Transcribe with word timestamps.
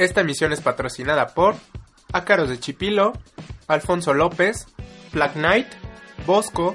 Esta 0.00 0.22
emisión 0.22 0.50
es 0.54 0.62
patrocinada 0.62 1.34
por 1.34 1.56
Ácaros 2.10 2.48
de 2.48 2.58
Chipilo, 2.58 3.12
Alfonso 3.68 4.14
López, 4.14 4.66
Black 5.12 5.34
Knight, 5.34 5.66
Bosco, 6.26 6.74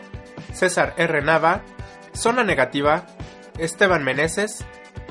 César 0.53 0.93
R. 0.97 1.23
Nava, 1.23 1.63
Zona 2.13 2.43
Negativa, 2.43 3.07
Esteban 3.57 4.03
Meneses, 4.03 4.63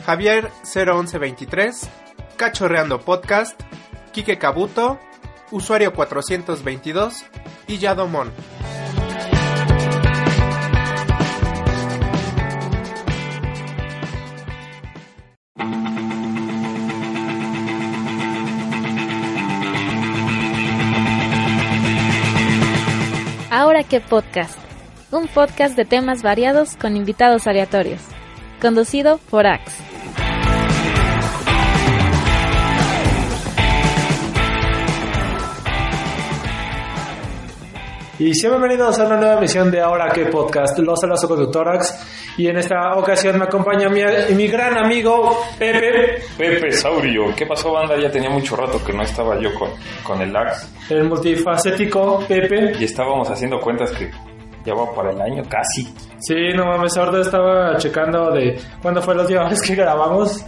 Javier 0.06 0.52
01123, 0.62 1.88
Cachorreando 2.36 3.00
Podcast, 3.00 3.60
Quique 4.12 4.38
Cabuto, 4.38 5.00
Usuario 5.50 5.92
422 5.92 7.24
y 7.66 7.78
Yadomón. 7.78 8.30
Qué 23.88 24.00
podcast. 24.00 24.58
Un 25.10 25.28
podcast 25.28 25.76
de 25.76 25.84
temas 25.84 26.22
variados 26.22 26.76
con 26.76 26.96
invitados 26.96 27.46
aleatorios. 27.46 28.00
Conducido 28.60 29.18
por 29.30 29.46
Axe. 29.46 29.82
Y 38.18 38.32
sean 38.34 38.52
bienvenidos 38.52 38.98
a 39.00 39.06
una 39.06 39.16
nueva 39.16 39.38
emisión 39.38 39.70
de 39.70 39.80
Ahora 39.80 40.12
qué 40.12 40.26
podcast. 40.26 40.78
Los 40.78 41.00
saludos 41.00 41.20
su 41.20 41.28
conductor 41.28 41.68
Ax. 41.68 42.13
Y 42.36 42.48
en 42.48 42.56
esta 42.58 42.96
ocasión 42.96 43.38
me 43.38 43.44
acompaña 43.44 43.88
mi, 43.88 44.02
mi 44.34 44.48
gran 44.48 44.76
amigo 44.76 45.38
Pepe, 45.58 46.20
Pepe 46.36 46.72
Saurio, 46.72 47.34
¿qué 47.36 47.46
pasó 47.46 47.72
banda? 47.72 47.96
Ya 47.96 48.10
tenía 48.10 48.28
mucho 48.30 48.56
rato 48.56 48.82
que 48.84 48.92
no 48.92 49.02
estaba 49.02 49.38
yo 49.40 49.54
con, 49.54 49.70
con 50.02 50.20
el 50.20 50.34
Ax 50.36 50.68
el 50.90 51.04
multifacético 51.04 52.24
Pepe. 52.26 52.72
y 52.78 52.84
estábamos 52.84 53.30
haciendo 53.30 53.60
cuentas 53.60 53.90
que 53.92 54.10
ya 54.64 54.74
va 54.74 54.92
para 54.94 55.10
el 55.10 55.20
año 55.20 55.42
casi. 55.48 55.84
Sí, 56.18 56.34
no 56.56 56.64
mames, 56.66 56.96
ahorita 56.96 57.20
estaba 57.20 57.76
checando 57.76 58.30
de 58.32 58.58
cuándo 58.82 59.00
fue 59.02 59.14
la 59.14 59.22
última 59.22 59.48
vez 59.48 59.60
que 59.62 59.74
grabamos, 59.74 60.44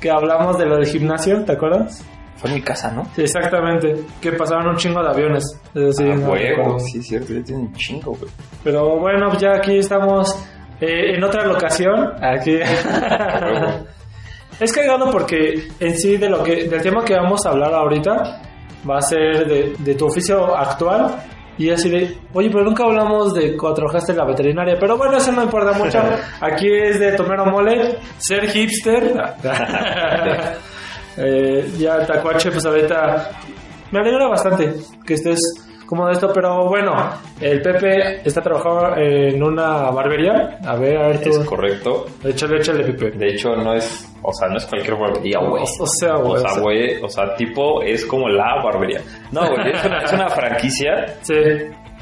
que 0.00 0.10
hablamos 0.10 0.58
de 0.58 0.66
lo 0.66 0.76
del 0.76 0.86
gimnasio, 0.86 1.44
¿te 1.44 1.52
acuerdas? 1.52 2.04
Fue 2.36 2.50
en 2.50 2.56
mi 2.56 2.62
casa, 2.62 2.90
¿no? 2.90 3.04
Sí, 3.14 3.22
exactamente. 3.22 3.94
Que 4.20 4.32
pasaron 4.32 4.66
un 4.68 4.76
chingo 4.76 5.02
de 5.02 5.08
aviones. 5.08 5.44
Eso 5.74 5.92
sí, 5.92 6.04
Ah, 6.10 6.14
no 6.14 6.78
sí, 6.78 7.02
cierto, 7.02 7.32
ya 7.32 7.42
tiene 7.42 7.62
un 7.62 7.72
chingo, 7.72 8.12
güey. 8.12 8.30
Pero 8.62 8.98
bueno, 8.98 9.32
ya 9.38 9.54
aquí 9.56 9.78
estamos 9.78 10.36
eh, 10.84 11.14
en 11.16 11.24
otra 11.24 11.44
locación. 11.46 12.12
Aquí. 12.22 12.58
Es 14.60 14.72
cagado 14.72 15.10
porque 15.10 15.66
en 15.80 15.98
sí 15.98 16.16
de 16.16 16.28
lo 16.30 16.40
que 16.44 16.68
del 16.68 16.80
tema 16.80 17.04
que 17.04 17.14
vamos 17.14 17.44
a 17.44 17.50
hablar 17.50 17.74
ahorita 17.74 18.40
va 18.88 18.98
a 18.98 19.02
ser 19.02 19.48
de, 19.48 19.74
de 19.76 19.94
tu 19.96 20.06
oficio 20.06 20.56
actual 20.56 21.12
y 21.56 21.70
así 21.70 21.88
de, 21.88 22.16
oye, 22.32 22.50
pero 22.50 22.64
nunca 22.64 22.84
hablamos 22.84 23.32
de 23.32 23.56
cuando 23.56 23.76
trabajaste 23.76 24.12
en 24.12 24.18
la 24.18 24.24
veterinaria, 24.24 24.76
pero 24.78 24.96
bueno, 24.96 25.16
eso 25.16 25.30
no 25.30 25.42
importa 25.42 25.72
mucho. 25.72 25.98
Aquí 26.40 26.66
es 26.68 26.98
de 26.98 27.12
Tomero 27.12 27.46
Mole, 27.46 27.98
ser 28.18 28.48
hipster. 28.48 29.12
Eh, 31.16 31.70
ya 31.78 32.04
Tacuache, 32.04 32.50
pues 32.50 32.66
ahorita 32.66 33.30
me 33.92 34.00
alegra 34.00 34.26
bastante 34.26 34.74
que 35.06 35.14
estés 35.14 35.38
como 35.86 36.06
de 36.06 36.12
esto, 36.12 36.30
pero 36.32 36.66
bueno, 36.68 36.92
el 37.40 37.60
Pepe 37.60 38.20
está 38.24 38.40
trabajando 38.40 38.96
en 38.96 39.42
una 39.42 39.90
barbería. 39.90 40.58
A 40.66 40.76
ver, 40.76 40.96
a 40.96 41.08
ver 41.08 41.20
tú. 41.22 41.30
Es 41.30 41.38
correcto. 41.40 42.06
Échale, 42.24 42.56
échale, 42.58 42.84
Pepe. 42.84 43.10
De 43.12 43.28
hecho, 43.28 43.50
no 43.56 43.74
es, 43.74 44.12
o 44.22 44.32
sea, 44.32 44.48
no 44.48 44.56
es 44.56 44.66
cualquier 44.66 44.96
barbería, 44.96 45.38
güey. 45.40 45.62
O 45.62 45.86
sea, 45.86 46.14
güey, 46.16 46.42
O 46.42 46.48
sea. 46.48 46.60
güey, 46.62 47.02
o 47.02 47.08
sea, 47.08 47.34
tipo, 47.36 47.82
es 47.82 48.04
como 48.06 48.28
la 48.28 48.62
barbería. 48.62 49.00
No, 49.32 49.40
güey, 49.48 49.72
es 49.72 49.84
una, 49.84 49.98
es 50.02 50.12
una 50.12 50.28
franquicia 50.28 51.16
Sí. 51.22 51.34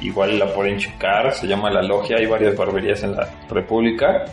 Igual 0.00 0.38
la 0.38 0.46
pueden 0.46 0.78
checar, 0.78 1.32
se 1.32 1.46
llama 1.46 1.70
La 1.70 1.82
Logia, 1.82 2.16
hay 2.18 2.26
varias 2.26 2.56
barberías 2.56 3.02
en 3.04 3.14
la 3.14 3.28
República. 3.48 4.24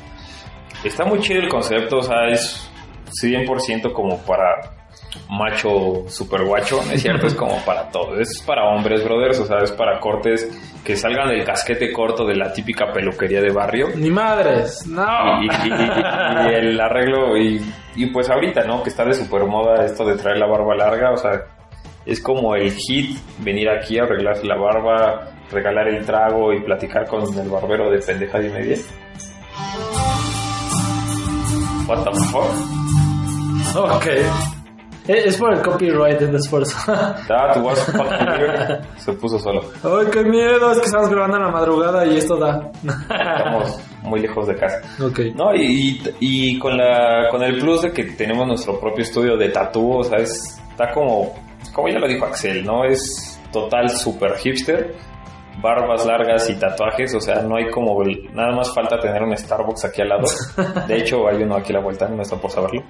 Está 0.83 1.05
muy 1.05 1.19
chido 1.19 1.41
el 1.41 1.49
concepto, 1.49 1.97
o 1.97 2.01
sea, 2.01 2.27
es 2.27 2.71
100% 3.21 3.91
como 3.93 4.17
para 4.19 4.78
macho 5.29 6.03
super 6.07 6.43
guacho, 6.45 6.81
¿no 6.85 6.91
es 6.93 7.01
cierto? 7.01 7.27
es 7.27 7.35
como 7.35 7.57
para 7.65 7.89
todo, 7.89 8.19
es 8.19 8.41
para 8.45 8.65
hombres, 8.69 9.03
brothers, 9.03 9.39
o 9.39 9.45
sea, 9.45 9.57
es 9.59 9.71
para 9.71 9.99
cortes 9.99 10.49
que 10.83 10.95
salgan 10.95 11.29
del 11.29 11.43
casquete 11.43 11.91
corto 11.91 12.25
de 12.25 12.35
la 12.35 12.51
típica 12.53 12.91
peluquería 12.91 13.41
de 13.41 13.51
barrio. 13.51 13.87
Ni 13.95 14.09
madres, 14.09 14.85
no. 14.87 15.41
Y, 15.43 15.45
y- 15.47 15.49
y- 15.73 16.51
y 16.51 16.53
el 16.55 16.79
arreglo, 16.81 17.37
y, 17.37 17.61
y 17.95 18.05
pues 18.07 18.29
ahorita, 18.29 18.63
¿no? 18.63 18.81
Que 18.83 18.89
está 18.89 19.03
de 19.05 19.13
super 19.13 19.45
moda 19.45 19.85
esto 19.85 20.05
de 20.05 20.15
traer 20.15 20.37
la 20.37 20.47
barba 20.47 20.75
larga, 20.75 21.11
o 21.11 21.17
sea, 21.17 21.31
es 22.05 22.21
como 22.21 22.55
el 22.55 22.71
hit 22.71 23.17
venir 23.39 23.69
aquí 23.69 23.99
a 23.99 24.03
arreglarse 24.03 24.45
la 24.47 24.55
barba, 24.57 25.31
regalar 25.51 25.87
el 25.87 26.05
trago 26.05 26.53
y 26.53 26.61
platicar 26.61 27.05
con 27.07 27.21
el 27.37 27.49
barbero 27.49 27.89
de 27.91 27.99
pendeja 27.99 28.39
y 28.41 28.49
media. 28.49 28.77
What 31.87 32.03
the 32.03 32.11
fuck? 32.31 33.75
Ok. 33.75 34.07
Eh, 35.11 35.23
Es 35.25 35.37
por 35.37 35.53
el 35.53 35.61
copyright 35.61 36.19
del 36.19 36.35
esfuerzo. 36.35 36.77
That 37.27 37.57
was 37.63 37.83
fucking 37.85 38.27
weird. 38.27 38.83
Se 38.97 39.13
puso 39.13 39.39
solo. 39.39 39.61
Ay, 39.83 40.07
qué 40.11 40.23
miedo, 40.23 40.71
es 40.71 40.79
que 40.79 40.85
estamos 40.85 41.09
grabando 41.09 41.37
en 41.37 41.43
la 41.43 41.49
madrugada 41.51 42.05
y 42.05 42.17
esto 42.17 42.37
da. 42.37 42.69
Estamos 42.83 43.79
muy 44.03 44.19
lejos 44.19 44.47
de 44.47 44.55
casa. 44.55 44.81
ok. 45.03 45.19
No, 45.35 45.53
y, 45.55 46.01
y 46.19 46.59
con 46.59 46.77
la 46.77 47.27
con 47.31 47.41
el 47.43 47.59
plus 47.59 47.81
de 47.81 47.91
que 47.91 48.03
tenemos 48.03 48.45
nuestro 48.47 48.79
propio 48.79 49.03
estudio 49.03 49.35
de 49.35 49.49
tatú, 49.49 49.97
o 49.99 50.03
sea, 50.03 50.19
es- 50.19 50.61
está 50.71 50.91
como, 50.93 51.33
como 51.73 51.89
ya 51.89 51.99
lo 51.99 52.07
dijo 52.07 52.25
Axel, 52.25 52.63
¿no? 52.65 52.83
Es 52.85 53.39
total 53.51 53.89
super 53.89 54.35
hipster, 54.37 54.95
barbas 55.61 56.05
largas 56.05 56.49
y 56.49 56.55
tatuajes, 56.55 57.13
o 57.15 57.19
sea, 57.19 57.41
no 57.41 57.57
hay 57.57 57.69
como, 57.71 58.01
nada 58.33 58.51
más 58.55 58.73
falta 58.73 58.99
tener 58.99 59.21
un 59.23 59.35
Starbucks 59.35 59.85
aquí 59.85 60.01
al 60.03 60.09
lado. 60.09 60.27
De 60.87 60.97
hecho, 60.97 61.27
hay 61.27 61.41
uno 61.43 61.55
aquí 61.55 61.73
a 61.73 61.77
la 61.77 61.81
vuelta, 61.83 62.07
no 62.07 62.21
está 62.21 62.37
por 62.37 62.51
saberlo. 62.51 62.81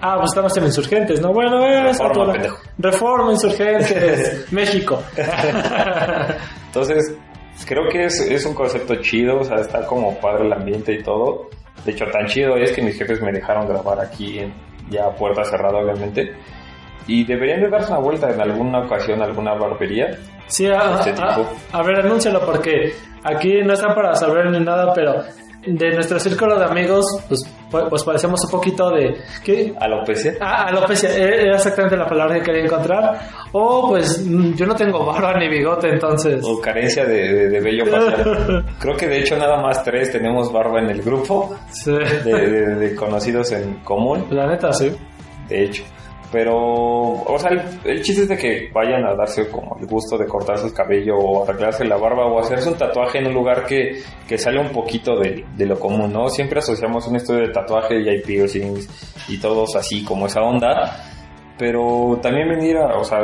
Ah, 0.00 0.14
pues 0.18 0.30
estamos 0.30 0.56
en 0.56 0.64
Insurgentes, 0.64 1.20
¿no? 1.20 1.32
Bueno, 1.32 1.64
eh, 1.66 1.90
está 1.90 2.08
Reforma. 2.08 2.34
Reforma, 2.78 3.32
Insurgentes, 3.32 4.46
México. 4.52 5.02
Entonces, 6.66 7.16
creo 7.66 7.88
que 7.90 8.04
es, 8.04 8.20
es 8.20 8.44
un 8.46 8.54
concepto 8.54 8.94
chido, 8.96 9.38
o 9.40 9.44
sea, 9.44 9.56
está 9.56 9.86
como 9.86 10.14
padre 10.20 10.46
el 10.46 10.52
ambiente 10.52 10.92
y 10.94 11.02
todo. 11.02 11.48
De 11.84 11.92
hecho, 11.92 12.04
tan 12.12 12.26
chido 12.26 12.56
es 12.56 12.72
que 12.72 12.82
mis 12.82 12.96
jefes 12.96 13.20
me 13.22 13.32
dejaron 13.32 13.66
grabar 13.66 14.00
aquí, 14.00 14.38
en- 14.38 14.54
ya 14.90 15.06
a 15.06 15.14
puerta 15.14 15.44
cerrada, 15.44 15.78
obviamente. 15.78 16.32
Y 17.06 17.24
deberían 17.24 17.60
de 17.62 17.68
darse 17.70 17.90
una 17.92 18.00
vuelta 18.00 18.30
en 18.30 18.40
alguna 18.40 18.80
ocasión 18.84 19.22
alguna 19.22 19.54
barbería. 19.54 20.16
Sí, 20.46 20.66
a, 20.66 20.98
Este 21.00 21.14
a- 21.22 21.38
a 21.72 21.82
ver, 21.82 22.00
anúncialo 22.00 22.40
porque 22.44 22.92
aquí 23.24 23.62
no 23.64 23.72
están 23.74 23.94
para 23.94 24.14
saber 24.14 24.50
ni 24.50 24.60
nada, 24.60 24.92
pero 24.94 25.22
de 25.66 25.90
nuestro 25.94 26.18
círculo 26.18 26.58
de 26.58 26.64
amigos, 26.66 27.04
pues, 27.28 27.40
pues 27.70 27.84
pues 27.88 28.02
parecemos 28.04 28.40
un 28.44 28.50
poquito 28.50 28.90
de... 28.90 29.16
¿qué? 29.44 29.74
Alopecia. 29.78 30.34
Ah, 30.40 30.64
alopecia, 30.68 31.10
eh, 31.10 31.42
era 31.42 31.56
exactamente 31.56 31.96
la 31.96 32.06
palabra 32.06 32.36
que 32.36 32.42
quería 32.42 32.64
encontrar. 32.64 33.18
O 33.52 33.88
pues 33.88 34.24
mm, 34.26 34.54
yo 34.54 34.66
no 34.66 34.74
tengo 34.74 35.04
barba 35.04 35.34
ni 35.38 35.48
bigote, 35.48 35.88
entonces... 35.88 36.42
O 36.44 36.60
carencia 36.60 37.04
de, 37.04 37.32
de- 37.32 37.48
de 37.48 37.60
vello 37.60 37.84
facial. 37.86 38.64
Creo 38.80 38.96
que 38.96 39.06
de 39.06 39.18
hecho 39.20 39.36
nada 39.36 39.60
más 39.60 39.82
tres 39.84 40.10
tenemos 40.12 40.52
barba 40.52 40.80
en 40.80 40.90
el 40.90 41.02
grupo 41.02 41.54
Sí. 41.70 41.92
de- 41.92 42.74
de 42.76 42.94
conocidos 42.94 43.52
en 43.52 43.74
común. 43.84 44.24
La 44.30 44.46
neta, 44.46 44.72
sí. 44.72 44.90
de 45.48 45.64
hecho. 45.64 45.82
Pero, 46.30 46.54
o 46.54 47.38
sea, 47.38 47.50
el, 47.50 47.62
el 47.84 48.02
chiste 48.02 48.22
es 48.22 48.28
de 48.28 48.36
que 48.36 48.70
vayan 48.72 49.04
a 49.06 49.14
darse 49.14 49.48
como 49.48 49.78
el 49.80 49.86
gusto 49.86 50.18
de 50.18 50.26
cortarse 50.26 50.66
el 50.66 50.74
cabello 50.74 51.16
o 51.16 51.42
arreglarse 51.44 51.86
la 51.86 51.96
barba 51.96 52.26
o 52.26 52.38
hacerse 52.38 52.68
un 52.68 52.76
tatuaje 52.76 53.18
en 53.18 53.28
un 53.28 53.34
lugar 53.34 53.64
que, 53.64 54.02
que 54.28 54.36
sale 54.36 54.60
un 54.60 54.68
poquito 54.68 55.16
de, 55.18 55.46
de 55.56 55.66
lo 55.66 55.78
común, 55.78 56.12
¿no? 56.12 56.28
Siempre 56.28 56.58
asociamos 56.58 57.06
un 57.06 57.16
estudio 57.16 57.46
de 57.46 57.52
tatuaje 57.52 58.00
y 58.00 58.08
hay 58.10 58.20
piercings 58.20 58.88
y 59.28 59.40
todos 59.40 59.74
así 59.76 60.04
como 60.04 60.26
esa 60.26 60.42
onda, 60.42 61.02
pero 61.58 62.18
también 62.20 62.48
venir 62.48 62.76
a, 62.76 62.98
o 62.98 63.04
sea, 63.04 63.20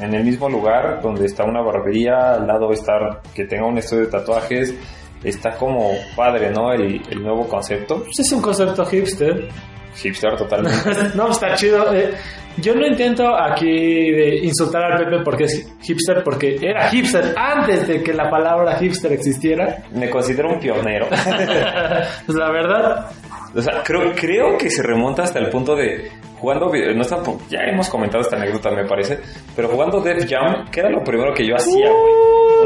en 0.00 0.12
el 0.12 0.24
mismo 0.24 0.48
lugar 0.48 1.00
donde 1.00 1.26
está 1.26 1.44
una 1.44 1.62
barbería, 1.62 2.34
al 2.34 2.46
lado 2.48 2.72
estar 2.72 3.20
que 3.34 3.44
tenga 3.44 3.66
un 3.66 3.78
estudio 3.78 4.06
de 4.06 4.10
tatuajes, 4.10 4.74
está 5.22 5.56
como 5.56 5.90
padre, 6.16 6.50
¿no? 6.50 6.72
El, 6.72 7.00
el 7.08 7.22
nuevo 7.22 7.46
concepto, 7.46 7.98
Pues 8.02 8.18
es 8.18 8.32
un 8.32 8.42
concepto 8.42 8.84
hipster. 8.84 9.48
Hipster 9.94 10.36
totalmente. 10.36 10.78
no, 11.14 11.30
está 11.30 11.54
chido. 11.54 11.92
eh, 11.94 12.12
yo 12.58 12.74
no 12.74 12.86
intento 12.86 13.34
aquí 13.34 13.64
de 14.10 14.40
insultar 14.42 14.82
al 14.92 15.04
Pepe 15.04 15.22
porque 15.24 15.44
es 15.44 15.74
hipster, 15.82 16.22
porque 16.22 16.56
era 16.60 16.88
hipster 16.90 17.34
antes 17.36 17.88
de 17.88 18.02
que 18.02 18.12
la 18.12 18.28
palabra 18.28 18.76
hipster 18.78 19.12
existiera. 19.12 19.78
Me 19.92 20.10
considero 20.10 20.50
un 20.50 20.60
pionero. 20.60 21.06
pues 22.26 22.38
la 22.38 22.50
verdad, 22.50 23.06
O 23.54 23.60
sea, 23.60 23.82
creo, 23.82 24.12
creo 24.14 24.56
que 24.58 24.70
se 24.70 24.82
remonta 24.82 25.22
hasta 25.22 25.38
el 25.38 25.48
punto 25.48 25.74
de 25.74 26.10
jugando, 26.38 26.70
video- 26.70 26.92
no 26.94 27.02
está, 27.02 27.22
ya 27.48 27.60
hemos 27.70 27.88
comentado 27.88 28.22
esta 28.22 28.36
anécdota 28.36 28.70
me 28.72 28.84
parece, 28.84 29.18
pero 29.54 29.68
jugando 29.68 30.00
Def 30.00 30.28
Jam, 30.28 30.68
que 30.70 30.80
era 30.80 30.90
lo 30.90 31.02
primero 31.04 31.32
que 31.32 31.46
yo 31.46 31.54
hacía, 31.54 31.88
güey. 31.88 32.12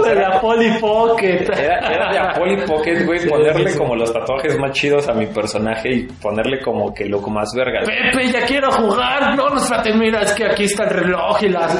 De 0.03 0.15
la 0.15 0.41
Polly 0.41 0.79
Pocket. 0.81 1.45
Era, 1.53 1.79
era 1.79 2.13
de 2.13 2.19
a 2.19 2.33
Polly 2.33 2.67
Pocket, 2.67 3.05
güey, 3.05 3.19
Sí, 3.19 3.29
ponerle 3.29 3.71
sí, 3.71 3.79
como 3.79 3.95
los 3.95 4.13
tatuajes 4.13 4.59
más 4.59 4.73
chidos 4.73 5.09
a 5.09 5.13
mi 5.15 5.27
personaje 5.27 5.93
y 5.93 6.03
ponerle 6.05 6.61
como 6.61 6.93
que 6.93 7.07
lo 7.07 7.21
más 7.23 7.49
verga. 7.55 7.81
Pepe, 7.81 8.31
ya 8.31 8.45
quiero 8.47 8.71
jugar. 8.73 9.37
No, 9.37 9.49
no, 9.49 9.57
espérate, 9.57 9.93
mira, 9.95 10.23
es 10.23 10.33
que 10.33 10.47
aquí 10.47 10.65
está 10.65 10.85
el 10.85 10.91
reloj 10.91 11.43
y 11.43 11.49
las, 11.49 11.75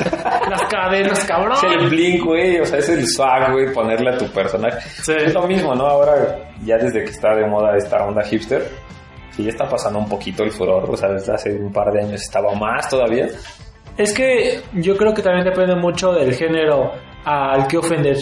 las 0.49 0.63
cadenas, 0.65 1.25
cabrón. 1.25 1.53
Es 1.53 1.63
el 1.65 1.89
blink, 1.89 2.25
güey, 2.25 2.61
o 2.61 2.65
sea, 2.65 2.79
es 2.79 2.89
el 2.89 3.07
swag, 3.07 3.53
güey, 3.53 3.73
ponerle 3.73 4.15
a 4.15 4.19
tu 4.19 4.27
personaje. 4.27 4.81
Sí. 5.03 5.13
Es 5.17 5.35
lo 5.35 5.47
mismo, 5.47 5.75
¿no? 5.75 5.87
Ahora, 5.87 6.51
ya 6.65 6.77
desde 6.77 7.05
que 7.05 7.11
está 7.11 7.35
de 7.35 7.47
moda 7.47 7.77
esta 7.77 8.05
onda 8.05 8.23
hipster, 8.25 8.69
sí 9.31 9.45
ya 9.45 9.51
está 9.51 9.69
pasando 9.69 9.99
un 9.99 10.09
poquito 10.09 10.43
el 10.43 10.51
furor, 10.51 10.89
o 10.89 10.97
sea, 10.97 11.11
desde 11.11 11.35
hace 11.35 11.53
un 11.53 11.73
par 11.73 11.93
de 11.93 12.01
años 12.03 12.23
estaba 12.23 12.55
más 12.55 12.89
todavía. 12.89 13.29
Es 13.97 14.13
que 14.13 14.61
yo 14.75 14.97
creo 14.97 15.15
que 15.15 15.23
también 15.23 15.45
depende 15.45 15.75
mucho 15.75 16.13
del 16.13 16.35
género 16.35 16.93
al 17.27 17.67
que 17.67 17.77
ofender. 17.77 18.17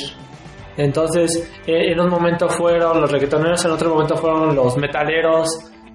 Entonces, 0.76 1.48
eh, 1.66 1.92
en 1.92 2.00
un 2.00 2.08
momento 2.08 2.48
fueron 2.48 3.00
los 3.00 3.10
reggaetoneros, 3.12 3.64
en 3.64 3.70
otro 3.70 3.90
momento 3.90 4.16
fueron 4.16 4.56
los 4.56 4.76
metaleros, 4.76 5.48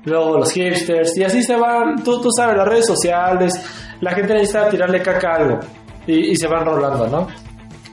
luego 0.06 0.38
los 0.38 0.52
hipsters, 0.54 1.18
y 1.18 1.24
así 1.26 1.44
se 1.44 1.58
van, 1.58 2.02
tú, 2.04 2.22
tú 2.22 2.30
sabes, 2.32 2.56
las 2.56 2.68
redes 2.68 2.86
sociales, 2.86 3.54
la 4.00 4.12
gente 4.12 4.34
necesita 4.34 4.70
tirarle 4.70 5.02
caca 5.02 5.32
a 5.32 5.36
algo, 5.36 5.60
y, 6.08 6.32
y 6.32 6.36
se 6.38 6.48
van 6.48 6.66
rolando, 6.66 7.08
¿no? 7.08 7.28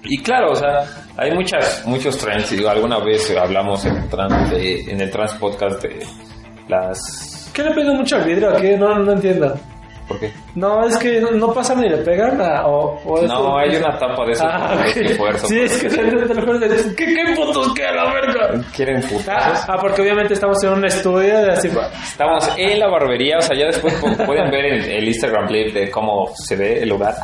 Y 0.05 0.23
claro, 0.23 0.53
o 0.53 0.55
sea, 0.55 0.85
hay 1.17 1.33
muchas, 1.35 1.85
muchos 1.87 2.17
trends, 2.19 2.53
y 2.53 2.65
alguna 2.65 3.01
vez 3.01 3.35
hablamos 3.37 3.85
en 3.87 3.97
el 3.97 4.09
trans, 4.09 4.51
de- 4.53 4.83
en 4.83 5.01
el 5.01 5.11
trans 5.11 5.33
podcast 5.35 5.83
de 5.83 6.07
las... 6.69 7.51
¿Qué 7.53 7.63
le 7.65 7.73
pega 7.75 7.93
mucho 7.95 8.17
al 8.17 8.25
vidrio 8.25 8.51
aquí? 8.51 8.77
No, 8.79 8.97
no 9.01 9.13
entiendo. 9.13 9.55
¿Por 10.09 10.21
qué? 10.21 10.33
No, 10.55 10.87
es 10.87 10.97
que 10.99 11.21
no, 11.21 11.33
no 11.33 11.53
pasan 11.53 11.81
ni 11.81 11.89
le 11.89 11.97
pegan 11.99 12.41
a, 12.41 12.65
o, 12.67 13.01
o 13.05 13.23
No, 13.27 13.59
hay 13.59 13.75
una 13.77 13.99
tapa 13.99 14.25
de 14.25 14.33
esos 14.33 14.47
Ah, 14.49 14.75
de 14.77 14.83
ok. 14.83 14.87
ese 14.89 15.05
esfuerzo. 15.07 15.47
Sí, 15.49 15.59
es 15.61 15.83
que 15.83 15.89
te, 15.89 16.03
lo 16.35 16.43
juro, 16.47 16.61
¿qué, 16.61 17.07
qué 17.07 17.35
putos 17.35 17.75
que 17.75 17.85
a 17.85 17.93
la 17.93 18.13
verga? 18.15 18.63
¿Quieren 18.75 19.03
Ah, 19.05 19.09
putazos? 19.11 19.65
ah, 19.69 19.77
porque 19.81 20.03
obviamente 20.03 20.35
estamos 20.35 20.63
en 20.63 20.71
un 20.75 20.85
estudio 20.85 21.39
de 21.41 21.51
así. 21.53 21.69
Estamos 22.05 22.49
en 22.57 22.79
la 22.79 22.89
barbería, 22.89 23.39
o 23.39 23.43
sea, 23.43 23.57
ya 23.59 23.67
después 23.67 24.01
pu- 24.01 24.25
pueden 24.27 24.49
ver 24.51 24.65
el, 24.67 24.85
el 24.91 25.09
Instagram 25.09 25.49
clip 25.49 25.75
de 25.75 25.91
cómo 25.91 26.29
se 26.37 26.55
ve 26.55 26.83
el 26.83 26.89
lugar. 26.89 27.15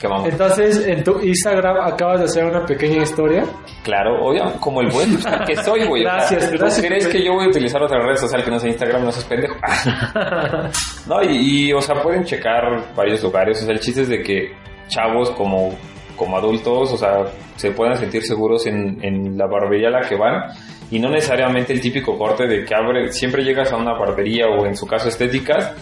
Que 0.00 0.08
vamos. 0.08 0.28
Entonces, 0.28 0.84
en 0.86 1.04
tu 1.04 1.20
Instagram 1.20 1.76
acabas 1.80 2.18
de 2.18 2.24
hacer 2.26 2.44
una 2.44 2.66
pequeña 2.66 3.02
historia. 3.02 3.44
Claro, 3.84 4.24
obvio, 4.26 4.52
como 4.58 4.80
el 4.80 4.88
buen 4.88 5.14
usuario 5.14 5.46
que 5.46 5.56
soy, 5.56 5.84
güey. 5.86 6.02
Gracias, 6.02 6.50
¿tú 6.50 6.58
gracias. 6.58 6.84
crees 6.86 7.06
que 7.06 7.22
yo 7.24 7.34
voy 7.34 7.44
a 7.46 7.48
utilizar 7.48 7.80
otra 7.82 8.00
red 8.04 8.16
social 8.16 8.42
que 8.44 8.50
no 8.50 8.58
sea 8.58 8.68
Instagram? 8.70 9.04
No 9.04 9.12
seas 9.12 9.24
pendejo. 9.26 9.54
no, 11.06 11.22
y, 11.22 11.68
y, 11.68 11.72
o 11.72 11.80
sea, 11.80 12.00
pueden 12.02 12.24
checar 12.36 12.94
varios 12.94 13.22
lugares. 13.22 13.62
O 13.62 13.64
sea, 13.64 13.74
el 13.74 13.80
chiste 13.80 14.02
es 14.02 14.08
de 14.08 14.22
que 14.22 14.52
chavos 14.88 15.30
como, 15.30 15.70
como 16.16 16.36
adultos, 16.36 16.92
o 16.92 16.96
sea, 16.96 17.24
se 17.56 17.70
puedan 17.72 17.96
sentir 17.96 18.22
seguros 18.22 18.66
en, 18.66 18.98
en 19.02 19.36
la 19.36 19.46
barbería 19.46 19.88
a 19.88 19.92
la 19.92 20.08
que 20.08 20.16
van. 20.16 20.44
Y 20.90 20.98
no 20.98 21.08
necesariamente 21.08 21.72
el 21.72 21.80
típico 21.80 22.18
corte 22.18 22.46
de 22.46 22.64
que 22.64 22.74
abre, 22.74 23.10
siempre 23.12 23.42
llegas 23.42 23.72
a 23.72 23.76
una 23.76 23.92
barbería 23.94 24.46
o 24.46 24.66
en 24.66 24.76
su 24.76 24.86
caso 24.86 25.08
estéticas 25.08 25.72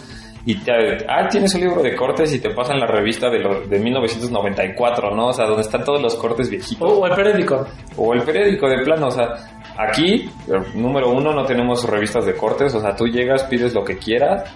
y 0.45 0.55
te, 0.55 0.71
ah, 1.07 1.27
tienes 1.29 1.53
un 1.53 1.61
libro 1.61 1.83
de 1.83 1.95
cortes 1.95 2.33
y 2.33 2.39
te 2.39 2.49
pasan 2.49 2.79
la 2.79 2.87
revista 2.87 3.29
de, 3.29 3.39
lo, 3.39 3.61
de 3.61 3.79
1994, 3.79 5.11
¿no? 5.15 5.27
O 5.27 5.33
sea, 5.33 5.45
donde 5.45 5.61
están 5.61 5.83
todos 5.83 6.01
los 6.01 6.15
cortes 6.15 6.49
viejitos. 6.49 6.81
O, 6.81 6.99
o 6.99 7.05
el 7.05 7.13
periódico. 7.13 7.67
O 7.97 8.13
el 8.13 8.23
periódico 8.23 8.67
de 8.67 8.79
plano, 8.79 9.07
o 9.07 9.11
sea, 9.11 9.33
aquí, 9.77 10.29
eh, 10.47 10.61
número 10.75 11.11
uno, 11.11 11.33
no 11.33 11.43
tenemos 11.45 11.87
revistas 11.87 12.25
de 12.25 12.33
cortes, 12.35 12.73
o 12.73 12.81
sea, 12.81 12.95
tú 12.95 13.05
llegas, 13.07 13.43
pides 13.43 13.73
lo 13.73 13.83
que 13.83 13.97
quieras, 13.97 14.51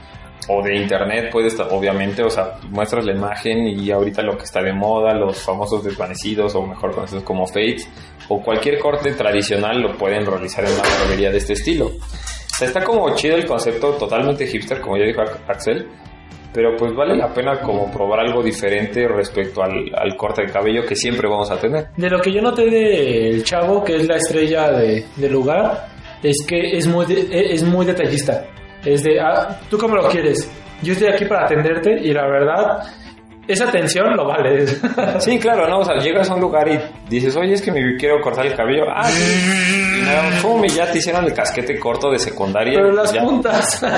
o 0.48 0.62
de 0.64 0.76
internet 0.76 1.30
puedes, 1.32 1.60
obviamente, 1.60 2.24
o 2.24 2.30
sea, 2.30 2.58
muestras 2.70 3.06
la 3.06 3.14
imagen 3.14 3.68
y 3.68 3.92
ahorita 3.92 4.22
lo 4.22 4.38
que 4.38 4.44
está 4.44 4.62
de 4.62 4.74
moda, 4.74 5.14
los 5.14 5.40
famosos 5.42 5.84
desvanecidos, 5.84 6.54
o 6.56 6.62
mejor 6.66 6.94
conocidos 6.94 7.24
como 7.24 7.46
fades, 7.48 7.88
o 8.30 8.42
cualquier 8.42 8.80
corte 8.80 9.12
tradicional 9.14 9.82
lo 9.82 9.98
pueden 9.98 10.26
realizar 10.26 10.64
en 10.66 10.72
una 10.74 10.84
barbería 11.00 11.30
de 11.32 11.38
este 11.38 11.54
estilo. 11.54 11.88
O 11.88 12.58
sea, 12.58 12.68
está 12.68 12.84
como 12.84 13.14
chido 13.16 13.36
el 13.36 13.46
concepto, 13.46 13.92
totalmente 13.94 14.48
hipster, 14.48 14.80
como 14.82 14.98
ya 14.98 15.04
dijo 15.06 15.22
Axel, 15.48 15.88
pero 16.54 16.76
pues 16.78 16.94
vale 16.96 17.18
la 17.18 17.34
pena 17.34 17.60
como 17.60 17.92
probar 17.92 18.22
algo 18.22 18.42
diferente 18.42 19.06
respecto 19.10 19.62
al, 19.62 19.92
al 19.94 20.16
corte 20.16 20.44
de 20.44 20.52
cabello 20.54 20.86
que 20.86 20.96
siempre 20.96 21.28
vamos 21.28 21.52
a 21.52 21.60
tener. 21.60 21.88
De 21.98 22.10
lo 22.10 22.20
que 22.22 22.32
yo 22.32 22.42
noté 22.42 22.70
del 22.70 23.44
chavo, 23.44 23.84
que 23.84 23.98
es 23.98 24.08
la 24.08 24.16
estrella 24.16 24.72
de, 24.72 25.04
del 25.18 25.34
lugar, 25.34 25.88
es 26.24 26.46
que 26.48 26.78
es 26.78 26.88
muy, 26.88 27.06
de- 27.06 27.28
es 27.52 27.62
muy 27.62 27.86
detallista. 27.86 28.46
Es 28.86 29.04
de, 29.04 29.20
ah, 29.20 29.60
¿tú 29.70 29.78
cómo 29.78 29.96
lo 29.96 30.08
quieres? 30.10 30.50
Yo 30.82 30.94
estoy 30.94 31.08
aquí 31.08 31.26
para 31.26 31.46
atenderte 31.46 32.00
y 32.02 32.14
la 32.14 32.28
verdad, 32.28 32.84
esa 33.48 33.68
atención 33.68 34.16
lo 34.16 34.28
vale. 34.28 34.66
Sí, 35.20 35.40
claro, 35.40 35.68
¿no? 35.68 35.80
O 35.80 35.86
sea, 35.86 35.96
llegas 35.98 36.30
a 36.30 36.36
un 36.36 36.42
lugar 36.42 36.68
y 36.68 36.80
dices, 37.10 37.36
oye, 37.36 37.54
es 37.54 37.62
que 37.62 37.72
me 37.72 37.96
quiero 37.98 38.20
cortar 38.22 38.46
el 38.46 38.56
cabello. 38.56 38.84
Ah, 38.94 39.06
sí. 39.06 40.00
Y 40.00 40.06
nada, 40.06 40.42
pum, 40.42 40.64
y 40.66 40.70
ya 40.70 40.92
te 40.92 40.98
hicieron 40.98 41.26
el 41.26 41.34
casquete 41.34 41.80
corto 41.80 42.12
de 42.12 42.20
secundaria. 42.20 42.74
Pero 42.76 42.92
las 42.92 43.14
ya. 43.14 43.22
puntas. 43.22 43.84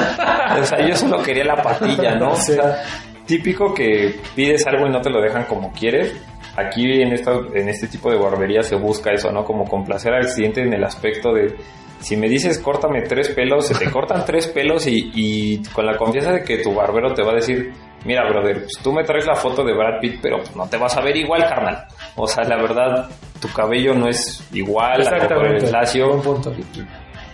O 0.60 0.64
sea, 0.64 0.88
yo 0.88 0.96
solo 0.96 1.22
quería 1.22 1.44
la 1.44 1.62
patilla, 1.62 2.16
¿no? 2.16 2.36
Sí. 2.36 2.54
O 2.54 2.56
sea, 2.56 2.84
típico 3.26 3.74
que 3.74 4.16
pides 4.36 4.66
algo 4.66 4.88
y 4.88 4.90
no 4.90 5.02
te 5.02 5.10
lo 5.10 5.22
dejan 5.22 5.44
como 5.46 5.72
quieres. 5.72 6.16
Aquí 6.56 7.02
en, 7.02 7.14
esta, 7.14 7.34
en 7.54 7.70
este 7.70 7.88
tipo 7.88 8.10
de 8.10 8.18
barbería 8.18 8.64
se 8.64 8.76
busca 8.76 9.12
eso, 9.12 9.32
¿no? 9.32 9.44
Como 9.44 9.66
complacer 9.66 10.14
al 10.14 10.26
cliente 10.28 10.62
en 10.62 10.74
el 10.74 10.84
aspecto 10.84 11.32
de, 11.34 11.56
si 12.00 12.16
me 12.18 12.28
dices 12.30 12.60
córtame 12.60 13.02
tres 13.02 13.30
pelos, 13.30 13.68
se 13.68 13.76
te 13.76 13.92
cortan 13.92 14.26
tres 14.26 14.48
pelos 14.48 14.88
y, 14.88 15.12
y 15.14 15.64
con 15.74 15.86
la 15.86 15.98
confianza 15.98 16.32
de 16.34 16.44
que 16.44 16.58
tu 16.60 16.74
barbero 16.74 17.14
te 17.14 17.24
va 17.24 17.32
a 17.32 17.36
decir, 17.36 17.72
mira, 18.06 18.28
brother, 18.30 18.60
pues 18.62 18.74
tú 18.84 18.92
me 18.94 19.04
traes 19.04 19.26
la 19.26 19.36
foto 19.36 19.64
de 19.64 19.74
Brad 19.74 20.00
Pitt, 20.00 20.20
pero 20.22 20.38
pues 20.38 20.56
no 20.56 20.68
te 20.68 20.78
vas 20.78 20.96
a 20.98 21.02
ver 21.02 21.16
igual, 21.18 21.44
carnal. 21.48 21.86
O 22.16 22.28
sea, 22.28 22.44
la 22.44 22.56
verdad, 22.62 23.10
tu 23.42 23.48
cabello 23.50 23.94
no 23.94 24.08
es 24.08 24.44
igual, 24.54 25.02
Exactamente. 25.02 25.66
el 25.66 25.72
lacio, 25.72 26.08
Buen 26.10 26.22
punto. 26.22 26.54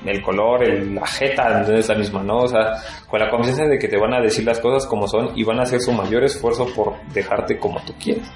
el 0.06 0.22
color, 0.22 0.64
el, 0.64 0.96
la 0.96 1.06
jeta 1.08 1.62
no 1.62 1.76
es 1.78 1.88
la 1.88 1.96
misma, 1.96 2.24
¿no? 2.24 2.40
O 2.40 2.48
sea, 2.48 2.74
con 3.08 3.20
la 3.20 3.30
confianza 3.30 3.66
de 3.66 3.78
que 3.78 3.88
te 3.88 3.98
van 3.98 4.14
a 4.14 4.22
decir 4.22 4.46
las 4.46 4.60
cosas 4.60 4.86
como 4.88 5.08
son 5.08 5.32
y 5.38 5.44
van 5.44 5.60
a 5.60 5.64
hacer 5.64 5.80
su 5.80 5.92
mayor 5.92 6.24
esfuerzo 6.24 6.68
por 6.76 6.96
dejarte 7.14 7.58
como 7.58 7.80
tú 7.86 7.94
quieres. 8.02 8.30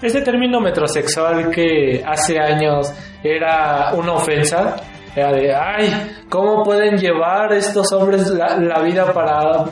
Este 0.00 0.20
término 0.22 0.60
metrosexual 0.60 1.48
que 1.50 2.02
hace 2.04 2.36
años 2.40 2.92
era 3.22 3.92
una 3.94 4.14
ofensa, 4.14 4.74
era 5.14 5.32
de, 5.32 5.54
ay, 5.54 6.24
¿cómo 6.28 6.62
pueden 6.62 6.96
llevar 6.96 7.52
estos 7.52 7.92
hombres 7.92 8.28
la, 8.30 8.56
la 8.56 8.82
vida 8.82 9.12
para, 9.12 9.64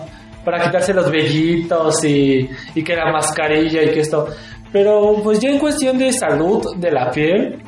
para 0.44 0.64
quitarse 0.64 0.92
los 0.92 1.10
vellitos 1.10 2.04
y, 2.04 2.48
y 2.74 2.84
que 2.84 2.94
la 2.94 3.10
mascarilla 3.10 3.82
y 3.82 3.90
que 3.90 4.00
esto? 4.00 4.26
Pero 4.72 5.16
pues 5.22 5.40
ya 5.40 5.50
en 5.50 5.58
cuestión 5.58 5.98
de 5.98 6.12
salud 6.12 6.76
de 6.76 6.90
la 6.90 7.10
piel, 7.10 7.60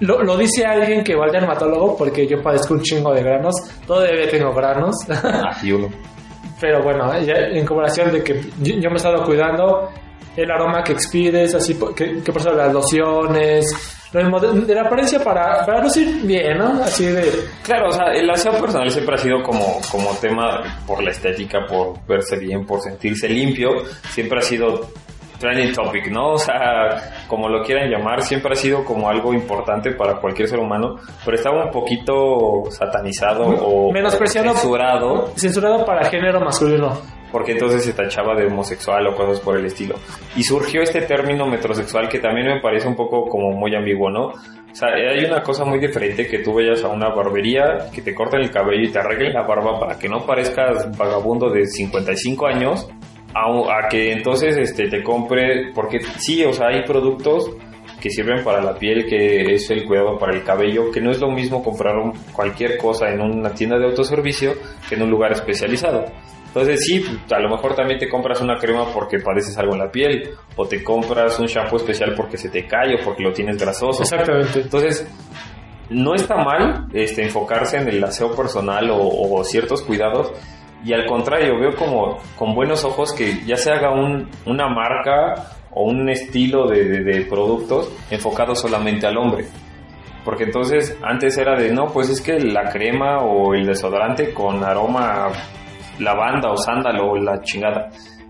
lo, 0.00 0.22
lo 0.22 0.36
dice 0.36 0.64
alguien 0.64 1.04
que 1.04 1.14
va 1.14 1.26
al 1.26 1.32
dermatólogo 1.32 1.96
porque 1.96 2.26
yo 2.26 2.42
padezco 2.42 2.74
un 2.74 2.82
chingo 2.82 3.12
de 3.12 3.22
granos, 3.22 3.54
todavía 3.86 4.28
tengo 4.28 4.52
granos. 4.52 4.96
Así 5.08 5.72
uno. 5.72 5.88
Pero 6.60 6.82
bueno, 6.82 7.20
ya 7.20 7.34
en 7.34 7.64
comparación 7.64 8.10
de 8.12 8.22
que 8.22 8.40
yo, 8.60 8.74
yo 8.74 8.88
me 8.88 8.94
he 8.94 8.96
estado 8.96 9.22
cuidando, 9.24 9.90
el 10.36 10.50
aroma 10.50 10.82
que 10.82 10.92
expides, 10.92 11.54
así 11.54 11.78
que, 11.94 12.20
que 12.22 12.32
por 12.32 12.40
eso 12.40 12.52
las 12.52 12.72
lociones, 12.72 13.66
de, 14.12 14.74
la 14.74 14.82
apariencia 14.82 15.22
para, 15.22 15.64
para 15.66 15.82
lucir 15.82 16.22
bien, 16.22 16.58
¿no? 16.58 16.82
Así 16.82 17.04
de... 17.04 17.44
Claro, 17.62 17.88
o 17.88 17.92
sea, 17.92 18.06
el 18.12 18.28
aseo 18.30 18.52
personal 18.60 18.90
siempre 18.90 19.14
ha 19.14 19.18
sido 19.18 19.42
como, 19.42 19.80
como 19.90 20.14
tema 20.14 20.82
por 20.86 21.02
la 21.02 21.10
estética, 21.10 21.66
por 21.68 22.04
verse 22.06 22.36
bien, 22.38 22.64
por 22.64 22.80
sentirse 22.80 23.28
limpio, 23.28 23.84
siempre 24.10 24.38
ha 24.38 24.42
sido 24.42 24.88
trending 25.38 25.72
topic, 25.72 26.10
¿no? 26.10 26.32
O 26.32 26.38
sea, 26.38 27.24
como 27.28 27.48
lo 27.48 27.62
quieran 27.62 27.90
llamar, 27.90 28.22
siempre 28.22 28.52
ha 28.52 28.56
sido 28.56 28.84
como 28.84 29.08
algo 29.08 29.32
importante 29.32 29.92
para 29.92 30.20
cualquier 30.20 30.48
ser 30.48 30.58
humano, 30.58 30.96
pero 31.24 31.36
estaba 31.36 31.64
un 31.64 31.70
poquito 31.70 32.64
satanizado 32.70 33.44
o 33.44 33.92
Menospreciado. 33.92 34.54
censurado 34.54 35.32
Censurado 35.36 35.84
para 35.84 36.08
género 36.08 36.40
masculino. 36.40 37.17
Porque 37.32 37.52
entonces 37.52 37.84
se 37.84 37.92
tachaba 37.92 38.34
de 38.34 38.46
homosexual 38.46 39.06
o 39.06 39.14
cosas 39.14 39.40
por 39.40 39.56
el 39.58 39.66
estilo. 39.66 39.96
Y 40.36 40.42
surgió 40.42 40.82
este 40.82 41.02
término 41.02 41.46
metrosexual 41.46 42.08
que 42.08 42.18
también 42.18 42.46
me 42.46 42.60
parece 42.60 42.88
un 42.88 42.96
poco 42.96 43.26
como 43.26 43.50
muy 43.52 43.74
ambiguo, 43.74 44.10
¿no? 44.10 44.26
O 44.28 44.74
sea, 44.74 44.88
hay 44.90 45.24
una 45.24 45.42
cosa 45.42 45.64
muy 45.64 45.78
diferente 45.80 46.26
que 46.26 46.38
tú 46.40 46.54
vayas 46.54 46.84
a 46.84 46.88
una 46.88 47.08
barbería, 47.08 47.88
que 47.92 48.02
te 48.02 48.14
corten 48.14 48.40
el 48.40 48.50
cabello 48.50 48.82
y 48.82 48.92
te 48.92 48.98
arreglen 48.98 49.32
la 49.32 49.42
barba 49.42 49.78
para 49.80 49.98
que 49.98 50.08
no 50.08 50.24
parezcas 50.26 50.96
vagabundo 50.96 51.50
de 51.50 51.66
55 51.66 52.46
años, 52.46 52.88
a, 53.34 53.46
a 53.84 53.88
que 53.88 54.12
entonces 54.12 54.56
este, 54.56 54.88
te 54.88 55.02
compre, 55.02 55.72
porque 55.74 56.00
sí, 56.18 56.44
o 56.44 56.52
sea, 56.52 56.68
hay 56.68 56.82
productos 56.84 57.50
que 58.00 58.10
sirven 58.10 58.44
para 58.44 58.62
la 58.62 58.74
piel, 58.74 59.06
que 59.06 59.54
es 59.54 59.68
el 59.70 59.84
cuidado 59.84 60.16
para 60.18 60.32
el 60.32 60.44
cabello, 60.44 60.90
que 60.92 61.00
no 61.00 61.10
es 61.10 61.18
lo 61.20 61.30
mismo 61.30 61.64
comprar 61.64 61.96
un- 61.96 62.12
cualquier 62.32 62.76
cosa 62.78 63.08
en 63.10 63.20
una 63.20 63.50
tienda 63.54 63.76
de 63.78 63.86
autoservicio 63.86 64.52
que 64.88 64.94
en 64.94 65.02
un 65.02 65.10
lugar 65.10 65.32
especializado. 65.32 66.04
Entonces 66.48 66.84
sí, 66.84 67.04
a 67.30 67.38
lo 67.38 67.50
mejor 67.50 67.74
también 67.74 67.98
te 67.98 68.08
compras 68.08 68.40
una 68.40 68.56
crema 68.56 68.86
porque 68.92 69.18
padeces 69.20 69.56
algo 69.58 69.74
en 69.74 69.80
la 69.80 69.90
piel, 69.90 70.30
o 70.56 70.66
te 70.66 70.82
compras 70.82 71.38
un 71.38 71.46
shampoo 71.46 71.76
especial 71.76 72.14
porque 72.16 72.36
se 72.36 72.48
te 72.48 72.66
cae 72.66 72.94
o 73.00 73.04
porque 73.04 73.22
lo 73.22 73.32
tienes 73.32 73.56
grasoso. 73.58 74.02
Exactamente. 74.02 74.60
Entonces, 74.62 75.06
no 75.90 76.14
está 76.14 76.36
mal 76.36 76.86
este, 76.92 77.22
enfocarse 77.22 77.76
en 77.78 77.88
el 77.88 78.02
aseo 78.02 78.34
personal 78.34 78.90
o, 78.90 78.98
o 78.98 79.44
ciertos 79.44 79.82
cuidados. 79.82 80.32
Y 80.84 80.92
al 80.92 81.06
contrario, 81.06 81.58
veo 81.58 81.74
como 81.76 82.18
con 82.36 82.54
buenos 82.54 82.84
ojos 82.84 83.12
que 83.12 83.40
ya 83.46 83.56
se 83.56 83.70
haga 83.72 83.90
un, 83.92 84.28
una 84.46 84.68
marca 84.68 85.52
o 85.72 85.84
un 85.84 86.08
estilo 86.08 86.66
de, 86.68 86.84
de- 86.84 87.04
de 87.04 87.20
productos 87.26 87.90
enfocado 88.10 88.54
solamente 88.54 89.06
al 89.06 89.16
hombre. 89.18 89.44
Porque 90.24 90.44
entonces 90.44 90.96
antes 91.02 91.36
era 91.38 91.56
de, 91.56 91.70
no, 91.72 91.86
pues 91.86 92.10
es 92.10 92.20
que 92.20 92.38
la 92.38 92.70
crema 92.70 93.18
o 93.22 93.54
el 93.54 93.66
desodorante 93.66 94.32
con 94.32 94.62
aroma 94.62 95.28
lavanda 95.98 96.50
o 96.50 96.56
sándalo 96.56 97.10
o 97.12 97.16
la 97.16 97.40
chingada. 97.42 97.88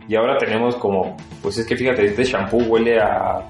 Y 0.09 0.17
ahora 0.17 0.37
tenemos 0.39 0.77
como, 0.77 1.17
pues 1.43 1.59
es 1.59 1.67
que 1.67 1.77
fíjate, 1.77 2.07
este 2.07 2.25
shampoo 2.25 2.63
huele 2.69 2.99
a 2.99 3.41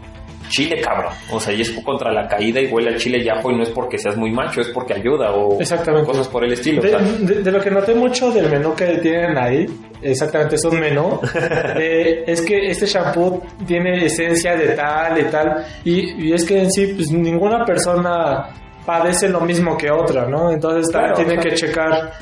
chile, 0.49 0.81
cabrón. 0.81 1.13
O 1.31 1.39
sea, 1.39 1.53
y 1.53 1.61
es 1.61 1.71
contra 1.85 2.11
la 2.11 2.27
caída 2.27 2.59
y 2.61 2.67
huele 2.67 2.95
a 2.95 2.97
chile 2.97 3.19
y 3.23 3.29
ajo 3.29 3.51
y 3.51 3.57
no 3.57 3.63
es 3.63 3.69
porque 3.71 3.99
seas 3.99 4.17
muy 4.17 4.31
macho, 4.33 4.61
es 4.63 4.69
porque 4.69 4.95
ayuda 4.95 5.31
o 5.31 5.61
Exactamente. 5.61 6.07
cosas 6.07 6.27
por 6.27 6.43
el 6.45 6.53
estilo. 6.55 6.81
De, 6.83 6.97
o 6.97 6.99
sea, 6.99 7.07
de- 7.19 7.43
de 7.43 7.53
lo 7.53 7.61
que 7.61 7.71
noté 7.71 7.95
mucho 7.95 8.31
del 8.33 8.49
menú 8.51 8.75
que 8.75 8.87
tienen 8.99 9.37
ahí, 9.37 9.67
exactamente 10.03 10.57
es 10.57 10.65
un 10.65 10.81
menú, 10.81 11.21
eh, 11.79 12.25
es 12.27 12.41
que 12.41 12.71
este 12.71 12.87
shampoo 12.87 13.43
tiene 13.67 14.07
esencia 14.07 14.57
de 14.57 14.69
tal 14.71 15.19
y 15.21 15.25
tal, 15.25 15.65
y, 15.85 16.29
y 16.29 16.33
es 16.33 16.45
que 16.47 16.63
en 16.63 16.71
sí, 16.73 16.87
pues 16.95 17.11
ninguna 17.13 17.65
persona 17.67 18.49
padece 18.87 19.29
lo 19.29 19.41
mismo 19.43 19.77
que 19.77 19.91
otra, 19.91 20.27
¿no? 20.27 20.51
Entonces 20.51 20.91
Claro, 20.91 21.15
tiene 21.15 21.35
claro. 21.35 21.51
que 21.51 21.57
checar 21.57 22.13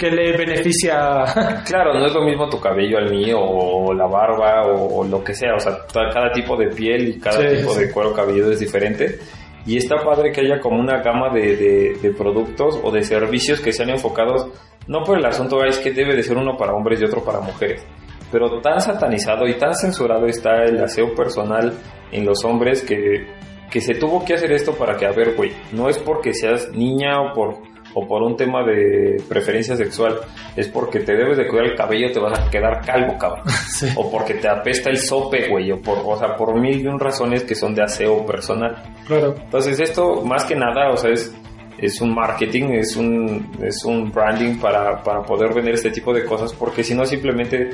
qué 0.00 0.10
le 0.10 0.36
beneficia. 0.36 1.24
Claro, 1.66 1.92
no 1.94 2.06
es 2.06 2.14
lo 2.14 2.22
mismo 2.22 2.48
tu 2.48 2.58
cabello 2.58 2.96
al 2.98 3.10
mío 3.10 3.36
o 3.38 3.92
la 3.92 4.06
barba 4.06 4.66
o, 4.66 5.00
o 5.00 5.04
lo 5.04 5.22
que 5.22 5.34
sea, 5.34 5.54
o 5.54 5.60
sea, 5.60 5.78
cada 5.92 6.32
tipo 6.32 6.56
de 6.56 6.68
piel 6.68 7.08
y 7.08 7.20
cada 7.20 7.40
Sí, 7.50 7.56
tipo 7.58 7.72
sí. 7.72 7.80
de 7.82 7.92
cuero 7.92 8.12
cabelludo 8.14 8.52
es 8.52 8.60
diferente. 8.60 9.18
Y 9.66 9.76
está 9.76 9.96
padre 10.02 10.32
que 10.32 10.40
haya 10.40 10.58
como 10.58 10.80
una 10.80 11.02
gama 11.02 11.28
de, 11.34 11.54
de- 11.56 11.92
de 12.00 12.10
productos 12.12 12.80
o 12.82 12.90
de 12.90 13.02
servicios 13.02 13.60
que 13.60 13.72
sean 13.72 13.90
enfocados, 13.90 14.48
no 14.88 15.02
por 15.04 15.18
el 15.18 15.26
asunto 15.26 15.62
es 15.64 15.78
que 15.78 15.92
debe 15.92 16.16
de 16.16 16.22
ser 16.22 16.36
uno 16.38 16.56
para 16.56 16.72
hombres 16.72 17.00
y 17.00 17.04
otro 17.04 17.22
para 17.22 17.40
mujeres, 17.40 17.84
pero 18.32 18.60
tan 18.62 18.80
satanizado 18.80 19.46
y 19.46 19.58
tan 19.58 19.74
censurado 19.74 20.24
está 20.26 20.64
el 20.64 20.82
aseo 20.82 21.14
personal 21.14 21.74
en 22.10 22.24
los 22.24 22.42
hombres 22.44 22.82
que, 22.82 23.26
que 23.70 23.80
se 23.82 23.94
tuvo 23.94 24.24
que 24.24 24.34
hacer 24.34 24.50
esto 24.52 24.72
para 24.72 24.96
que, 24.96 25.04
a 25.06 25.12
ver, 25.12 25.34
güey, 25.36 25.52
no 25.72 25.88
es 25.90 25.98
porque 25.98 26.32
seas 26.32 26.70
niña 26.72 27.20
o 27.20 27.34
por 27.34 27.58
o 27.94 28.06
por 28.06 28.22
un 28.22 28.36
tema 28.36 28.64
de 28.64 29.22
preferencia 29.28 29.76
sexual, 29.76 30.18
es 30.56 30.68
porque 30.68 31.00
te 31.00 31.14
debes 31.14 31.38
de 31.38 31.46
cuidar 31.48 31.66
el 31.66 31.76
cabello, 31.76 32.12
te 32.12 32.20
vas 32.20 32.38
a 32.38 32.50
quedar 32.50 32.84
calvo, 32.84 33.16
cabrón. 33.18 33.44
Sí. 33.70 33.86
O 33.96 34.10
porque 34.10 34.34
te 34.34 34.48
apesta 34.48 34.90
el 34.90 34.98
sope, 34.98 35.48
güey, 35.48 35.70
o 35.72 35.80
por, 35.80 35.98
o 36.04 36.16
sea, 36.18 36.36
por 36.36 36.58
mil 36.60 36.82
y 36.82 36.86
un 36.86 36.98
razones 36.98 37.44
que 37.44 37.54
son 37.54 37.74
de 37.74 37.82
aseo 37.82 38.26
personal. 38.26 38.76
Claro. 39.06 39.34
Entonces 39.42 39.80
esto, 39.80 40.22
más 40.22 40.44
que 40.44 40.54
nada, 40.54 40.90
o 40.90 40.96
sea, 40.96 41.10
es, 41.10 41.34
es 41.78 42.00
un 42.02 42.14
marketing, 42.14 42.72
es 42.72 42.96
un, 42.96 43.50
es 43.62 43.82
un 43.84 44.10
branding 44.10 44.58
para, 44.58 45.02
para 45.02 45.22
poder 45.22 45.54
vender 45.54 45.74
este 45.74 45.90
tipo 45.90 46.12
de 46.12 46.24
cosas, 46.26 46.52
porque 46.52 46.84
si 46.84 46.94
no 46.94 47.06
simplemente 47.06 47.70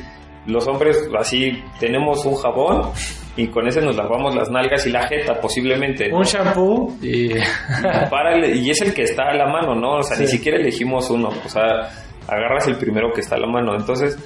los 0.47 0.69
hombres 0.69 1.09
así 1.19 1.61
tenemos 1.81 2.25
un 2.25 2.37
jabón 2.37 2.93
y 3.37 3.49
con 3.49 3.67
ese 3.69 3.81
nos 3.83 3.97
lavamos 3.97 4.35
las 4.35 4.51
nalgas 4.51 4.87
y 4.87 4.91
la 4.91 5.07
jeta 5.07 5.39
posiblemente. 5.41 6.09
¿no? 6.09 6.19
Un 6.19 6.23
shampoo 6.25 6.97
y... 7.03 7.31
Para 8.11 8.35
el- 8.35 8.57
y 8.57 8.71
es 8.71 8.81
el 8.83 8.95
que 8.95 9.03
está 9.03 9.25
a 9.31 9.35
la 9.35 9.47
mano, 9.47 9.75
¿no? 9.75 9.97
O 9.99 10.03
sea, 10.03 10.17
ni 10.19 10.27
Sí. 10.27 10.39
siquiera 10.39 10.59
elegimos 10.59 11.11
uno. 11.11 11.29
O 11.45 11.49
sea, 11.49 11.89
agarras 12.29 12.67
el 12.69 12.77
primero 12.77 13.13
que 13.13 13.21
está 13.21 13.37
a 13.37 13.41
la 13.41 13.47
mano. 13.47 13.75
Entonces, 13.77 14.19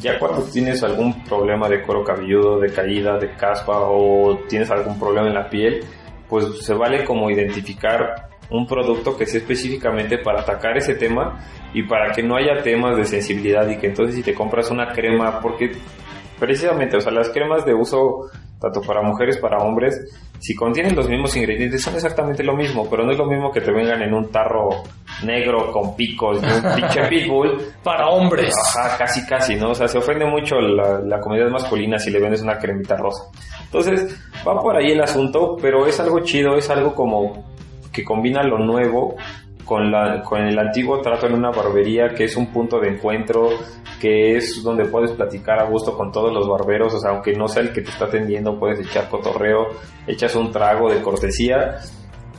ya 0.00 0.18
cuando 0.18 0.42
tienes 0.44 0.82
algún 0.82 1.24
problema 1.24 1.68
de 1.68 1.82
cuero 1.82 2.04
cabelludo, 2.04 2.60
de 2.60 2.72
caída, 2.72 3.18
de 3.18 3.30
caspa 3.34 3.78
o 3.80 4.38
tienes 4.48 4.70
algún 4.70 4.98
problema 4.98 5.28
en 5.28 5.34
la 5.34 5.48
piel, 5.48 5.80
pues 6.28 6.64
se 6.64 6.74
vale 6.74 7.04
como 7.04 7.30
identificar 7.30 8.28
un 8.50 8.66
producto 8.66 9.16
que 9.16 9.26
sea 9.26 9.40
específicamente 9.40 10.18
para 10.18 10.40
atacar 10.40 10.76
ese 10.76 10.94
tema 10.94 11.38
y 11.72 11.84
para 11.84 12.12
que 12.12 12.22
no 12.22 12.36
haya 12.36 12.62
temas 12.62 12.96
de 12.96 13.04
sensibilidad 13.04 13.68
y 13.68 13.78
que 13.78 13.86
entonces 13.88 14.16
si 14.16 14.22
te 14.22 14.34
compras 14.34 14.70
una 14.70 14.88
crema, 14.92 15.40
porque 15.40 15.70
precisamente, 16.40 16.96
o 16.96 17.00
sea, 17.00 17.12
las 17.12 17.28
cremas 17.28 17.64
de 17.64 17.74
uso 17.74 18.30
tanto 18.60 18.82
para 18.82 19.02
mujeres, 19.02 19.38
para 19.38 19.58
hombres, 19.58 19.98
si 20.38 20.54
contienen 20.54 20.94
los 20.94 21.08
mismos 21.08 21.34
ingredientes 21.36 21.82
son 21.82 21.94
exactamente 21.94 22.42
lo 22.42 22.54
mismo, 22.54 22.88
pero 22.90 23.04
no 23.04 23.12
es 23.12 23.18
lo 23.18 23.26
mismo 23.26 23.50
que 23.50 23.60
te 23.60 23.72
vengan 23.72 24.02
en 24.02 24.12
un 24.12 24.30
tarro 24.30 24.82
negro 25.24 25.72
con 25.72 25.96
picos 25.96 26.40
de 26.42 26.48
un 26.48 26.74
pinche 26.74 27.02
pitbull 27.08 27.58
Para 27.82 28.08
hombres. 28.08 28.54
Ajá, 28.76 28.98
casi, 28.98 29.24
casi, 29.26 29.56
¿no? 29.56 29.70
O 29.70 29.74
sea, 29.74 29.88
se 29.88 29.98
ofende 29.98 30.26
mucho 30.26 30.60
la, 30.60 31.00
la 31.00 31.20
comunidad 31.20 31.50
masculina 31.50 31.98
si 31.98 32.10
le 32.10 32.20
vendes 32.20 32.42
una 32.42 32.58
cremita 32.58 32.96
rosa. 32.96 33.24
Entonces, 33.64 34.18
va 34.46 34.60
por 34.60 34.76
ahí 34.76 34.92
el 34.92 35.00
asunto, 35.00 35.56
pero 35.60 35.86
es 35.86 35.98
algo 36.00 36.20
chido, 36.20 36.56
es 36.56 36.68
algo 36.68 36.94
como 36.94 37.50
que 37.92 38.04
combina 38.04 38.42
lo 38.42 38.58
nuevo 38.58 39.16
con, 39.70 39.88
la, 39.88 40.20
con 40.22 40.40
el 40.40 40.58
antiguo 40.58 41.00
trato 41.00 41.28
en 41.28 41.34
una 41.34 41.52
barbería, 41.52 42.08
que 42.08 42.24
es 42.24 42.36
un 42.36 42.48
punto 42.48 42.80
de 42.80 42.88
encuentro, 42.88 43.50
que 44.00 44.36
es 44.36 44.64
donde 44.64 44.86
puedes 44.86 45.12
platicar 45.12 45.60
a 45.60 45.68
gusto 45.68 45.96
con 45.96 46.10
todos 46.10 46.32
los 46.34 46.48
barberos, 46.48 46.92
o 46.92 46.98
sea, 46.98 47.12
aunque 47.12 47.34
no 47.34 47.46
sea 47.46 47.62
el 47.62 47.72
que 47.72 47.80
te 47.80 47.90
está 47.90 48.06
atendiendo, 48.06 48.58
puedes 48.58 48.80
echar 48.80 49.08
cotorreo, 49.08 49.68
echas 50.08 50.34
un 50.34 50.50
trago 50.50 50.92
de 50.92 51.00
cortesía 51.00 51.76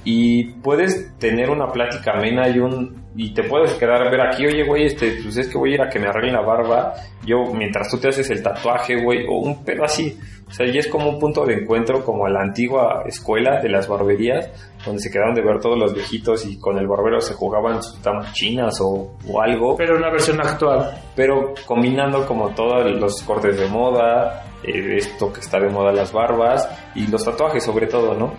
y 0.03 0.55
puedes 0.55 1.17
tener 1.19 1.49
una 1.49 1.67
plática 1.67 2.11
amena 2.17 2.49
y 2.49 2.59
un 2.59 3.01
y 3.15 3.33
te 3.33 3.43
puedes 3.43 3.75
quedar 3.75 4.05
a 4.05 4.11
ver 4.11 4.19
aquí, 4.19 4.45
oye, 4.45 4.65
güey, 4.65 4.87
este, 4.87 5.19
pues 5.23 5.37
es 5.37 5.47
que 5.47 5.57
voy 5.57 5.71
a 5.71 5.75
ir 5.75 5.81
a 5.83 5.89
que 5.89 5.99
me 5.99 6.07
arreglen 6.07 6.33
la 6.33 6.41
barba, 6.41 6.93
yo 7.25 7.45
mientras 7.53 7.89
tú 7.89 7.97
te 7.97 8.09
haces 8.09 8.29
el 8.29 8.43
tatuaje, 8.43 9.01
güey, 9.01 9.25
o 9.25 9.37
un 9.37 9.63
pedo 9.63 9.85
así. 9.85 10.19
O 10.51 10.53
sea, 10.53 10.67
y 10.67 10.77
es 10.77 10.87
como 10.87 11.09
un 11.09 11.17
punto 11.17 11.45
de 11.45 11.53
encuentro 11.55 12.03
como 12.03 12.27
la 12.27 12.41
antigua 12.41 13.03
escuela 13.05 13.61
de 13.61 13.69
las 13.69 13.87
barberías, 13.87 14.49
donde 14.85 15.01
se 15.01 15.09
quedaron 15.09 15.33
de 15.33 15.41
ver 15.41 15.59
todos 15.61 15.79
los 15.79 15.93
viejitos 15.93 16.45
y 16.45 16.59
con 16.59 16.77
el 16.77 16.87
barbero 16.87 17.21
se 17.21 17.33
jugaban 17.33 17.81
sus 17.81 18.01
damas 18.03 18.33
chinas 18.33 18.79
o, 18.81 19.13
o 19.27 19.41
algo 19.41 19.77
Pero 19.77 19.95
una 19.97 20.09
versión 20.11 20.39
actual. 20.41 20.91
pero 21.15 21.53
combinando 21.65 22.25
como 22.27 22.49
todos 22.49 22.85
los 22.99 23.21
cortes 23.23 23.57
de 23.57 23.67
moda, 23.67 24.43
eh, 24.63 24.97
esto 24.97 25.31
que 25.31 25.39
está 25.39 25.57
de 25.59 25.69
moda 25.69 25.91
las 25.93 26.11
barbas 26.11 26.69
y 26.95 27.07
los 27.07 27.23
tatuajes 27.23 27.63
sobre 27.63 27.87
todo, 27.87 28.13
¿no? 28.13 28.33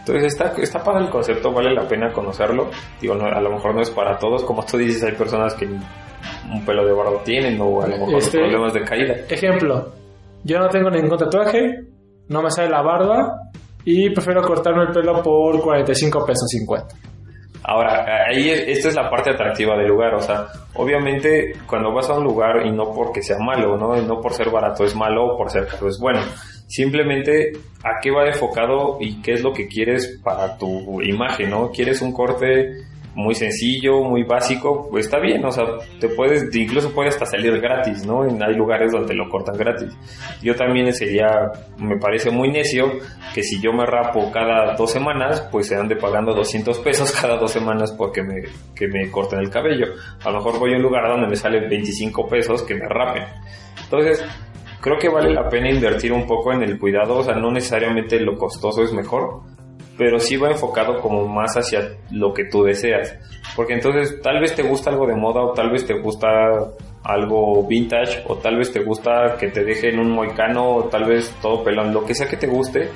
Entonces 0.00 0.32
está, 0.32 0.52
está 0.60 0.82
para 0.82 0.98
el 0.98 1.10
concepto, 1.10 1.52
vale 1.52 1.72
la 1.72 1.86
pena 1.86 2.12
conocerlo. 2.12 2.70
Digo, 3.00 3.14
no, 3.14 3.26
a 3.26 3.40
lo 3.40 3.50
mejor 3.50 3.72
no 3.72 3.82
es 3.82 3.90
para 3.90 4.18
todos, 4.18 4.42
como 4.42 4.64
tú 4.66 4.76
dices, 4.78 5.04
hay 5.04 5.12
personas 5.12 5.54
que 5.54 5.64
un 5.66 6.64
pelo 6.66 6.84
de 6.84 6.92
barba 6.92 7.22
tienen 7.22 7.60
o 7.60 7.80
a 7.82 7.86
lo 7.86 7.96
mejor 7.98 8.16
Este- 8.16 8.38
problemas 8.38 8.74
de 8.74 8.82
caída. 8.82 9.14
Ejemplo, 9.28 9.92
yo 10.44 10.58
no 10.58 10.68
tengo 10.68 10.90
ningún 10.90 11.18
tatuaje, 11.18 11.84
no 12.28 12.42
me 12.42 12.50
sale 12.50 12.70
la 12.70 12.82
barba 12.82 13.36
y 13.84 14.10
prefiero 14.10 14.42
cortarme 14.42 14.82
el 14.82 14.92
pelo 14.92 15.22
por 15.22 15.60
45 15.60 16.24
pesos 16.24 16.48
50. 16.48 16.96
Ahora, 17.64 18.24
ahí 18.28 18.50
esta 18.50 18.88
es 18.88 18.94
la 18.96 19.08
parte 19.08 19.30
atractiva 19.30 19.76
del 19.76 19.86
lugar, 19.86 20.14
o 20.14 20.20
sea, 20.20 20.46
obviamente 20.74 21.52
cuando 21.66 21.94
vas 21.94 22.10
a 22.10 22.14
un 22.14 22.24
lugar 22.24 22.66
y 22.66 22.72
no 22.72 22.92
porque 22.92 23.22
sea 23.22 23.38
malo, 23.38 23.76
¿no? 23.76 23.96
Y 23.96 24.04
no 24.04 24.20
por 24.20 24.32
ser 24.32 24.50
barato 24.50 24.84
es 24.84 24.96
malo 24.96 25.26
o 25.26 25.36
por 25.36 25.48
ser 25.50 25.68
caro 25.68 25.88
es 25.88 25.98
bueno. 26.00 26.20
Simplemente 26.66 27.52
a 27.84 28.00
qué 28.00 28.10
va 28.10 28.26
enfocado 28.26 28.96
y 28.98 29.20
qué 29.22 29.34
es 29.34 29.42
lo 29.42 29.52
que 29.52 29.68
quieres 29.68 30.20
para 30.24 30.56
tu 30.58 31.00
imagen, 31.02 31.50
¿no? 31.50 31.70
¿Quieres 31.70 32.02
un 32.02 32.12
corte 32.12 32.78
muy 33.14 33.34
sencillo, 33.34 34.02
muy 34.02 34.22
básico? 34.22 34.88
Pues 34.90 35.06
está 35.06 35.18
bien, 35.18 35.44
o 35.44 35.52
sea, 35.52 35.64
te 36.00 36.08
puedes, 36.08 36.54
incluso 36.54 36.92
puede 36.92 37.10
hasta 37.10 37.26
salir 37.26 37.60
gratis, 37.60 38.06
¿no? 38.06 38.22
Hay 38.22 38.54
lugares 38.54 38.92
donde 38.92 39.14
lo 39.14 39.28
cortan 39.28 39.56
gratis. 39.56 39.96
Yo 40.42 40.54
también 40.54 40.92
sería, 40.92 41.50
me 41.78 41.98
parece 41.98 42.30
muy 42.30 42.50
necio 42.50 42.92
que 43.34 43.42
si 43.42 43.60
yo 43.60 43.72
me 43.72 43.84
rapo 43.86 44.30
cada 44.32 44.74
dos 44.74 44.90
semanas, 44.90 45.46
pues 45.50 45.68
se 45.68 45.76
ande 45.76 45.96
pagando 45.96 46.34
200 46.34 46.78
pesos 46.78 47.12
cada 47.20 47.36
dos 47.36 47.50
semanas 47.50 47.92
porque 47.92 48.22
me, 48.22 48.42
que 48.74 48.88
me 48.88 49.10
corten 49.10 49.40
el 49.40 49.50
cabello. 49.50 49.86
A 50.24 50.30
lo 50.30 50.38
mejor 50.38 50.58
voy 50.58 50.72
a 50.72 50.76
un 50.76 50.82
lugar 50.82 51.08
donde 51.08 51.28
me 51.28 51.36
sale 51.36 51.60
25 51.68 52.28
pesos 52.28 52.62
que 52.62 52.74
me 52.74 52.88
rapen. 52.88 53.24
Entonces, 53.84 54.24
creo 54.80 54.98
que 54.98 55.08
vale 55.08 55.32
la 55.32 55.48
pena 55.48 55.70
invertir 55.70 56.12
un 56.12 56.26
poco 56.26 56.52
en 56.52 56.62
el 56.62 56.78
cuidado, 56.78 57.18
o 57.18 57.22
sea, 57.22 57.34
no 57.34 57.50
necesariamente 57.50 58.18
lo 58.20 58.36
costoso 58.36 58.82
es 58.82 58.92
mejor, 58.92 59.42
pero 59.98 60.18
sí 60.18 60.36
va 60.36 60.50
enfocado 60.50 61.00
como 61.00 61.26
más 61.26 61.56
hacia 61.56 61.96
lo 62.10 62.32
que 62.32 62.44
tú 62.44 62.62
deseas. 62.64 63.14
Porque 63.56 63.74
entonces 63.74 64.20
tal 64.22 64.40
vez 64.40 64.54
te 64.54 64.62
gusta 64.62 64.90
algo 64.90 65.06
de 65.06 65.14
moda 65.14 65.42
o 65.42 65.52
tal 65.52 65.70
vez 65.70 65.86
te 65.86 65.94
gusta 65.94 66.28
algo 67.04 67.66
vintage 67.66 68.22
o 68.28 68.36
tal 68.36 68.56
vez 68.58 68.72
te 68.72 68.80
gusta 68.80 69.36
que 69.38 69.48
te 69.48 69.64
dejen 69.64 69.98
un 69.98 70.10
moicano 70.10 70.76
o 70.76 70.84
tal 70.84 71.04
vez 71.04 71.34
todo 71.42 71.62
pelón, 71.64 71.92
lo 71.92 72.04
que 72.04 72.14
sea 72.14 72.28
que 72.28 72.36
te 72.36 72.46
guste. 72.46 72.88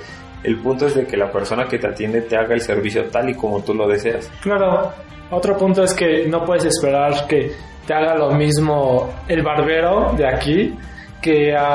El 0.45 0.59
punto 0.61 0.87
es 0.87 0.95
de 0.95 1.07
que 1.07 1.17
la 1.17 1.31
persona 1.33 1.65
que 1.67 1.79
te 1.79 1.89
atiende 1.89 2.23
te 2.23 2.37
haga 2.37 2.55
el 2.55 2.61
servicio 2.61 3.05
tal 3.07 3.29
y 3.31 3.35
como 3.35 3.61
tú 3.63 3.75
lo 3.75 3.89
deseas. 3.89 4.31
Claro, 4.43 4.93
otro 5.31 5.57
punto 5.57 5.83
es 5.83 5.93
que 5.93 6.27
no 6.29 6.45
puedes 6.45 6.65
esperar 6.67 7.27
que 7.27 7.51
te 7.87 7.95
haga 7.95 8.15
lo 8.17 8.31
mismo 8.33 9.11
el 9.29 9.43
barbero 9.43 10.13
de 10.17 10.27
aquí 10.29 10.75
que 11.21 11.55
a, 11.57 11.67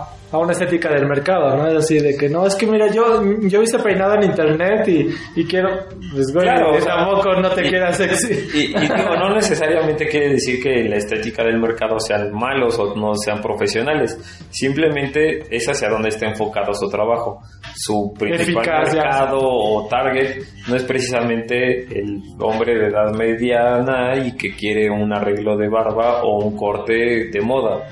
a- 0.00 0.08
a 0.32 0.38
una 0.38 0.52
estética 0.52 0.88
del 0.90 1.06
mercado, 1.06 1.56
¿no? 1.56 1.66
Es 1.68 1.74
así 1.74 1.98
de 1.98 2.16
que 2.16 2.28
no, 2.28 2.46
es 2.46 2.54
que 2.54 2.66
mira, 2.66 2.86
yo, 2.92 3.22
yo 3.42 3.60
visto 3.60 3.82
peinado 3.82 4.14
en 4.14 4.24
internet 4.24 4.86
y, 4.88 5.08
y 5.40 5.44
quiero, 5.44 5.70
pues 6.12 6.32
güey, 6.32 6.44
Claro, 6.46 6.70
o 6.76 6.80
sea, 6.80 6.96
tampoco 6.96 7.34
no 7.40 7.50
te 7.50 7.66
y- 7.66 7.92
sexy. 7.92 8.48
Y, 8.54 8.58
y 8.76 8.80
digo, 8.80 9.16
no 9.18 9.34
necesariamente 9.34 10.06
quiere 10.08 10.30
decir 10.30 10.62
que 10.62 10.84
la 10.88 10.96
estética 10.96 11.42
del 11.42 11.58
mercado 11.58 11.98
sean 11.98 12.32
malos 12.32 12.78
o 12.78 12.94
no 12.94 13.14
sean 13.14 13.40
profesionales. 13.40 14.16
Simplemente 14.50 15.44
es 15.50 15.66
hacia 15.68 15.88
donde 15.88 16.10
está 16.10 16.26
enfocado 16.26 16.72
su 16.74 16.88
trabajo. 16.88 17.40
Su 17.74 18.12
principal 18.18 18.62
Eficacia. 18.62 19.02
mercado 19.02 19.38
o 19.42 19.88
target 19.88 20.42
no 20.68 20.76
es 20.76 20.84
precisamente 20.84 21.86
el 21.98 22.20
hombre 22.38 22.74
de 22.78 22.86
edad 22.88 23.12
mediana 23.14 24.16
y 24.16 24.36
que 24.36 24.54
quiere 24.54 24.90
un 24.90 25.12
arreglo 25.12 25.56
de 25.56 25.68
barba 25.68 26.22
o 26.22 26.44
un 26.44 26.56
corte 26.56 27.30
de 27.32 27.40
moda. 27.40 27.86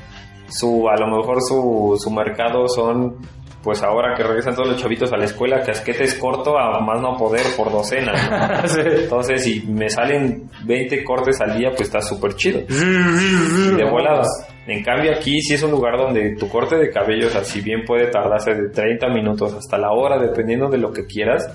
Su, 0.48 0.88
a 0.88 0.96
lo 0.96 1.06
mejor 1.08 1.42
su, 1.42 1.96
su 2.02 2.10
mercado 2.10 2.68
son 2.68 3.16
pues 3.62 3.82
ahora 3.82 4.14
que 4.16 4.22
regresan 4.22 4.54
todos 4.54 4.68
los 4.68 4.80
chavitos 4.80 5.12
a 5.12 5.16
la 5.16 5.24
escuela, 5.24 5.60
casquetes 5.60 6.14
corto 6.14 6.56
a 6.58 6.80
más 6.80 7.00
no 7.00 7.16
poder 7.16 7.44
por 7.56 7.70
docena. 7.70 8.12
¿no? 8.12 8.68
Sí. 8.68 8.80
Entonces, 8.84 9.44
si 9.44 9.60
me 9.66 9.88
salen 9.90 10.48
20 10.64 11.04
cortes 11.04 11.40
al 11.40 11.58
día, 11.58 11.70
pues 11.70 11.82
está 11.82 12.00
súper 12.00 12.34
chido. 12.34 12.60
De 12.60 13.84
voladas. 13.90 14.28
En 14.66 14.82
cambio, 14.82 15.12
aquí 15.12 15.40
sí 15.40 15.54
es 15.54 15.62
un 15.62 15.70
lugar 15.70 15.96
donde 15.96 16.36
tu 16.36 16.48
corte 16.48 16.76
de 16.76 16.90
cabello, 16.90 17.26
o 17.26 17.30
sea, 17.30 17.42
si 17.42 17.60
bien 17.60 17.84
puede 17.86 18.10
tardarse 18.10 18.54
de 18.54 18.68
30 18.68 19.08
minutos 19.08 19.54
hasta 19.54 19.78
la 19.78 19.90
hora, 19.92 20.18
dependiendo 20.18 20.68
de 20.68 20.78
lo 20.78 20.92
que 20.92 21.06
quieras, 21.06 21.50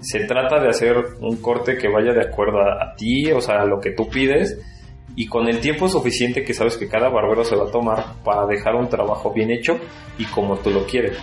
se 0.00 0.20
trata 0.26 0.60
de 0.60 0.68
hacer 0.68 0.96
un 1.20 1.36
corte 1.40 1.76
que 1.76 1.88
vaya 1.88 2.12
de 2.12 2.22
acuerdo 2.22 2.60
a, 2.60 2.84
a 2.84 2.94
ti, 2.94 3.30
o 3.32 3.40
sea, 3.40 3.62
a 3.62 3.66
lo 3.66 3.80
que 3.80 3.92
tú 3.92 4.08
pides, 4.08 4.58
y 5.14 5.26
con 5.26 5.48
el 5.48 5.60
tiempo 5.60 5.88
suficiente 5.88 6.44
que 6.44 6.54
sabes 6.54 6.76
que 6.76 6.88
cada 6.88 7.08
barbero 7.08 7.44
se 7.44 7.56
va 7.56 7.64
a 7.64 7.70
tomar 7.70 8.14
para 8.24 8.46
dejar 8.46 8.74
un 8.74 8.88
trabajo 8.88 9.32
bien 9.32 9.50
hecho 9.50 9.78
y 10.18 10.24
como 10.26 10.56
tú 10.56 10.70
lo 10.70 10.86
quieres. 10.86 11.18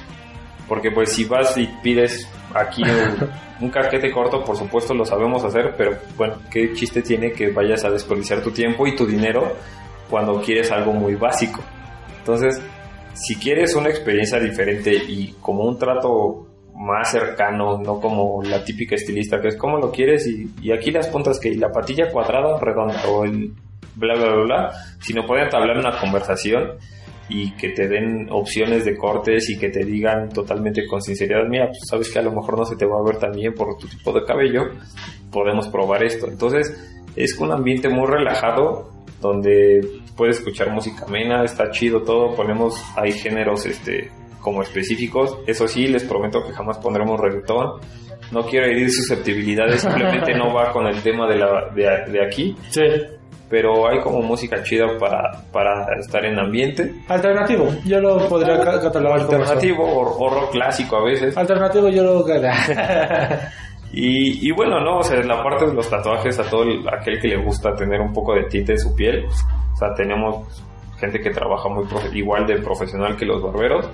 Porque 0.67 0.91
pues 0.91 1.11
si 1.11 1.25
vas 1.25 1.57
y 1.57 1.67
pides 1.81 2.29
aquí 2.53 2.83
un, 2.83 3.29
un 3.61 3.69
casquete 3.69 4.11
corto, 4.11 4.43
por 4.43 4.55
supuesto 4.55 4.93
lo 4.93 5.05
sabemos 5.05 5.43
hacer, 5.43 5.73
pero 5.75 5.97
bueno, 6.15 6.35
¿qué 6.51 6.73
chiste 6.73 7.01
tiene 7.01 7.31
que 7.31 7.51
vayas 7.51 7.83
a 7.85 7.89
desperdiciar 7.89 8.41
tu 8.43 8.51
tiempo 8.51 8.85
y 8.85 8.95
tu 8.95 9.05
dinero 9.05 9.55
cuando 10.09 10.39
quieres 10.41 10.71
algo 10.71 10.93
muy 10.93 11.15
básico? 11.15 11.61
Entonces, 12.19 12.61
si 13.13 13.35
quieres 13.35 13.75
una 13.75 13.89
experiencia 13.89 14.39
diferente 14.39 14.93
y 14.93 15.35
como 15.41 15.63
un 15.63 15.79
trato 15.79 16.45
más 16.75 17.11
cercano, 17.11 17.79
no 17.79 17.99
como 17.99 18.41
la 18.43 18.63
típica 18.63 18.95
estilista 18.95 19.41
que 19.41 19.49
es 19.49 19.57
como 19.57 19.77
lo 19.79 19.91
quieres 19.91 20.27
y, 20.27 20.49
y 20.61 20.71
aquí 20.71 20.91
las 20.91 21.07
puntas 21.07 21.39
que 21.39 21.55
la 21.55 21.71
patilla 21.71 22.09
cuadrada 22.11 22.57
redonda 22.59 23.05
o 23.09 23.25
el 23.25 23.51
bla 23.99 24.15
bla 24.15 24.33
bla 24.33 24.43
bla, 24.43 24.71
sino 25.01 25.25
pueden 25.25 25.45
entablar 25.45 25.77
una 25.77 25.99
conversación 25.99 26.77
y 27.29 27.51
que 27.51 27.69
te 27.69 27.87
den 27.87 28.27
opciones 28.31 28.85
de 28.85 28.97
cortes 28.97 29.49
y 29.49 29.59
que 29.59 29.69
te 29.69 29.85
digan 29.85 30.29
totalmente 30.29 30.87
con 30.87 31.01
sinceridad, 31.01 31.47
mira, 31.47 31.67
pues 31.67 31.81
sabes 31.87 32.09
que 32.09 32.19
a 32.19 32.23
lo 32.23 32.31
mejor 32.31 32.57
no 32.57 32.65
se 32.65 32.75
te 32.75 32.85
va 32.85 32.99
a 32.99 33.03
ver 33.05 33.17
tan 33.17 33.31
bien 33.31 33.53
por 33.53 33.77
tu 33.77 33.87
tipo 33.87 34.11
de 34.11 34.25
cabello, 34.25 34.63
podemos 35.31 35.67
probar 35.67 36.03
esto. 36.03 36.27
Entonces 36.27 36.75
es 37.15 37.37
un 37.39 37.51
ambiente 37.51 37.87
muy 37.87 38.07
relajado 38.07 38.89
donde 39.21 39.87
puedes 40.17 40.37
escuchar 40.37 40.71
música 40.71 41.05
amena, 41.05 41.43
está 41.43 41.69
chido 41.69 42.01
todo, 42.01 42.35
ponemos, 42.35 42.81
hay 42.95 43.11
géneros 43.11 43.65
este 43.65 44.11
como 44.41 44.63
específicos, 44.63 45.37
eso 45.47 45.67
sí, 45.67 45.87
les 45.87 46.05
prometo 46.05 46.41
que 46.45 46.53
jamás 46.53 46.77
pondremos 46.77 47.19
reggaetón, 47.19 47.81
no 48.31 48.45
quiero 48.45 48.67
herir 48.67 48.89
susceptibilidades, 48.89 49.81
simplemente 49.81 50.33
no 50.33 50.53
va 50.55 50.71
con 50.71 50.87
el 50.87 51.01
tema 51.03 51.27
de, 51.27 51.37
la, 51.37 51.69
de, 51.75 52.11
de 52.11 52.25
aquí, 52.25 52.55
Sí. 52.69 52.81
Pero 53.49 53.87
hay 53.89 53.99
como 53.99 54.21
música 54.21 54.61
chida 54.63 54.85
para, 54.99 55.31
para 55.51 55.85
estar 55.99 56.23
en 56.25 56.37
ambiente. 56.39 56.93
Alternativo, 57.07 57.67
yo 57.85 57.99
lo 57.99 58.17
podría 58.29 58.59
ca- 58.59 58.79
catalogar. 58.79 59.21
Alternativo 59.21 59.83
o, 59.83 60.23
o 60.25 60.29
rock 60.29 60.51
clásico 60.51 60.97
a 60.97 61.03
veces. 61.05 61.35
Alternativo 61.35 61.89
yo 61.89 62.03
lo 62.03 62.23
Y, 63.91 64.47
y 64.47 64.51
bueno, 64.51 64.79
¿no? 64.79 64.99
O 64.99 65.03
sea, 65.03 65.19
la 65.23 65.41
parte 65.43 65.65
de 65.65 65.73
los 65.73 65.89
tatuajes 65.89 66.37
a 66.39 66.43
todo 66.43 66.63
el- 66.63 66.87
aquel 66.87 67.19
que 67.19 67.27
le 67.29 67.37
gusta 67.43 67.73
tener 67.75 67.99
un 68.01 68.13
poco 68.13 68.33
de 68.35 68.43
tinte 68.43 68.73
en 68.73 68.79
su 68.79 68.95
piel. 68.95 69.25
O 69.25 69.75
sea, 69.77 69.93
tenemos 69.95 70.45
gente 70.99 71.19
que 71.19 71.31
trabaja 71.31 71.69
muy 71.69 71.85
igual 72.13 72.45
de 72.45 72.57
profesional 72.59 73.15
que 73.17 73.25
los 73.25 73.41
barberos, 73.41 73.89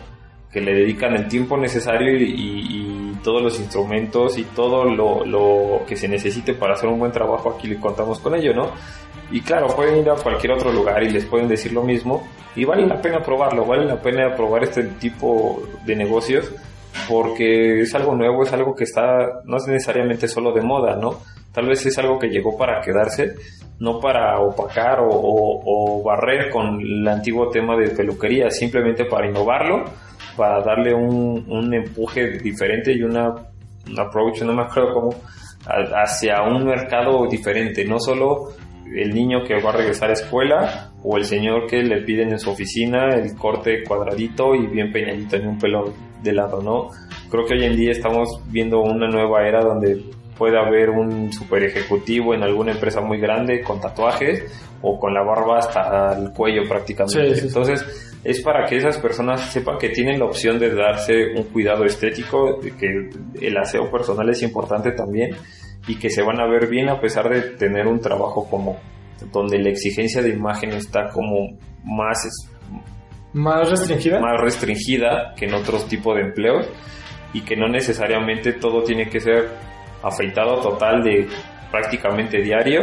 que 0.52 0.60
le 0.60 0.74
dedican 0.74 1.16
el 1.16 1.28
tiempo 1.30 1.56
necesario 1.56 2.14
y, 2.18 2.24
y- 2.24 2.68
y 3.14 3.16
todos 3.24 3.42
los 3.42 3.60
instrumentos 3.60 4.38
y 4.38 4.44
todo 4.44 4.84
lo, 4.84 5.26
lo 5.26 5.86
que 5.88 5.96
se 5.96 6.08
necesite 6.10 6.54
para 6.54 6.74
hacer 6.74 6.90
un 6.90 7.00
buen 7.00 7.12
trabajo, 7.12 7.56
aquí 7.58 7.68
le 7.68 7.80
contamos 7.80 8.20
con 8.20 8.36
ello, 8.36 8.54
¿no? 8.54 8.72
Y 9.32 9.42
claro, 9.42 9.68
pueden 9.76 9.98
ir 10.00 10.10
a 10.10 10.16
cualquier 10.16 10.54
otro 10.54 10.72
lugar 10.72 11.04
y 11.04 11.10
les 11.10 11.26
pueden 11.26 11.48
decir 11.48 11.72
lo 11.74 11.84
mismo. 11.84 12.28
Y 12.56 12.64
vale 12.66 12.86
la 12.86 13.02
pena 13.02 13.20
probarlo, 13.22 13.66
vale 13.66 13.86
la 13.86 14.00
pena 14.02 14.34
probar 14.36 14.64
este 14.64 14.84
tipo 14.84 15.62
de 15.86 15.96
negocios 15.96 16.54
porque 17.10 17.82
es 17.82 17.94
algo 17.94 18.16
nuevo, 18.16 18.44
es 18.44 18.54
algo 18.54 18.74
que 18.74 18.86
está, 18.86 19.42
no 19.44 19.58
es 19.58 19.68
necesariamente 19.68 20.28
solo 20.28 20.54
de 20.54 20.62
moda, 20.62 20.96
¿no? 20.96 21.20
Tal 21.52 21.68
vez 21.68 21.86
es 21.86 21.98
algo 21.98 22.18
que 22.18 22.28
llegó 22.30 22.58
para 22.58 22.80
quedarse, 22.82 23.34
no 23.80 24.00
para 24.00 24.40
opacar 24.40 25.00
o, 25.02 25.10
o- 25.10 25.62
o 26.00 26.04
barrer 26.04 26.50
con 26.50 26.80
el 26.80 27.06
antiguo 27.08 27.50
tema 27.50 27.76
de 27.76 27.90
peluquería, 27.90 28.50
simplemente 28.50 29.06
para 29.06 29.28
innovarlo, 29.28 29.84
para 30.38 30.62
darle 30.62 30.94
un, 30.94 31.46
un 31.50 31.74
empuje 31.74 32.38
diferente 32.40 32.94
y 32.94 33.04
una, 33.04 33.28
un 33.30 34.00
approach, 34.00 34.42
no 34.44 34.54
me 34.54 34.64
acuerdo 34.64 34.94
cómo, 34.94 35.10
hacia 35.66 36.42
un 36.44 36.66
mercado 36.66 37.26
diferente, 37.28 37.84
no 37.86 38.00
solo 38.00 38.50
el 38.94 39.14
niño 39.14 39.44
que 39.44 39.62
va 39.62 39.72
a 39.72 39.78
regresar 39.78 40.10
a 40.10 40.14
escuela 40.14 40.92
o 41.04 41.18
el 41.18 41.26
señor 41.26 41.68
que 41.68 41.82
le 41.84 42.02
piden 42.02 42.32
en 42.32 42.40
su 42.40 42.52
oficina 42.52 43.16
el 43.16 43.36
corte 43.36 43.84
cuadradito 43.84 44.56
y 44.56 44.68
bien 44.68 44.92
peinadito 44.92 45.38
ni 45.38 45.48
un 45.48 45.58
pelo 45.58 45.94
de 46.22 46.34
lado, 46.34 46.62
¿no? 46.62 46.90
Creo 47.30 47.46
que 47.46 47.56
hoy 47.56 47.66
en 47.66 47.76
día 47.76 47.92
estamos 47.92 48.42
viendo 48.48 48.80
una 48.82 49.08
nueva 49.08 49.48
era 49.48 49.62
donde 49.62 50.04
puede 50.38 50.58
haber 50.58 50.90
un 50.90 51.32
super 51.32 51.64
ejecutivo 51.64 52.34
en 52.34 52.44
alguna 52.44 52.74
empresa 52.74 53.02
muy 53.02 53.20
grande 53.20 53.62
con 53.62 53.80
tatuajes 53.80 54.44
o 54.82 55.00
con 55.00 55.14
la 55.14 55.24
barba 55.24 55.60
hasta 55.60 56.18
el 56.18 56.32
cuello 56.32 56.68
prácticamente. 56.68 57.36
Sí, 57.36 57.36
sí, 57.36 57.42
sí. 57.42 57.48
Entonces 57.48 58.20
es 58.24 58.42
para 58.42 58.66
que 58.66 58.78
esas 58.78 58.98
personas 58.98 59.52
sepan 59.52 59.78
que 59.78 59.90
tienen 59.90 60.20
la 60.20 60.26
opción 60.26 60.60
de 60.60 60.74
darse 60.74 61.14
un 61.36 61.44
cuidado 61.44 61.86
estético, 61.86 62.60
que 62.60 63.10
el 63.42 63.58
aseo 63.58 63.90
personal 63.90 64.30
es 64.30 64.42
importante 64.42 64.92
también 64.92 65.36
y 65.88 65.96
que 65.98 66.10
se 66.10 66.24
van 66.24 66.40
a 66.40 66.48
ver 66.48 66.68
bien 66.68 66.90
a 66.90 67.00
pesar 67.00 67.30
de 67.30 67.42
tener 67.58 67.88
un 67.88 68.00
trabajo 68.00 68.48
como 68.50 68.78
donde 69.32 69.60
la 69.60 69.70
exigencia 69.70 70.22
de 70.22 70.30
imagen 70.30 70.72
está 70.74 71.10
como 71.10 71.58
más 71.84 72.26
es- 72.26 72.52
Más 73.34 73.70
restringida. 73.70 74.20
más 74.20 74.40
restringida 74.42 75.34
que 75.36 75.46
en 75.46 75.54
otros 75.54 75.88
tipos 75.88 76.16
de 76.16 76.22
empleos 76.22 76.68
y 77.34 77.42
que 77.42 77.56
no 77.56 77.68
necesariamente 77.68 78.54
todo 78.54 78.84
tiene 78.84 79.10
que 79.10 79.20
ser 79.20 79.50
afeitado 80.04 80.60
total 80.62 81.04
de 81.04 81.28
prácticamente 81.72 82.42
diario 82.42 82.82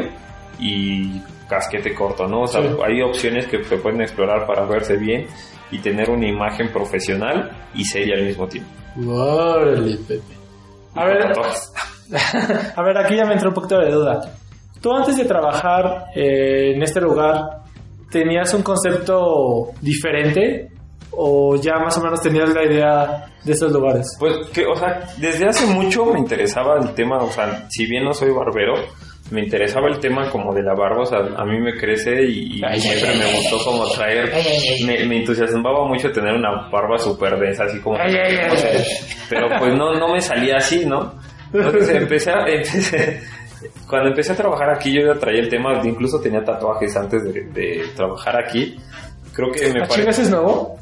y 0.59 1.21
casquete 1.49 1.95
corto, 1.95 2.27
¿no? 2.27 2.43
O 2.43 2.47
sea, 2.47 2.63
Sí. 2.63 2.69
hay 2.85 3.01
opciones 3.03 3.47
que 3.47 3.63
se 3.65 3.77
pueden 3.79 4.01
explorar 4.03 4.47
para 4.47 4.65
verse 4.67 4.97
bien 4.97 5.27
y 5.71 5.79
tener 5.79 6.11
una 6.11 6.27
imagen 6.29 6.71
profesional 6.73 7.51
y 7.75 7.85
seria 7.85 8.17
al 8.17 8.25
mismo 8.25 8.47
tiempo. 8.47 8.71
Órale, 9.07 9.97
Pepe. 10.07 10.35
A 10.95 11.05
ver. 11.07 11.33
a 12.77 12.83
ver, 12.83 12.99
aquí 12.99 13.17
ya 13.17 13.25
me 13.25 13.35
entró 13.35 13.49
un 13.49 13.55
poquito 13.55 13.79
de 13.79 13.91
duda. 13.91 14.21
Tú 14.81 14.93
antes 14.93 15.17
de 15.17 15.25
trabajar 15.25 16.07
eh, 16.15 16.73
en 16.75 16.83
este 16.83 17.01
lugar, 17.01 17.63
¿tenías 18.11 18.53
un 18.55 18.63
concepto 18.63 19.71
diferente? 19.81 20.69
¿O 21.13 21.57
ya 21.57 21.75
más 21.79 21.97
o 21.99 22.03
menos 22.03 22.21
tenías 22.23 22.53
la 22.55 22.65
idea 22.65 23.27
de 23.45 23.53
estos 23.53 23.71
lugares? 23.71 24.07
Pues 24.19 24.49
que, 24.53 24.65
o 24.67 24.75
sea, 24.75 25.01
desde 25.19 25.47
hace 25.47 25.67
mucho 25.67 26.07
me 26.07 26.19
interesaba 26.19 26.79
el 26.81 26.95
tema, 26.95 27.19
o 27.19 27.31
sea, 27.31 27.67
si 27.69 27.87
bien 27.87 28.05
no 28.05 28.13
soy 28.13 28.31
barbero, 28.31 28.75
me 29.31 29.43
interesaba 29.43 29.89
el 29.89 29.99
tema 29.99 30.31
como 30.31 30.53
de 30.55 30.63
la 30.63 30.75
barba, 30.75 31.03
o 31.03 31.07
sea, 31.07 31.19
a 31.19 31.45
mí 31.45 31.61
me 31.61 31.75
crece 31.75 32.23
y, 32.23 32.59
y 32.59 32.63
Ay, 32.65 32.81
siempre 32.81 33.11
ay, 33.11 33.19
me 33.19 33.25
ay, 33.25 33.37
gustó 33.37 33.71
como 33.71 33.89
traer, 33.91 34.33
me, 34.87 35.05
me 35.07 35.19
entusiasmaba 35.19 35.87
mucho 35.87 36.11
tener 36.11 36.35
una 36.35 36.69
barba 36.71 36.99
súper 36.99 37.39
densa, 37.39 37.65
así 37.65 37.81
como, 37.81 37.97
pero 39.29 39.49
pues 39.59 39.75
no, 39.75 39.95
no 39.95 40.13
me 40.13 40.21
salía 40.21 40.57
así, 40.57 40.85
¿no? 40.85 41.15
Entonces 41.53 41.89
empecé, 41.91 42.31
a- 42.31 42.47
empecé, 42.49 43.21
cuando 43.89 44.09
empecé 44.09 44.33
a 44.33 44.37
trabajar 44.37 44.71
aquí 44.71 44.93
yo 44.95 45.13
ya 45.13 45.19
traía 45.21 45.41
el 45.41 45.49
tema, 45.49 45.81
incluso 45.85 46.21
tenía 46.21 46.43
tatuajes 46.45 46.97
antes 46.97 47.23
de, 47.25 47.43
de 47.53 47.85
trabajar 47.95 48.37
aquí, 48.43 48.77
creo 49.35 49.51
que 49.53 49.73
me 49.73 49.83
¿A 49.83 49.87
chingas 49.87 50.17
parece, 50.17 50.23
es 50.23 50.31
nuevo? 50.31 50.77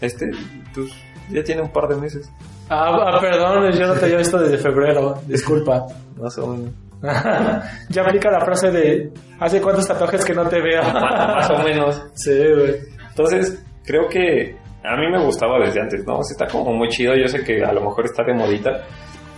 este, 0.00 0.26
pues 0.74 0.90
ya 1.30 1.42
tiene 1.42 1.62
un 1.62 1.70
par 1.72 1.88
de 1.88 1.96
meses, 1.96 2.30
Ah, 2.68 2.90
ah, 3.14 3.18
perdón, 3.20 3.70
yo 3.78 3.86
no 3.86 3.94
te 3.94 4.06
había 4.06 4.16
visto 4.18 4.38
desde 4.38 4.58
febrero, 4.58 5.14
disculpa. 5.26 5.86
más 6.20 6.36
o 6.38 6.48
menos. 6.48 6.72
ya 7.90 8.02
aplica 8.02 8.30
la 8.30 8.40
frase 8.40 8.70
de 8.72 9.12
¿Hace 9.38 9.60
cuántos 9.60 9.86
tatuajes 9.86 10.24
que 10.24 10.32
no 10.34 10.48
te 10.48 10.60
veo? 10.60 10.82
más 10.92 11.48
o 11.50 11.58
menos. 11.62 12.02
sí, 12.14 12.32
güey. 12.36 12.74
Entonces, 13.10 13.62
creo 13.84 14.08
que 14.08 14.56
a 14.82 14.96
mí 14.96 15.06
me 15.12 15.22
gustaba 15.24 15.58
desde 15.64 15.80
antes, 15.80 16.04
¿no? 16.06 16.18
O 16.18 16.24
sea, 16.24 16.34
está 16.44 16.46
como 16.58 16.72
muy 16.72 16.88
chido, 16.88 17.14
yo 17.14 17.28
sé 17.28 17.44
que 17.44 17.62
a 17.64 17.72
lo 17.72 17.82
mejor 17.82 18.04
está 18.06 18.24
de 18.24 18.34
modita, 18.34 18.70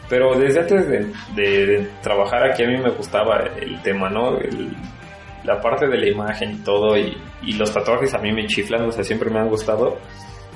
pero 0.08 0.38
desde 0.38 0.60
antes 0.60 0.88
de, 0.88 0.98
de- 1.34 1.66
de 1.66 1.88
trabajar 2.02 2.44
aquí 2.50 2.62
a 2.64 2.66
mí 2.68 2.76
me 2.78 2.90
gustaba 2.90 3.44
el 3.60 3.80
tema, 3.82 4.08
¿no? 4.10 4.36
El- 4.38 4.74
la 5.44 5.60
parte 5.60 5.86
de 5.86 5.96
la 5.96 6.08
imagen 6.08 6.50
y 6.52 6.56
todo, 6.64 6.96
y, 6.98 7.16
y 7.42 7.52
los 7.54 7.72
tatuajes 7.72 8.12
a 8.14 8.18
mí 8.18 8.32
me 8.32 8.46
chiflan, 8.46 8.82
o 8.86 8.92
sea, 8.92 9.02
siempre 9.04 9.30
me 9.30 9.38
han 9.38 9.48
gustado. 9.48 9.96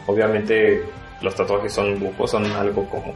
Obviamente 0.07 0.83
los 1.23 1.35
tatuajes 1.35 1.73
son 1.73 1.99
lujo, 2.01 2.27
son 2.27 2.45
algo 2.47 2.85
como, 2.91 3.15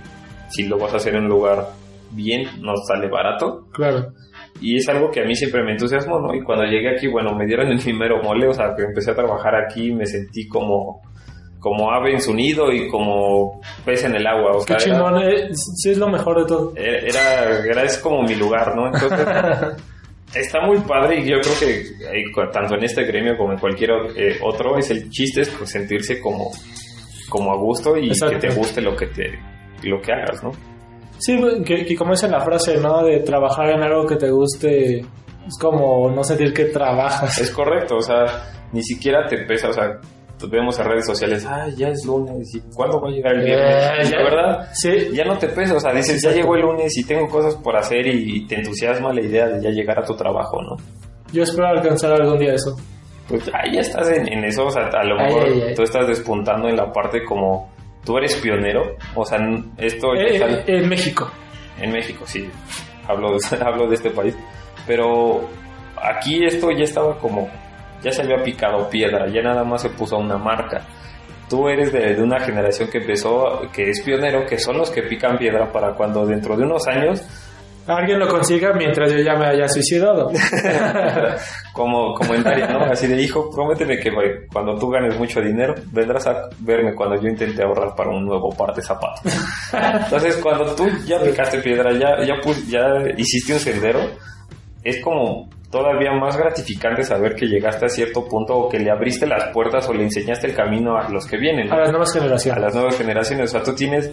si 0.48 0.64
lo 0.68 0.78
vas 0.78 0.94
a 0.94 0.96
hacer 0.96 1.14
en 1.16 1.24
un 1.24 1.28
lugar 1.28 1.66
bien, 2.12 2.44
no 2.62 2.76
sale 2.86 3.08
barato, 3.08 3.66
Claro. 3.72 4.12
y 4.60 4.76
es 4.76 4.88
algo 4.88 5.10
que 5.10 5.20
a 5.20 5.24
mí 5.24 5.34
siempre 5.34 5.64
me 5.64 5.72
entusiasmó, 5.72 6.20
¿no? 6.20 6.32
Y 6.34 6.42
cuando 6.42 6.64
llegué 6.64 6.90
aquí, 6.90 7.08
bueno, 7.08 7.34
me 7.34 7.46
dieron 7.46 7.66
el 7.68 7.78
primero 7.82 8.22
mole, 8.22 8.46
o 8.46 8.52
sea, 8.52 8.74
que 8.76 8.84
empecé 8.84 9.10
a 9.10 9.14
trabajar 9.16 9.54
aquí, 9.56 9.92
me 9.92 10.06
sentí 10.06 10.46
como, 10.46 11.02
como 11.66 11.90
ave 11.90 12.12
en 12.12 12.20
su 12.20 12.32
nido 12.32 12.70
y 12.70 12.88
como 12.88 13.60
pez 13.84 14.04
en 14.04 14.14
el 14.14 14.24
agua, 14.24 14.52
o 14.52 14.64
Qué 14.64 14.78
sea, 14.78 14.94
chingón, 14.94 15.20
eh, 15.20 15.48
sí 15.52 15.90
es 15.90 15.98
lo 15.98 16.08
mejor 16.08 16.38
de 16.38 16.46
todo. 16.46 16.72
era, 16.76 17.58
era- 17.64 17.82
es 17.82 17.98
como 17.98 18.22
mi 18.22 18.36
lugar, 18.36 18.76
¿no? 18.76 18.86
Entonces, 18.86 19.26
está 20.34 20.60
muy 20.64 20.78
padre 20.82 21.18
y 21.20 21.28
yo 21.28 21.38
creo 21.40 21.54
que 21.58 22.20
eh, 22.20 22.24
tanto 22.52 22.76
en 22.76 22.84
este 22.84 23.02
gremio 23.02 23.36
como 23.36 23.52
en 23.54 23.58
cualquier 23.58 23.90
eh, 24.16 24.36
otro, 24.44 24.78
es 24.78 24.90
el 24.90 25.10
chiste 25.10 25.40
es 25.40 25.48
pues, 25.50 25.70
sentirse 25.70 26.20
como 26.20 26.52
como 27.28 27.52
a 27.52 27.56
gusto 27.56 27.96
y 27.96 28.06
Exacto. 28.10 28.38
que 28.38 28.46
te 28.46 28.54
guste 28.54 28.80
lo 28.80 28.94
que 28.94 29.06
te 29.08 29.24
lo 29.82 30.00
que 30.00 30.12
hagas, 30.12 30.44
¿no? 30.44 30.52
Sí, 31.18 31.36
que, 31.64 31.84
que 31.84 31.96
como 31.96 32.12
dice 32.12 32.28
la 32.28 32.40
frase, 32.42 32.76
¿no? 32.76 33.02
De 33.02 33.20
trabajar 33.20 33.70
en 33.70 33.82
algo 33.82 34.06
que 34.06 34.14
te 34.14 34.30
guste 34.30 34.98
es 34.98 35.58
como 35.60 36.10
no 36.12 36.22
sentir 36.22 36.52
que 36.54 36.66
trabajas. 36.66 37.38
Es 37.38 37.50
correcto, 37.50 37.96
o 37.96 38.02
sea, 38.02 38.24
ni 38.72 38.82
siquiera 38.84 39.26
te 39.26 39.38
pesa, 39.46 39.68
o 39.70 39.72
sea, 39.72 39.98
vemos 40.50 40.78
en 40.78 40.84
redes 40.86 41.06
sociales, 41.06 41.46
ah, 41.48 41.66
ya 41.76 41.88
es 41.88 42.04
lunes, 42.04 42.54
¿y 42.54 42.60
cuándo 42.74 43.00
va 43.00 43.08
a 43.08 43.12
llegar 43.12 43.34
el 43.34 43.44
viernes? 43.44 43.74
Eh, 43.74 43.90
Y 44.02 44.10
ya- 44.10 44.16
la 44.18 44.22
verdad, 44.24 44.68
Sí, 44.72 44.90
ya 45.12 45.24
no 45.24 45.38
te 45.38 45.48
pesa, 45.48 45.74
o 45.76 45.80
sea, 45.80 45.92
dices, 45.92 46.20
ya 46.22 46.30
llegó 46.32 46.54
el 46.56 46.62
lunes 46.62 46.96
y 46.98 47.04
tengo 47.04 47.26
cosas 47.28 47.54
por 47.56 47.76
hacer 47.76 48.06
y, 48.06 48.46
te 48.46 48.56
entusiasma 48.56 49.12
la 49.12 49.20
idea 49.22 49.46
de 49.48 49.62
ya 49.62 49.70
llegar 49.70 49.98
a 49.98 50.04
tu 50.04 50.14
trabajo, 50.14 50.60
¿no? 50.62 50.76
yo 51.32 51.42
espero 51.42 51.66
alcanzar 51.66 52.12
algún 52.12 52.38
día 52.38 52.54
eso. 52.54 52.76
Pues 53.28 53.50
ahí 53.52 53.74
ya 53.74 53.80
estás 53.80 54.08
en, 54.10 54.32
en 54.32 54.44
eso, 54.44 54.66
o 54.66 54.70
sea, 54.70 54.84
a 54.84 55.04
lo 55.04 55.16
mejor 55.16 55.44
ay, 55.46 55.62
ay. 55.68 55.74
tú 55.74 55.82
estás 55.82 56.06
despuntando 56.06 56.68
en 56.68 56.76
la 56.76 56.92
parte 56.92 57.24
como 57.24 57.68
tú 58.04 58.16
eres 58.18 58.36
pionero, 58.36 58.94
o 59.16 59.24
sea, 59.24 59.38
esto 59.78 60.14
Eh, 60.14 60.34
está 60.36 60.48
eh, 60.48 60.64
en 60.68 60.88
México. 60.88 61.28
en 61.80 61.90
México, 61.90 62.22
sí, 62.26 62.48
hablo 63.08 63.36
hablo 63.66 63.88
de 63.88 63.94
este 63.96 64.10
país, 64.10 64.36
pero 64.86 65.40
aquí 66.00 66.44
esto 66.44 66.70
ya 66.70 66.84
estaba 66.84 67.18
como, 67.18 67.48
ya 68.02 68.10
se 68.10 68.22
había 68.22 68.42
picado 68.42 68.88
piedra, 68.88 69.26
ya 69.28 69.42
nada 69.42 69.64
más 69.64 69.82
se 69.82 69.90
puso 69.90 70.16
una 70.18 70.38
marca. 70.38 70.86
Tú 71.48 71.68
eres 71.68 71.92
de, 71.92 72.14
de 72.14 72.22
una 72.22 72.40
generación 72.40 72.88
que 72.90 72.98
empezó, 72.98 73.62
que 73.72 73.90
es 73.90 74.00
pionero, 74.02 74.44
que 74.46 74.58
son 74.58 74.78
los 74.78 74.90
que 74.90 75.02
pican 75.02 75.38
piedra 75.38 75.70
para 75.70 75.94
cuando 75.94 76.26
dentro 76.26 76.56
de 76.56 76.64
unos 76.64 76.86
años 76.88 77.24
Alguien 77.86 78.18
lo 78.18 78.26
consiga 78.26 78.72
mientras 78.72 79.12
yo 79.12 79.18
ya 79.18 79.36
me 79.36 79.46
haya 79.46 79.68
suicidado. 79.68 80.32
como 81.72 82.14
comentario, 82.14 82.66
¿no? 82.66 82.84
Así 82.84 83.06
de 83.06 83.22
hijo, 83.22 83.48
prométeme 83.54 83.98
que 83.98 84.10
cuando 84.52 84.76
tú 84.76 84.90
ganes 84.90 85.16
mucho 85.16 85.40
dinero, 85.40 85.74
vendrás 85.92 86.26
a 86.26 86.48
verme 86.58 86.94
cuando 86.96 87.20
yo 87.20 87.28
intente 87.28 87.62
ahorrar 87.62 87.94
para 87.94 88.10
un 88.10 88.24
nuevo 88.26 88.50
par 88.50 88.74
de 88.74 88.82
zapatos. 88.82 89.32
Entonces, 89.72 90.36
cuando 90.42 90.74
tú 90.74 90.88
ya 91.06 91.20
picaste 91.20 91.60
piedra, 91.60 91.92
ya, 91.92 92.24
ya, 92.26 92.34
ya 92.66 93.12
hiciste 93.16 93.52
un 93.52 93.60
sendero, 93.60 94.00
es 94.82 95.00
como 95.00 95.48
todavía 95.76 96.12
más 96.12 96.36
gratificante 96.38 97.02
saber 97.02 97.34
que 97.34 97.46
llegaste 97.46 97.84
a 97.84 97.88
cierto 97.88 98.26
punto 98.26 98.56
o 98.56 98.68
que 98.68 98.78
le 98.78 98.90
abriste 98.90 99.26
las 99.26 99.48
puertas 99.48 99.86
o 99.88 99.92
le 99.92 100.04
enseñaste 100.04 100.46
el 100.46 100.54
camino 100.54 100.96
a 100.96 101.08
los 101.10 101.26
que 101.26 101.36
vienen. 101.36 101.70
A 101.70 101.76
las 101.76 101.90
nuevas 101.90 102.16
a 102.16 102.20
generaciones. 102.20 102.62
las 102.62 102.74
nuevas 102.74 102.96
generaciones. 102.96 103.50
O 103.50 103.52
sea, 103.52 103.62
tú 103.62 103.74
tienes, 103.74 104.10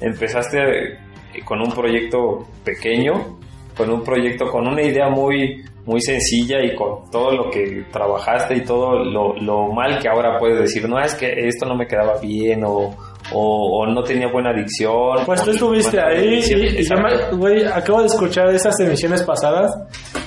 empezaste 0.00 0.58
eh, 0.58 0.98
con 1.42 1.60
un 1.62 1.72
proyecto 1.72 2.46
pequeño, 2.62 3.38
con 3.74 3.90
un 3.90 4.04
proyecto, 4.04 4.50
con 4.50 4.66
una 4.66 4.82
idea 4.82 5.08
muy, 5.08 5.64
muy 5.86 6.02
sencilla 6.02 6.62
y 6.62 6.74
con 6.74 7.10
todo 7.10 7.32
lo 7.32 7.50
que 7.50 7.86
trabajaste 7.90 8.56
y 8.56 8.60
todo 8.60 9.02
lo, 9.02 9.34
lo 9.36 9.72
mal 9.72 9.98
que 9.98 10.08
ahora 10.08 10.38
puedes 10.38 10.58
decir, 10.58 10.86
no, 10.86 11.00
es 11.00 11.14
que 11.14 11.32
esto 11.46 11.64
no 11.64 11.76
me 11.76 11.86
quedaba 11.86 12.20
bien 12.20 12.62
o, 12.64 12.94
o, 13.32 13.80
o 13.82 13.86
no 13.86 14.02
tenía 14.02 14.28
buena 14.32 14.50
adicción. 14.50 15.24
Pues 15.24 15.42
tú 15.42 15.50
estuviste 15.50 16.00
ahí 16.00 16.40
y, 16.46 16.80
y 16.80 16.84
yo 16.84 16.96
me, 16.96 17.36
güey, 17.36 17.64
acabo 17.64 18.00
de 18.00 18.06
escuchar 18.06 18.48
esas 18.50 18.78
emisiones 18.80 19.22
pasadas 19.22 19.72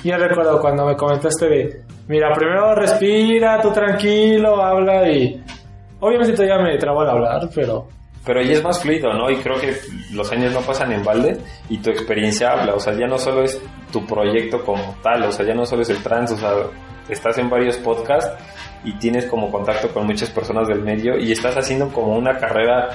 y 0.04 0.10
ya 0.10 0.18
recuerdo 0.18 0.60
cuando 0.60 0.86
me 0.86 0.96
comentaste 0.96 1.48
de, 1.48 1.82
mira, 2.08 2.34
primero 2.34 2.76
respira, 2.76 3.62
tú 3.62 3.72
tranquilo, 3.72 4.62
habla 4.62 5.10
y 5.10 5.42
obviamente 6.00 6.34
todavía 6.34 6.58
me 6.64 6.78
trabo 6.78 7.02
al 7.02 7.10
hablar, 7.10 7.50
pero 7.54 7.88
Pero 8.26 8.42
ahí 8.42 8.52
es 8.52 8.64
más 8.64 8.80
fluido, 8.82 9.14
¿no? 9.14 9.30
Y 9.30 9.38
creo 9.38 9.60
que 9.60 9.74
los 10.14 10.32
años 10.32 10.54
no 10.54 10.60
pasan 10.62 10.92
en 10.92 11.04
balde 11.04 11.38
y 11.70 11.78
tu 11.80 11.90
experiencia 11.90 12.52
habla. 12.52 12.76
O 12.76 12.80
sea, 12.80 12.94
ya 12.94 13.08
no 13.08 13.18
solo 13.18 13.44
es 13.44 13.60
tu 13.92 14.06
proyecto 14.06 14.64
como 14.64 14.96
tal, 15.02 15.24
o 15.24 15.32
sea, 15.32 15.46
ya 15.46 15.54
no 15.54 15.66
solo 15.66 15.82
es 15.82 15.90
el 15.90 16.04
trans, 16.04 16.32
o 16.34 16.38
sea, 16.38 16.52
estás 17.10 17.38
en 17.38 17.50
varios 17.50 17.78
podcasts 17.78 18.32
y 18.84 18.94
tienes 18.98 19.26
como 19.26 19.52
contacto 19.52 19.90
con 19.90 20.06
muchas 20.06 20.30
personas 20.30 20.68
del 20.68 20.82
medio 20.82 21.18
y 21.18 21.32
estás 21.32 21.56
haciendo 21.58 21.90
como 21.90 22.16
una 22.18 22.38
carrera 22.38 22.90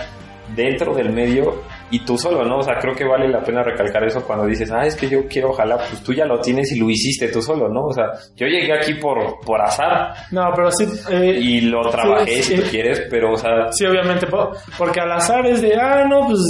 dentro 0.54 0.94
del 0.94 1.10
medio 1.10 1.62
y 1.90 2.00
tú 2.04 2.18
solo, 2.18 2.44
¿no? 2.44 2.58
O 2.58 2.62
sea, 2.62 2.74
creo 2.78 2.94
que 2.94 3.04
vale 3.04 3.26
la 3.28 3.40
pena 3.42 3.62
recalcar 3.62 4.04
eso 4.04 4.22
cuando 4.24 4.44
dices, 4.46 4.70
ah, 4.70 4.84
es 4.86 4.94
que 4.94 5.08
yo 5.08 5.26
quiero, 5.26 5.50
ojalá, 5.50 5.78
pues 5.78 6.02
tú 6.02 6.12
ya 6.12 6.26
lo 6.26 6.38
tienes 6.40 6.70
y 6.72 6.78
lo 6.78 6.90
hiciste 6.90 7.28
tú 7.28 7.40
solo, 7.40 7.68
¿no? 7.68 7.86
O 7.86 7.92
sea, 7.92 8.06
yo 8.36 8.46
llegué 8.46 8.72
aquí 8.72 8.94
por, 8.94 9.40
por 9.40 9.60
azar 9.62 10.12
no, 10.30 10.42
pero 10.54 10.70
sí... 10.70 10.86
eh, 11.10 11.38
y 11.40 11.60
lo 11.62 11.80
trabajé 11.88 12.36
sí, 12.36 12.42
si 12.42 12.56
sí. 12.56 12.62
tú 12.62 12.68
quieres, 12.70 13.02
pero, 13.10 13.32
o 13.32 13.36
sea, 13.36 13.72
Sí, 13.72 13.86
obviamente, 13.86 14.26
po- 14.26 14.50
porque 14.76 15.00
al 15.00 15.12
azar 15.12 15.46
es 15.46 15.62
de, 15.62 15.74
ah, 15.76 16.04
no, 16.08 16.26
pues... 16.26 16.40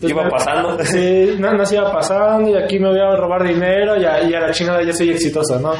pues 0.00 0.12
Iba 0.12 0.24
me- 0.24 0.30
pasando. 0.30 0.78
Sí, 0.84 1.34
no, 1.38 1.52
no 1.52 1.66
se 1.66 1.74
iba 1.76 1.92
pasando 1.92 2.48
y 2.48 2.56
aquí 2.62 2.78
me 2.78 2.90
voy 2.90 3.00
a 3.00 3.16
robar 3.16 3.42
dinero 3.42 4.00
y 4.00 4.04
a, 4.04 4.22
y 4.22 4.32
a 4.34 4.40
la 4.40 4.52
chingada 4.52 4.82
ya 4.84 4.92
soy 4.92 5.10
exitoso, 5.10 5.58
¿no? 5.58 5.72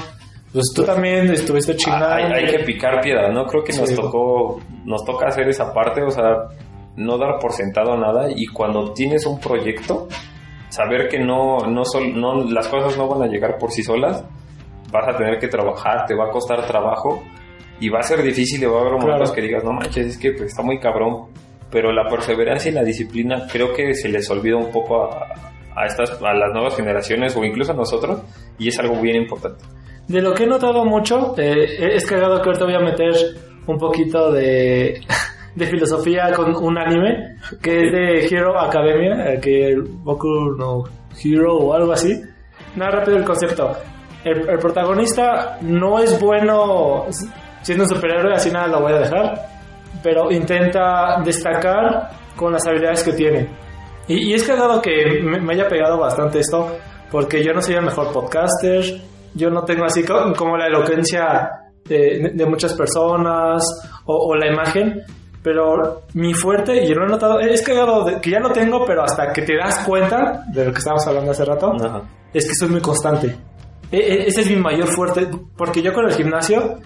Pues 0.53 0.67
tú 0.75 0.83
también 0.85 1.31
estuviste 1.33 1.75
chingando. 1.77 2.09
hay, 2.09 2.25
hay 2.25 2.47
que 2.47 2.59
picar 2.65 3.01
piedra, 3.01 3.33
¿no? 3.33 3.45
Creo 3.47 3.65
que 3.65 3.73
nos 3.73 3.89
Sí. 3.89 3.97
tocó, 3.97 4.61
nos 4.85 5.05
toca 5.05 5.27
hacer 5.29 5.49
esa 5.49 5.73
parte, 5.73 6.03
o 6.03 6.11
sea, 6.11 6.49
no 6.97 7.17
dar 7.17 7.39
por 7.41 7.53
sentado 7.53 7.97
nada 7.97 8.29
y 8.35 8.47
cuando 8.47 8.93
tienes 8.93 9.25
un 9.25 9.41
proyecto, 9.41 10.09
saber 10.69 11.09
que 11.09 11.19
no, 11.19 11.59
no, 11.67 11.85
sol- 11.85 12.13
no, 12.21 12.45
las 12.45 12.69
cosas 12.69 12.97
no 12.99 13.09
van 13.09 13.23
a 13.23 13.27
llegar 13.33 13.57
por 13.59 13.71
sí 13.71 13.83
solas, 13.83 14.25
vas 14.91 15.09
a 15.09 15.17
tener 15.17 15.39
que 15.39 15.49
trabajar, 15.49 16.05
te 16.07 16.15
va 16.15 16.27
a 16.27 16.31
costar 16.31 16.67
trabajo 16.67 17.23
y 17.81 17.89
va 17.89 18.01
a 18.01 18.03
ser 18.03 18.23
difícil 18.23 18.63
y 18.63 18.67
va 18.67 18.79
a 18.79 18.81
haber 18.83 18.93
momentos 18.93 19.31
Claro. 19.31 19.35
que 19.35 19.41
digas, 19.43 19.65
no 19.65 19.73
manches, 19.73 20.07
es 20.07 20.19
que 20.19 20.33
pues, 20.33 20.49
está 20.51 20.63
muy 20.63 20.79
cabrón, 20.79 21.29
pero 21.71 21.93
la 21.93 22.07
perseverancia 22.11 22.71
y 22.71 22.75
la 22.75 22.85
disciplina 22.85 23.47
creo 23.51 23.73
que 23.73 23.95
se 23.95 24.09
les 24.11 24.29
olvida 24.31 24.57
un 24.57 24.71
poco 24.71 25.05
a, 25.05 25.29
a 25.75 25.87
estas, 25.87 26.21
a 26.23 26.35
las 26.35 26.53
nuevas 26.53 26.77
generaciones 26.77 27.35
o 27.37 27.43
incluso 27.43 27.73
a 27.73 27.75
nosotros 27.75 28.21
y 28.59 28.69
es 28.69 28.79
algo 28.79 29.01
bien 29.01 29.17
importante. 29.17 29.65
De 30.13 30.21
lo 30.21 30.35
que 30.35 30.45
he 30.45 30.47
notado 30.47 30.85
mucho, 30.85 31.35
eh, 31.39 31.95
es 31.97 32.05
cagado 32.05 32.43
que 32.43 32.51
ahorita 32.51 32.67
voy 32.67 32.75
a 32.75 32.81
meter 32.81 33.15
un 33.67 33.79
poquito 33.79 34.31
de, 34.33 35.01
filosofía 35.57 36.31
con 36.37 36.55
un 36.55 36.77
anime 36.77 37.39
que 37.63 37.87
es 37.87 37.93
de 37.93 38.27
Hero 38.27 38.61
Academia, 38.61 39.33
eh, 39.33 39.41
que 39.41 39.75
Boku 39.83 40.55
no 40.59 40.85
Hero 41.25 41.57
o 41.57 41.73
algo 41.73 41.93
así. 41.93 42.13
Nada 42.77 42.99
rápido 42.99 43.17
el 43.17 43.25
concepto. 43.25 43.73
El, 44.23 44.59
protagonista 44.59 45.57
no 45.63 45.99
es 45.99 46.21
bueno 46.21 47.07
siendo 47.63 47.85
un 47.85 47.91
superhéroe, 47.91 48.35
así 48.35 48.51
nada 48.51 48.67
lo 48.67 48.83
voy 48.83 48.93
a 48.93 48.99
dejar, 48.99 49.35
pero 50.03 50.31
intenta 50.31 51.23
destacar 51.25 52.11
con 52.37 52.53
las 52.53 52.67
habilidades 52.67 53.03
que 53.03 53.15
tiene. 53.15 53.49
Y, 54.09 54.31
y 54.31 54.35
es 54.35 54.45
cagado 54.45 54.83
que 54.83 55.23
me 55.23 55.55
haya 55.55 55.67
pegado 55.69 55.99
bastante 55.99 56.41
esto, 56.41 56.69
porque 57.11 57.43
yo 57.43 57.55
no 57.55 57.63
soy 57.63 57.77
el 57.77 57.85
mejor 57.85 58.13
podcaster, 58.13 58.85
yo 59.35 59.51
no 59.51 59.65
tengo 59.65 59.85
así 59.85 60.05
co- 60.05 60.33
como 60.37 60.57
la 60.57 60.67
elocuencia 60.67 61.51
de, 61.85 62.31
de 62.35 62.47
muchas 62.47 62.75
personas 62.75 63.63
o, 64.07 64.29
o 64.31 64.35
la 64.37 64.47
imagen, 64.53 65.03
pero 65.43 66.03
mi 66.15 66.35
fuerte, 66.35 66.85
y 66.85 66.89
lo 66.95 67.05
he 67.05 67.09
notado, 67.09 67.41
es 67.41 67.63
cagado 67.63 68.05
de- 68.05 68.21
que 68.21 68.31
ya 68.31 68.41
lo 68.41 68.51
tengo, 68.53 68.85
pero 68.87 69.03
hasta 69.03 69.33
que 69.33 69.43
te 69.43 69.57
das 69.57 69.79
cuenta 69.87 70.45
de 70.53 70.65
lo 70.67 70.73
que 70.73 70.79
estábamos 70.79 71.07
hablando 71.07 71.31
hace 71.33 71.45
rato, 71.45 71.73
Ajá. 71.75 72.03
es 72.33 72.47
que 72.49 72.55
soy 72.55 72.69
muy 72.69 72.81
constante. 72.81 73.35
E- 73.91 73.97
e- 73.99 74.27
ese 74.29 74.43
es 74.43 74.51
mi 74.51 74.57
mayor 74.57 74.89
fuerte, 74.89 75.29
porque 75.57 75.83
yo 75.83 75.93
con 75.93 76.05
el 76.07 76.15
gimnasio, 76.15 76.79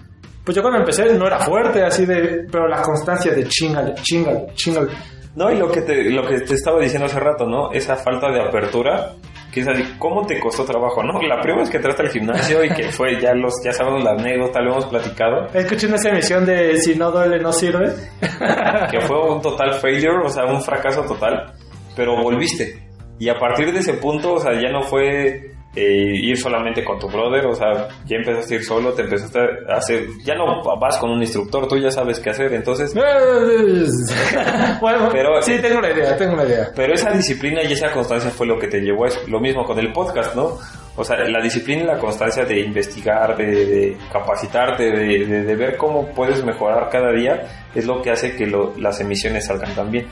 pues 0.43 0.55
yo 0.55 0.61
cuando 0.61 0.79
empecé 0.79 1.13
no 1.13 1.27
era 1.27 1.39
fuerte, 1.39 1.83
así 1.83 2.05
de, 2.05 2.45
pero 2.51 2.67
la 2.67 2.81
constancia 2.81 3.33
de 3.33 3.47
chingale, 3.47 3.93
chingale, 4.01 4.47
chingale. 4.55 4.87
No, 5.35 5.51
y 5.51 5.57
lo 5.57 5.71
que 5.71 5.81
te, 5.81 6.09
lo 6.09 6.25
que 6.25 6.39
te 6.39 6.55
estaba 6.55 6.79
diciendo 6.79 7.05
hace 7.05 7.19
rato, 7.19 7.45
¿no? 7.45 7.71
Esa 7.71 7.95
falta 7.95 8.31
de 8.31 8.41
apertura, 8.41 9.11
que 9.57 9.61
es 9.61 9.67
así, 9.67 9.95
¿cómo 9.97 10.25
te 10.25 10.39
costó 10.39 10.63
trabajo, 10.63 11.01
no? 11.01 11.19
La 11.21 11.41
primera 11.41 11.61
vez 11.61 11.69
que 11.69 11.77
entraste 11.77 12.03
al 12.03 12.09
gimnasio 12.09 12.63
y 12.63 12.69
que 12.69 12.89
fue, 12.91 13.19
ya 13.19 13.33
los, 13.33 13.53
ya 13.63 13.71
sabemos 13.71 14.03
la 14.03 14.11
anécdota, 14.11 14.61
lo 14.61 14.73
hemos 14.73 14.85
platicado, 14.85 15.47
Escuchen 15.53 15.93
esa 15.95 16.09
emisión 16.09 16.45
de 16.45 16.77
si 16.77 16.95
no 16.95 17.11
duele 17.11 17.39
no 17.39 17.51
sirve. 17.51 17.93
que 18.91 19.01
fue 19.01 19.33
un 19.33 19.41
total 19.41 19.73
failure, 19.73 20.25
o 20.25 20.29
sea, 20.29 20.45
un 20.45 20.61
fracaso 20.61 21.01
total, 21.03 21.53
pero 21.95 22.21
volviste. 22.21 22.87
Y 23.19 23.29
a 23.29 23.39
partir 23.39 23.73
de 23.73 23.79
ese 23.79 23.93
punto, 23.93 24.33
o 24.33 24.39
sea, 24.39 24.53
ya 24.53 24.69
no 24.69 24.83
fue 24.83 25.56
eh, 25.77 26.15
ir 26.23 26.37
solamente 26.37 26.83
con 26.83 26.97
tu 26.99 27.07
brother, 27.07 27.45
o 27.45 27.53
sea, 27.53 27.87
ya 28.05 28.17
empezaste 28.17 28.55
a 28.55 28.57
ir 28.57 28.63
solo, 28.63 28.93
te 28.93 29.03
empezaste 29.03 29.39
a 29.69 29.75
hacer, 29.77 30.05
ya 30.23 30.33
no 30.35 30.61
vas 30.79 30.97
con 30.97 31.11
un 31.11 31.21
instructor, 31.21 31.67
tú 31.67 31.77
ya 31.77 31.91
sabes 31.91 32.19
qué 32.19 32.31
hacer, 32.31 32.51
entonces 32.53 32.93
bueno, 34.81 35.09
Pero- 35.11 35.41
sí, 35.41 35.57
tengo 35.61 35.79
una 35.79 35.91
idea, 35.91 36.15
tengo 36.17 36.33
una 36.33 36.45
idea. 36.45 36.69
Pero 36.75 36.93
esa 36.93 37.11
disciplina 37.11 37.61
y 37.63 37.73
esa 37.73 37.91
constancia 37.91 38.29
fue 38.31 38.47
lo 38.47 38.57
que 38.59 38.67
te 38.67 38.79
llevó 38.81 39.05
a 39.05 39.07
eso. 39.09 39.19
Lo 39.27 39.39
mismo 39.39 39.63
con 39.65 39.77
el 39.79 39.91
podcast, 39.93 40.35
¿no? 40.35 40.57
O 40.95 41.03
sea, 41.03 41.17
la 41.27 41.41
disciplina 41.43 41.83
y 41.83 41.85
la 41.85 41.99
constancia 41.99 42.43
de 42.43 42.59
investigar, 42.59 43.37
de, 43.37 43.45
de 43.45 43.97
capacitarte, 44.11 44.83
de, 44.85 45.25
de- 45.25 45.43
de 45.43 45.55
ver 45.55 45.77
cómo 45.77 46.07
puedes 46.13 46.43
mejorar 46.43 46.89
cada 46.89 47.11
día, 47.11 47.43
es 47.75 47.85
lo 47.85 48.01
que 48.01 48.09
hace 48.11 48.35
que 48.35 48.47
lo- 48.47 48.73
las 48.77 48.99
emisiones 48.99 49.45
salgan 49.45 49.75
tan 49.75 49.91
bien. 49.91 50.07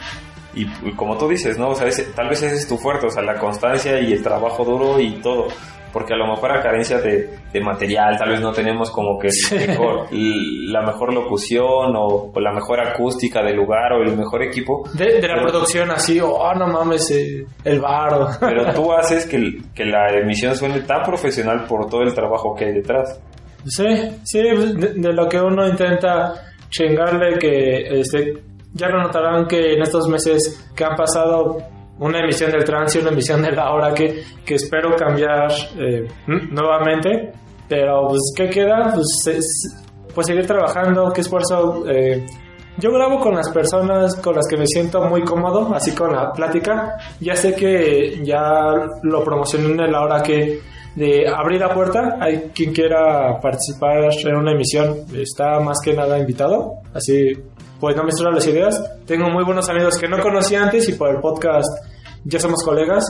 Y, 0.56 0.63
y 0.88 0.91
como 0.96 1.18
tú 1.18 1.28
dices, 1.28 1.58
¿no? 1.60 1.70
O 1.70 1.76
sea, 1.76 1.88
ese- 1.88 2.12
tal 2.13 2.30
vez 2.30 2.41
ese 2.41 2.56
es 2.56 2.68
tu 2.68 2.78
fuerte, 2.78 3.08
o 3.08 3.10
sea, 3.10 3.22
la 3.24 3.36
constancia 3.39 4.00
y 4.00 4.13
el 4.13 4.24
trabajo 4.24 4.63
duro 4.63 5.00
y 5.00 5.22
todo. 5.22 5.48
Porque 5.91 6.13
a 6.13 6.18
lo 6.18 6.28
mejor 6.28 6.52
a 6.52 6.62
carencia 6.62 7.00
de, 7.00 7.30
de 7.54 7.62
material, 7.62 8.18
tal 8.18 8.30
vez 8.32 8.41
no 8.41 8.52
tenemos 8.52 8.91
como 8.91 9.18
que 9.18 9.30
el 9.30 9.68
mejor- 9.70 10.08
la 10.12 10.82
mejor 10.82 11.13
locución 11.13 11.96
o, 11.96 12.32
o 12.34 12.39
la 12.41 12.52
mejor 12.52 12.82
acústica 12.82 13.41
del 13.41 13.56
lugar 13.56 13.94
o 13.94 14.04
el 14.04 14.15
mejor 14.18 14.44
equipo. 14.44 14.84
De, 14.94 15.22
de 15.22 15.28
la 15.28 15.41
producción 15.41 15.89
así, 15.91 16.20
oh, 16.20 16.54
no 16.54 16.68
mames, 16.68 17.10
eh, 17.12 17.46
el 17.63 17.80
bar. 17.80 18.12
Pero 18.41 18.74
tú 18.74 18.91
haces 18.91 19.26
que, 19.26 19.86
la 19.86 20.10
emisión 20.20 20.54
suene 20.56 20.82
tan 20.82 21.02
profesional 21.04 21.63
por 21.65 21.89
todo 21.89 22.02
el 22.02 22.13
trabajo 22.13 22.54
que 22.56 22.65
hay 22.65 22.74
detrás. 22.74 23.18
Sí, 23.65 23.86
sí, 24.26 24.39
de, 24.41 24.94
de 24.96 25.13
lo 25.13 25.30
que 25.30 25.39
uno 25.39 25.65
intenta 25.68 26.34
chingarle 26.70 27.39
que 27.39 28.00
este 28.02 28.34
ya 28.75 28.88
lo 28.89 29.01
notarán 29.01 29.47
que 29.47 29.73
en 29.73 29.81
estos 29.81 30.07
meses 30.07 30.69
que 30.75 30.83
han 30.85 30.95
pasado 30.95 31.57
una 31.97 32.19
emisión 32.19 32.51
del 32.51 32.63
trans 32.63 32.95
y 32.95 32.99
una 32.99 33.09
emisión 33.09 33.41
de 33.41 33.51
la 33.51 33.71
hora 33.73 33.93
que, 33.93 34.21
que 34.45 34.55
espero 34.55 34.95
cambiar 34.95 35.49
eh, 35.79 36.07
nuevamente. 36.51 37.31
Pero 37.67 38.07
pues, 38.09 38.21
¿qué 38.35 38.49
queda? 38.49 38.91
Pues, 38.93 39.27
es- 39.27 39.81
pues 40.13 40.27
seguir 40.27 40.45
trabajando, 40.45 41.11
qué 41.13 41.21
esfuerzo. 41.21 41.83
eh, 41.89 42.25
yo 42.77 42.91
grabo 42.91 43.19
con 43.21 43.35
las 43.35 43.49
personas 43.51 44.15
con 44.17 44.35
las 44.35 44.45
que 44.49 44.57
me 44.57 44.67
siento 44.67 45.01
muy 45.05 45.23
cómodo, 45.23 45.73
así 45.73 45.95
con 45.95 46.13
la 46.13 46.31
plática. 46.33 46.95
Ya 47.21 47.33
sé 47.35 47.55
que 47.55 48.19
ya 48.23 48.73
lo 49.03 49.23
promocioné 49.23 49.85
en 49.85 49.91
la 49.91 50.01
hora 50.01 50.21
que 50.21 50.59
de 50.95 51.27
abrir 51.27 51.60
la 51.60 51.73
puerta. 51.73 52.17
Hay 52.19 52.51
quien 52.53 52.73
quiera 52.73 53.39
participar 53.41 54.05
en 54.25 54.36
una 54.36 54.51
emisión, 54.53 54.95
está 55.15 55.60
más 55.60 55.77
que 55.84 55.93
nada 55.93 56.17
invitado. 56.17 56.75
Así 56.93 57.34
pues 57.79 57.95
no 57.95 58.03
me 58.03 58.12
suenan 58.13 58.36
las 58.36 58.47
ideas. 58.47 58.81
Tengo 59.05 59.29
muy 59.29 59.43
buenos 59.43 59.69
amigos 59.69 59.97
que 59.97 60.08
no 60.08 60.19
conocía 60.19 60.63
antes 60.63 60.88
y 60.89 60.93
por 60.93 61.10
el 61.10 61.19
podcast 61.21 61.67
ya 62.23 62.39
somos 62.39 62.63
colegas. 62.63 63.03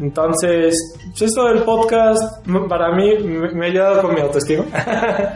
Entonces, 0.00 0.74
pues 1.10 1.22
esto 1.22 1.44
del 1.46 1.62
podcast 1.62 2.44
para 2.68 2.90
mí 2.94 3.14
me 3.54 3.66
ha 3.66 3.70
ayudado 3.70 4.02
con 4.02 4.14
mi 4.14 4.20
autoestima. 4.20 4.64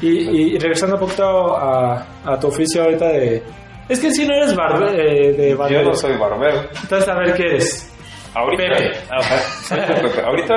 y, 0.00 0.08
y- 0.54 0.58
regresando 0.58 0.96
un 0.96 1.00
poquito 1.00 1.56
a, 1.56 2.06
a 2.24 2.38
tu 2.38 2.48
oficio 2.48 2.82
ahorita 2.84 3.08
de... 3.08 3.42
Es 3.88 4.00
que 4.00 4.10
si 4.10 4.26
no 4.26 4.34
eres 4.34 4.54
barbe, 4.56 4.92
eh, 4.94 5.32
de 5.32 5.50
Yo 5.50 5.58
barbero. 5.58 5.88
no 5.90 5.94
soy 5.94 6.16
barbero. 6.16 6.60
Entonces, 6.82 7.08
a 7.08 7.14
ver 7.18 7.34
qué 7.34 7.42
eres. 7.44 7.90
Ahorita, 8.34 8.64
Pepe. 9.68 10.20
Ahorita 10.24 10.54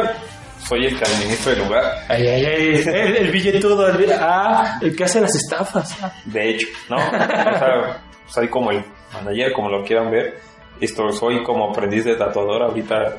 soy 0.68 0.86
el 0.86 0.98
que 0.98 1.06
administra 1.06 1.54
el 1.54 1.60
lugar. 1.60 1.84
Ay, 2.10 2.28
ay, 2.28 2.46
ay, 2.46 2.68
el, 2.86 3.16
el 3.18 3.32
billetudo, 3.32 3.88
el, 3.88 4.12
ah, 4.20 4.80
el 4.82 4.96
que 4.96 5.04
hace 5.04 5.22
las 5.22 5.36
estafas. 5.36 5.98
De 6.26 6.50
hecho, 6.50 6.68
¿no? 6.90 6.98
O 6.98 7.00
sea, 7.00 8.02
soy 8.28 8.48
como 8.50 8.72
el 8.72 8.84
manager, 9.14 9.54
como 9.54 9.70
lo 9.70 9.84
quieran 9.84 10.12
ver. 10.12 10.40
Esto, 10.80 11.12
soy 11.12 11.42
como 11.44 11.72
aprendiz 11.72 12.06
de 12.06 12.16
tatuador. 12.16 12.64
Ahorita 12.64 13.18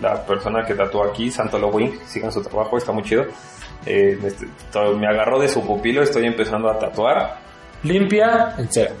la 0.00 0.24
persona 0.24 0.64
que 0.64 0.74
tatúa 0.74 1.08
aquí, 1.08 1.30
Santolo 1.30 1.68
Wing, 1.68 1.98
sigan 2.06 2.32
su 2.32 2.42
trabajo, 2.42 2.76
está 2.76 2.92
muy 2.92 3.02
chido. 3.02 3.24
Eh, 3.86 4.18
este, 4.24 4.46
me 4.96 5.06
agarró 5.06 5.38
de 5.38 5.48
su 5.48 5.64
pupilo, 5.64 6.02
estoy 6.02 6.26
empezando 6.26 6.68
a 6.68 6.78
tatuar, 6.78 7.38
Limpia, 7.84 8.54
en 8.58 8.68
cero. 8.70 8.94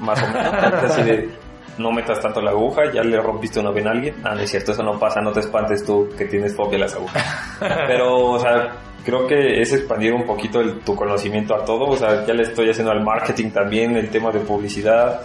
más 0.00 0.20
o 0.22 0.26
menos. 0.26 0.44
Así 0.90 1.02
de, 1.02 1.30
no 1.78 1.90
metas 1.92 2.20
tanto 2.20 2.40
la 2.40 2.50
aguja, 2.52 2.82
ya 2.92 3.02
le 3.02 3.20
rompiste 3.20 3.60
una 3.60 3.70
vena 3.70 3.90
a 3.90 3.92
alguien. 3.94 4.14
Ah, 4.24 4.34
no 4.34 4.40
es 4.40 4.50
cierto, 4.50 4.72
eso 4.72 4.82
no 4.82 4.98
pasa, 4.98 5.20
no 5.20 5.32
te 5.32 5.40
espantes 5.40 5.84
tú 5.84 6.08
que 6.16 6.24
tienes 6.26 6.54
fobia 6.56 6.76
a 6.78 6.80
las 6.82 6.94
agujas. 6.94 7.24
Pero, 7.86 8.30
o 8.32 8.38
sea, 8.38 8.76
creo 9.04 9.26
que 9.26 9.60
es 9.60 9.72
expandir 9.72 10.12
un 10.12 10.24
poquito 10.24 10.60
el- 10.60 10.80
tu 10.80 10.94
conocimiento 10.94 11.54
a 11.54 11.64
todo. 11.64 11.86
O 11.86 11.96
sea, 11.96 12.24
ya 12.26 12.34
le 12.34 12.42
estoy 12.44 12.70
haciendo 12.70 12.92
al 12.92 13.02
marketing 13.02 13.50
también, 13.50 13.96
el 13.96 14.08
tema 14.10 14.30
de 14.30 14.40
publicidad, 14.40 15.20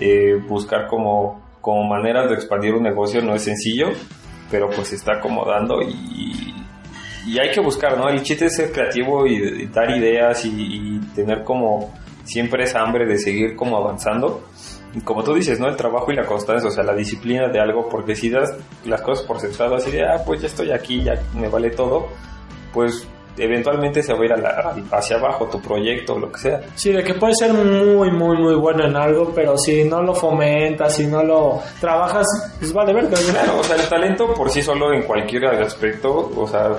eh, 0.00 0.34
buscar 0.48 0.86
como, 0.88 1.40
como 1.60 1.84
maneras 1.84 2.28
de 2.28 2.34
expandir 2.34 2.74
un 2.74 2.82
negocio 2.82 3.22
no 3.22 3.34
es 3.34 3.42
sencillo, 3.44 3.86
pero 4.50 4.68
pues 4.70 4.88
se 4.88 4.96
está 4.96 5.14
acomodando 5.14 5.80
y, 5.82 6.54
y 7.26 7.38
hay 7.38 7.50
que 7.50 7.60
buscar, 7.60 7.96
¿no? 7.96 8.08
El 8.08 8.22
chiste 8.22 8.46
es 8.46 8.56
ser 8.56 8.70
creativo 8.72 9.26
y, 9.26 9.36
y 9.62 9.66
dar 9.66 9.90
ideas 9.90 10.44
y, 10.44 10.50
y 10.50 11.00
tener 11.14 11.42
como 11.42 11.92
siempre 12.24 12.64
esa 12.64 12.80
hambre 12.80 13.06
de 13.06 13.16
seguir 13.18 13.56
como 13.56 13.76
avanzando. 13.78 14.44
Como 15.02 15.24
tú 15.24 15.34
dices, 15.34 15.58
¿no? 15.58 15.66
El 15.68 15.76
trabajo 15.76 16.12
y 16.12 16.14
la 16.14 16.24
constancia, 16.24 16.68
o 16.68 16.72
sea, 16.72 16.84
la 16.84 16.94
disciplina 16.94 17.48
de 17.48 17.58
algo, 17.60 17.88
porque 17.88 18.14
si 18.14 18.30
das 18.30 18.54
las 18.84 19.00
cosas 19.02 19.26
por 19.26 19.40
sentado 19.40 19.74
así 19.74 19.90
de, 19.90 20.04
ah, 20.04 20.22
pues 20.24 20.40
ya 20.40 20.46
estoy 20.46 20.70
aquí, 20.70 21.02
ya 21.02 21.14
me 21.34 21.48
vale 21.48 21.70
todo, 21.70 22.06
pues 22.72 23.06
eventualmente 23.36 24.00
se 24.00 24.12
va 24.12 24.20
a 24.20 24.24
ir 24.26 24.32
a 24.32 24.36
la- 24.36 24.74
hacia 24.92 25.16
abajo 25.16 25.46
tu 25.46 25.60
proyecto 25.60 26.14
o 26.14 26.18
lo 26.20 26.30
que 26.30 26.38
sea. 26.38 26.60
Sí, 26.76 26.92
de 26.92 27.02
que 27.02 27.14
puedes 27.14 27.36
ser 27.38 27.52
muy, 27.52 28.08
muy, 28.12 28.36
muy 28.38 28.54
bueno 28.54 28.86
en 28.86 28.94
algo, 28.96 29.32
pero 29.34 29.58
si 29.58 29.82
no 29.82 30.00
lo 30.00 30.14
fomentas, 30.14 30.94
si 30.94 31.06
no 31.06 31.22
lo 31.24 31.60
trabajas, 31.80 32.24
pues 32.60 32.72
vale 32.72 32.92
verga. 32.92 33.18
Claro, 33.32 33.58
o 33.58 33.64
sea, 33.64 33.74
el 33.74 33.88
talento 33.88 34.32
por 34.34 34.48
sí 34.50 34.62
solo 34.62 34.92
en 34.92 35.02
cualquier 35.02 35.46
aspecto, 35.46 36.30
o 36.36 36.46
sea, 36.46 36.70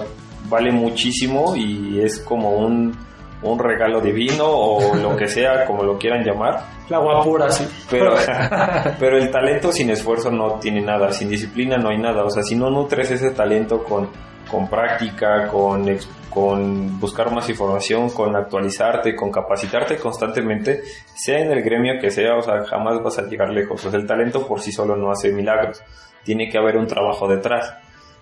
vale 0.48 0.72
muchísimo 0.72 1.54
y 1.58 2.00
es 2.00 2.20
como 2.20 2.52
un, 2.52 2.96
un 3.42 3.60
regalo 3.60 4.02
divino 4.02 4.46
o 4.46 4.96
lo 5.02 5.16
que 5.16 5.28
sea, 5.28 5.66
como 5.66 5.84
lo 5.84 5.98
quieran 5.98 6.24
llamar. 6.24 6.64
La 6.90 7.00
guapura, 7.00 7.50
sí. 7.50 7.68
Pero, 7.90 8.16
pero 9.00 9.18
el 9.18 9.32
talento 9.32 9.72
sin 9.72 9.90
esfuerzo 9.90 10.32
no 10.32 10.60
tiene 10.60 10.82
nada, 10.82 11.12
sin 11.12 11.30
disciplina 11.30 11.78
no 11.78 11.90
hay 11.90 11.98
nada. 11.98 12.24
O 12.24 12.30
sea, 12.30 12.44
si 12.44 12.56
no 12.56 12.70
nutres 12.70 13.12
ese 13.12 13.32
talento 13.32 13.84
con, 13.84 14.10
con 14.50 14.68
práctica, 14.68 15.48
con, 15.48 15.86
con 16.30 17.00
buscar 17.00 17.32
más 17.32 17.50
información, 17.50 18.10
con 18.10 18.36
actualizarte, 18.36 19.16
con 19.16 19.32
capacitarte 19.32 19.98
constantemente, 19.98 20.82
sea 21.16 21.40
en 21.40 21.52
el 21.52 21.64
gremio 21.64 21.94
que 22.00 22.12
sea, 22.12 22.36
o 22.36 22.42
sea, 22.42 22.64
jamás 22.66 23.02
vas 23.02 23.18
a 23.20 23.24
llegar 23.24 23.50
lejos. 23.50 23.84
O 23.86 23.90
sea, 23.90 24.00
el 24.00 24.06
talento 24.06 24.46
por 24.46 24.62
sí 24.62 24.72
solo 24.72 24.96
no 24.96 25.12
hace 25.12 25.32
milagros. 25.32 25.82
Tiene 26.24 26.50
que 26.50 26.58
haber 26.58 26.78
un 26.78 26.88
trabajo 26.88 27.28
detrás. 27.28 27.74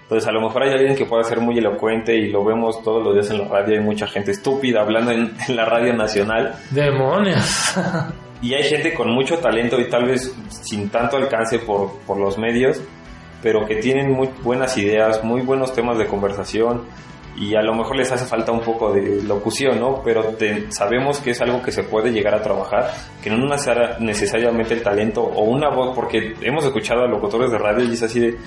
Entonces, 0.04 0.28
a 0.28 0.32
lo 0.32 0.42
mejor 0.42 0.64
hay 0.64 0.72
alguien 0.72 0.96
que 0.96 1.06
pueda 1.06 1.24
ser 1.24 1.40
muy 1.40 1.58
elocuente 1.58 2.16
y 2.16 2.30
lo 2.30 2.44
vemos 2.44 2.84
todos 2.84 3.04
los 3.04 3.14
días 3.16 3.30
en 3.32 3.40
la 3.40 3.48
radio. 3.48 3.80
Hay 3.80 3.84
mucha 3.84 4.06
gente 4.06 4.32
estúpida 4.32 4.82
hablando 4.82 5.12
en- 5.12 5.34
en 5.48 5.56
la 5.56 5.66
radio 5.66 5.94
nacional. 5.94 6.54
Demonios. 6.72 7.76
Y 8.42 8.54
hay 8.54 8.64
gente 8.64 8.94
con 8.94 9.10
mucho 9.12 9.38
talento 9.40 9.80
y 9.80 9.90
tal 9.90 10.06
vez 10.06 10.36
sin 10.50 10.90
tanto 10.90 11.18
alcance 11.18 11.60
por, 11.60 12.00
por 12.06 12.18
los 12.20 12.38
medios, 12.38 12.82
pero 13.42 13.66
que 13.66 13.78
tienen 13.78 14.12
muy 14.12 14.30
buenas 14.44 14.78
ideas, 14.78 15.24
muy 15.24 15.42
buenos 15.42 15.74
temas 15.74 15.98
de 15.98 16.06
conversación 16.08 16.82
y 17.36 17.56
a 17.56 17.62
lo 17.62 17.74
mejor 17.74 17.96
les 17.96 18.12
hace 18.12 18.26
falta 18.26 18.52
un 18.52 18.60
poco 18.60 18.94
de 18.94 19.24
locución, 19.24 19.80
¿no? 19.80 20.02
Pero 20.04 20.24
te- 20.36 20.72
sabemos 20.72 21.20
que 21.20 21.32
es 21.32 21.42
algo 21.42 21.62
que 21.64 21.72
se 21.72 21.84
puede 21.84 22.12
llegar 22.12 22.36
a 22.36 22.42
trabajar, 22.44 22.92
que 23.24 23.30
no 23.30 23.38
necesar- 23.48 24.00
necesariamente 24.02 24.74
el 24.76 24.84
talento 24.84 25.24
o 25.24 25.44
una 25.46 25.70
voz, 25.70 25.96
porque 25.96 26.36
hemos 26.42 26.64
escuchado 26.66 27.04
a 27.04 27.08
locutores 27.08 27.50
de 27.50 27.58
radio 27.58 27.86
y 27.86 27.94
es 27.94 28.04
así 28.04 28.20
de, 28.20 28.38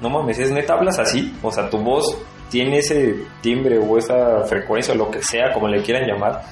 no 0.00 0.08
mames, 0.10 0.38
¿es 0.38 0.50
neta 0.50 0.74
hablas 0.74 0.98
así? 0.98 1.34
O 1.42 1.50
sea, 1.50 1.68
tu 1.70 1.78
voz 1.78 2.16
tiene 2.50 2.78
ese 2.78 3.14
timbre 3.40 3.78
o 3.78 3.98
esa 3.98 4.40
frecuencia 4.44 4.94
o 4.94 4.96
lo 4.96 5.10
que 5.10 5.22
sea, 5.22 5.52
como 5.52 5.68
le 5.68 5.82
quieran 5.82 6.06
llamar, 6.08 6.42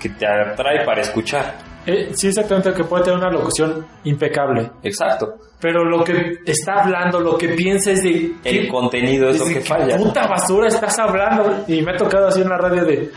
que 0.00 0.08
te 0.10 0.26
atrae 0.26 0.84
para 0.84 1.00
escuchar. 1.02 1.54
Eh, 1.86 2.10
sí, 2.14 2.28
exactamente, 2.28 2.72
que 2.72 2.84
puede 2.84 3.04
tener 3.04 3.18
una 3.18 3.30
locución 3.30 3.86
impecable. 4.04 4.70
Exacto. 4.82 5.34
Pero 5.60 5.84
lo 5.84 6.02
que 6.02 6.38
está 6.46 6.82
hablando, 6.82 7.20
lo 7.20 7.36
que 7.36 7.48
piensa 7.50 7.90
es 7.92 8.02
de... 8.02 8.32
El 8.42 8.62
¿qué- 8.62 8.68
contenido 8.68 9.28
es 9.28 9.38
lo 9.38 9.44
que 9.46 9.60
falla. 9.60 9.96
puta 9.98 10.26
basura 10.26 10.68
estás 10.68 10.98
hablando? 10.98 11.64
Y 11.68 11.82
me 11.82 11.92
ha 11.92 11.96
tocado 11.96 12.28
así 12.28 12.40
en 12.40 12.48
la 12.48 12.56
radio 12.56 12.84
de... 12.86 13.10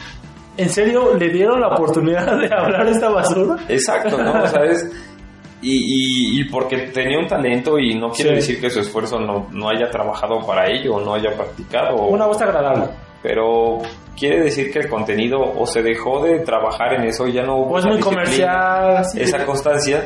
¿En 0.57 0.69
serio 0.69 1.13
le 1.13 1.29
dieron 1.29 1.61
la 1.61 1.67
oportunidad 1.69 2.25
de 2.37 2.49
hablar 2.53 2.87
esta 2.87 3.09
basura? 3.09 3.55
Exacto, 3.69 4.17
¿no? 4.21 4.43
O 4.43 4.47
sea, 4.47 4.63
es- 4.69 4.91
Y, 5.61 5.71
y, 5.71 6.41
y 6.41 6.43
porque 6.49 6.77
tenía 6.93 7.17
un 7.17 7.27
talento 7.27 7.79
y 7.79 7.95
no 7.95 8.09
quiere 8.11 8.29
Sí. 8.31 8.35
decir 8.35 8.61
que 8.61 8.69
su 8.69 8.79
esfuerzo 8.81 9.19
no, 9.19 9.47
no 9.51 9.69
haya 9.69 9.89
trabajado 9.89 10.45
para 10.45 10.69
ello 10.71 10.99
no 10.99 11.15
haya 11.15 11.31
practicado. 11.35 11.95
Una 12.05 12.27
voz 12.27 12.39
agradable. 12.41 12.85
Pero 13.23 13.79
quiere 14.15 14.43
decir 14.43 14.71
que 14.71 14.79
el 14.79 14.87
contenido 14.89 15.39
o 15.41 15.65
se 15.65 15.81
dejó 15.81 16.23
de 16.23 16.39
trabajar 16.41 16.93
en 16.93 17.05
eso 17.05 17.27
y 17.27 17.33
ya 17.33 17.41
no 17.43 17.57
hubo 17.57 17.81
muy 17.81 17.99
comercial. 17.99 19.03
esa 19.15 19.43
constancia 19.45 20.03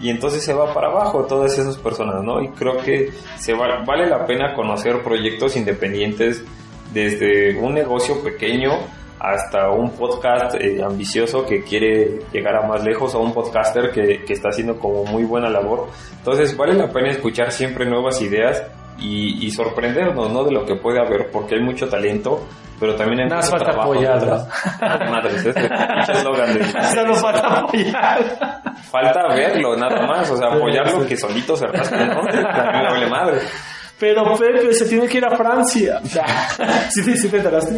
y 0.00 0.10
entonces 0.10 0.44
se 0.44 0.54
va 0.54 0.72
para 0.72 0.88
abajo 0.88 1.24
todas 1.24 1.58
esas 1.58 1.76
personas, 1.78 2.22
¿no? 2.22 2.40
Y 2.40 2.48
creo 2.50 2.78
que 2.78 3.10
se 3.36 3.52
va- 3.54 3.82
vale 3.84 4.06
la 4.06 4.24
pena 4.24 4.54
conocer 4.54 5.02
proyectos 5.02 5.56
independientes 5.56 6.44
desde 6.92 7.56
un 7.58 7.74
negocio 7.74 8.22
pequeño 8.22 8.70
hasta 9.32 9.70
un 9.70 9.90
podcast 9.92 10.54
eh, 10.56 10.82
ambicioso 10.84 11.46
que 11.46 11.62
quiere 11.64 12.18
llegar 12.32 12.56
a 12.56 12.66
más 12.66 12.84
lejos 12.84 13.14
o 13.14 13.20
un 13.20 13.32
podcaster 13.32 13.90
que, 13.90 14.24
que 14.24 14.32
está 14.34 14.48
haciendo 14.50 14.78
como 14.78 15.04
muy 15.04 15.24
buena 15.24 15.48
labor. 15.48 15.88
Entonces 16.18 16.56
vale 16.56 16.74
la 16.74 16.88
pena 16.90 17.10
escuchar 17.10 17.50
siempre 17.52 17.86
nuevas 17.86 18.20
ideas 18.20 18.62
y, 18.98 19.44
y 19.46 19.50
sorprendernos, 19.50 20.30
¿no? 20.32 20.44
De 20.44 20.52
lo 20.52 20.64
que 20.64 20.76
puede 20.76 21.00
haber, 21.00 21.30
porque 21.30 21.56
hay 21.56 21.62
mucho 21.62 21.88
talento, 21.88 22.46
pero 22.78 22.94
también 22.94 23.20
hay 23.22 23.28
más 23.28 23.50
mucho 23.50 23.58
falta 23.64 23.70
trabajo 23.72 23.94
detrás. 23.94 24.48
Madres, 25.10 25.44
de- 25.44 25.52
Solo 26.94 27.14
falta 27.14 27.58
apoyar. 27.60 28.24
Falta 28.90 29.28
verlo, 29.34 29.76
nada 29.76 30.06
más. 30.06 30.30
O 30.30 30.36
sea, 30.36 30.50
Sí, 30.50 30.56
apoyarlo 30.56 31.02
sí. 31.02 31.08
que 31.08 31.16
solito 31.16 31.56
se 31.56 31.66
rasca, 31.66 32.04
¿no? 32.06 32.20
A 32.20 32.24
me 32.72 32.90
vale 32.90 33.06
madre. 33.08 33.38
Pero 33.98 34.24
Pepe 34.36 34.72
se 34.74 34.86
tiene 34.86 35.06
que 35.06 35.18
ir 35.18 35.24
a 35.24 35.36
Francia. 35.36 36.00
¿Sí, 36.90 37.02
sí 37.16 37.28
te 37.28 37.36
enteraste? 37.38 37.74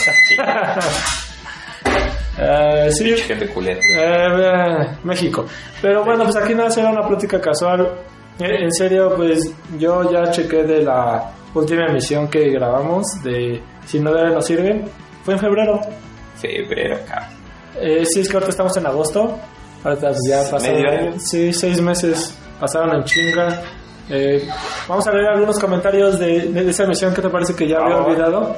Eh, 2.39 2.91
sí, 2.93 3.17
Gente 3.17 3.49
culera. 3.49 3.81
Eh, 3.81 4.83
eh, 4.85 4.97
México. 5.05 5.45
Pero 5.81 6.05
bueno, 6.05 6.25
pues 6.25 6.37
aquí 6.37 6.55
nada 6.55 6.71
será 6.71 6.91
una 6.91 7.07
plática 7.07 7.41
casual. 7.41 7.91
En 8.39 8.71
serio, 8.73 9.15
pues 9.17 9.51
yo 9.79 10.11
ya 10.13 10.31
chequé 10.31 10.63
de 10.65 10.83
la 10.83 11.31
última 11.55 11.87
emisión 11.87 12.29
que 12.29 12.51
grabamos 12.51 13.07
de 13.25 13.63
Si 13.87 13.99
no 13.99 14.13
debe, 14.13 14.31
no 14.35 14.43
sirve. 14.43 14.85
Fue 15.25 15.35
en 15.35 15.41
febrero. 15.41 15.81
Febrero, 16.37 16.99
cabrón. 17.09 17.31
Eh, 17.81 18.05
sí, 18.05 18.21
es 18.21 18.29
que 18.29 18.35
ahorita 18.35 18.51
estamos 18.51 18.77
en 18.77 18.87
agosto. 18.87 19.39
Ahorita 19.85 20.11
ya 20.29 20.51
pasaron. 20.51 20.77
¿Medio 20.83 20.91
año? 20.91 21.13
Sí, 21.21 21.53
seis 21.53 21.81
meses 21.81 22.37
pasaron 22.61 22.97
en 22.97 23.05
chinga. 23.05 23.63
Eh, 24.11 24.47
vamos 24.87 25.07
a 25.07 25.13
leer 25.13 25.27
algunos 25.29 25.59
comentarios 25.59 26.19
de, 26.19 26.41
de 26.53 26.71
esa 26.71 26.85
emisión 26.85 27.15
que 27.15 27.23
te 27.23 27.29
parece 27.31 27.55
que 27.55 27.67
ya 27.67 27.79
había 27.79 27.97
Ah. 27.97 28.05
olvidado. 28.05 28.57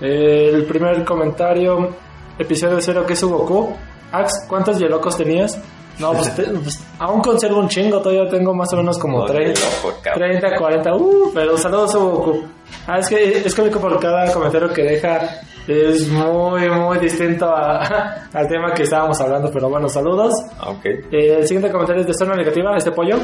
Eh, 0.00 0.50
el 0.52 0.64
primer 0.66 1.02
comentario, 1.04 1.96
episodio 2.38 2.78
cero, 2.80 3.04
que 3.06 3.12
es 3.14 3.22
Goku. 3.24 3.74
Ax, 4.12 4.46
¿cuántos 4.48 4.78
yelocos 4.78 5.16
tenías? 5.16 5.60
No, 5.98 6.12
pues, 6.12 6.34
te- 6.34 6.42
pues, 6.44 6.84
aún 6.98 7.20
conservo 7.20 7.60
un 7.60 7.68
chingo, 7.68 8.00
todavía 8.00 8.28
tengo 8.28 8.52
más 8.52 8.72
o 8.72 8.76
menos 8.76 8.98
como 8.98 9.20
No, 9.20 9.26
30, 9.26 9.60
loco, 9.60 9.96
cabrón. 10.02 10.30
30, 10.40 10.56
40, 10.58 10.94
uh, 10.96 11.30
pero 11.32 11.56
saludos 11.56 11.94
a 11.94 11.98
Goku. 11.98 12.42
Ah, 12.86 12.98
es 12.98 13.08
que 13.08 13.38
es 13.38 13.54
cómico 13.54 13.78
por 13.80 13.98
cada 14.00 14.32
comentario 14.32 14.72
que 14.72 14.82
deja 14.82 15.20
es 15.68 16.08
muy, 16.08 16.68
muy 16.68 16.98
distinto 16.98 17.46
a- 17.46 18.26
al 18.32 18.48
tema 18.48 18.72
que 18.74 18.82
estábamos 18.82 19.20
hablando, 19.20 19.50
pero 19.52 19.68
bueno, 19.68 19.88
saludos. 19.88 20.32
Ah, 20.58 20.70
Ok. 20.70 20.84
Eh, 20.84 21.36
el 21.38 21.46
siguiente 21.46 21.70
comentario 21.70 22.02
es 22.02 22.08
de 22.08 22.14
zona 22.14 22.34
negativa, 22.34 22.76
este 22.76 22.90
pollo. 22.90 23.16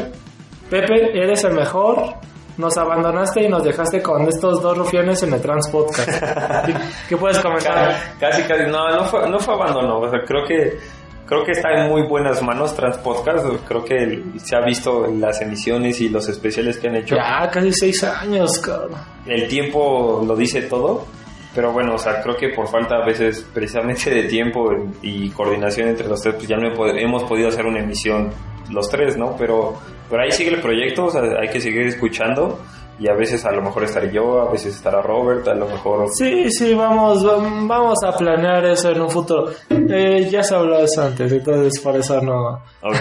Pepe, 0.71 1.11
eres 1.21 1.43
el 1.45 1.55
mejor. 1.55 2.15
Nos 2.61 2.77
abandonaste 2.77 3.45
y 3.45 3.49
nos 3.49 3.65
dejaste 3.65 4.03
con 4.03 4.29
estos 4.29 4.61
dos 4.61 4.77
rufianes 4.77 5.23
en 5.23 5.33
el 5.33 5.41
Trans 5.41 5.67
Podcast. 5.71 6.11
¿Qué, 7.09 7.17
puedes 7.17 7.39
comentar? 7.39 7.97
Casi, 8.21 8.43
casi, 8.43 8.71
no, 8.71 8.91
no 8.91 9.05
fue, 9.05 9.27
no 9.31 9.39
fue 9.39 9.55
abandono, 9.55 10.01
o 10.01 10.11
sea, 10.11 10.21
creo 10.27 10.45
que 10.47 10.79
creo 11.25 11.43
que 11.45 11.53
está 11.53 11.71
en 11.71 11.89
muy 11.89 12.03
buenas 12.07 12.43
manos 12.43 12.75
Transpodcast, 12.75 13.47
creo 13.67 13.85
que 13.85 14.23
se 14.37 14.57
ha 14.57 14.61
visto 14.61 15.07
las 15.07 15.41
emisiones 15.41 16.01
y 16.03 16.11
los 16.11 16.29
especiales 16.29 16.77
que 16.77 16.89
han 16.89 16.97
hecho. 16.97 17.15
Ya, 17.17 17.49
casi 17.49 17.73
seis 17.73 18.05
años, 18.05 18.59
cabrón. 18.59 19.01
El 19.25 19.49
tiempo 19.49 20.23
lo 20.27 20.37
dice 20.37 20.63
todo, 20.63 21.07
pero 21.55 21.73
bueno, 21.73 21.95
o 21.95 21.99
sea, 21.99 22.21
creo 22.21 22.37
que 22.37 22.51
por 22.51 22.69
falta 22.69 22.97
a 22.97 23.07
veces 23.07 23.47
precisamente 23.55 24.11
de 24.11 24.25
tiempo 24.25 24.71
y 25.01 25.31
coordinación 25.31 25.89
entre 25.89 26.09
los 26.09 26.21
tres, 26.21 26.35
pues 26.35 26.49
ya 26.49 26.57
no 26.57 26.69
hemos 26.99 27.23
podido 27.23 27.49
hacer 27.49 27.65
una 27.65 27.81
emisión 27.81 28.31
los 28.71 28.91
tres, 28.91 29.17
¿no? 29.17 29.35
Pero, 29.39 29.79
pero 30.11 30.23
ahí 30.23 30.33
sigue 30.33 30.51
el 30.51 30.61
proyecto, 30.61 31.05
o 31.07 31.11
sea, 31.11 31.23
hay 31.41 31.49
que 31.49 31.61
seguir 31.61 31.83
escuchando 31.87 32.59
y 32.99 33.09
a 33.09 33.15
veces 33.15 33.45
a 33.47 33.53
lo 33.53 33.63
mejor 33.63 33.85
estaré 33.85 34.13
yo, 34.13 34.43
a 34.43 34.51
veces 34.53 34.75
estará 34.77 35.01
Robert, 35.01 35.47
a 35.49 35.55
lo 35.55 35.67
mejor... 35.67 36.09
Sí, 36.13 36.51
sí, 36.51 36.75
vamos, 36.75 37.25
vam- 37.25 37.67
vamos 37.67 37.97
a 38.05 38.13
planear 38.13 38.65
eso 38.67 38.91
en 38.91 39.01
un 39.01 39.09
futuro. 39.11 39.51
Eh, 39.71 40.29
ya 40.31 40.43
se 40.43 40.55
habló 40.55 40.77
de 40.79 40.85
eso 40.85 41.03
antes, 41.05 41.33
entonces 41.33 41.81
por 41.83 41.97
eso 41.97 42.21
no. 42.21 42.61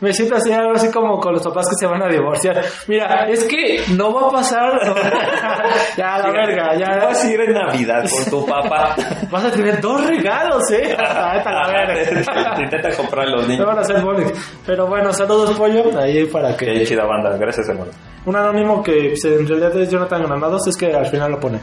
Me 0.00 0.12
siento 0.12 0.36
así, 0.36 0.52
algo 0.52 0.72
así 0.72 0.90
como 0.90 1.18
con 1.18 1.32
los 1.32 1.42
papás 1.42 1.66
que 1.70 1.74
se 1.78 1.86
van 1.86 2.02
a 2.02 2.08
divorciar. 2.08 2.62
Mira, 2.86 3.26
es 3.28 3.44
que 3.44 3.82
no 3.94 4.12
va 4.12 4.28
a 4.28 4.30
pasar. 4.30 4.72
ya, 5.96 6.18
la 6.18 6.30
verga, 6.30 6.74
ya. 6.78 7.06
Vas 7.06 7.24
a 7.24 7.30
ir 7.32 7.40
en 7.40 7.52
Navidad 7.54 8.04
con 8.10 8.24
tu 8.30 8.46
papá. 8.46 8.94
Vas 9.30 9.44
a 9.44 9.50
tener 9.50 9.80
dos 9.80 10.06
regalos, 10.06 10.62
eh. 10.72 10.94
Ah, 11.18 11.34
esta 11.36 11.50
la 11.50 11.66
verga. 11.68 12.54
Te 12.56 12.62
intentan 12.62 12.92
comprar 12.94 13.26
los 13.28 13.48
niños. 13.48 13.66
van 13.66 13.78
a 13.78 13.80
hacer 13.80 14.02
bullying. 14.02 14.32
Pero 14.66 14.86
bueno, 14.86 15.12
saludos, 15.12 15.52
pollo. 15.56 15.98
Ahí 15.98 16.26
para 16.26 16.54
Qué 16.56 16.66
que. 16.66 16.84
chida 16.84 17.04
banda, 17.04 17.36
gracias 17.38 17.68
hermano. 17.68 17.90
Un 18.26 18.36
anónimo 18.36 18.82
que 18.82 19.08
pues, 19.10 19.24
en 19.24 19.46
realidad 19.46 19.74
es 19.80 19.90
Jonathan 19.90 20.24
Granados, 20.24 20.66
es 20.66 20.76
que 20.76 20.92
al 20.92 21.06
final 21.06 21.30
lo 21.32 21.40
pone. 21.40 21.58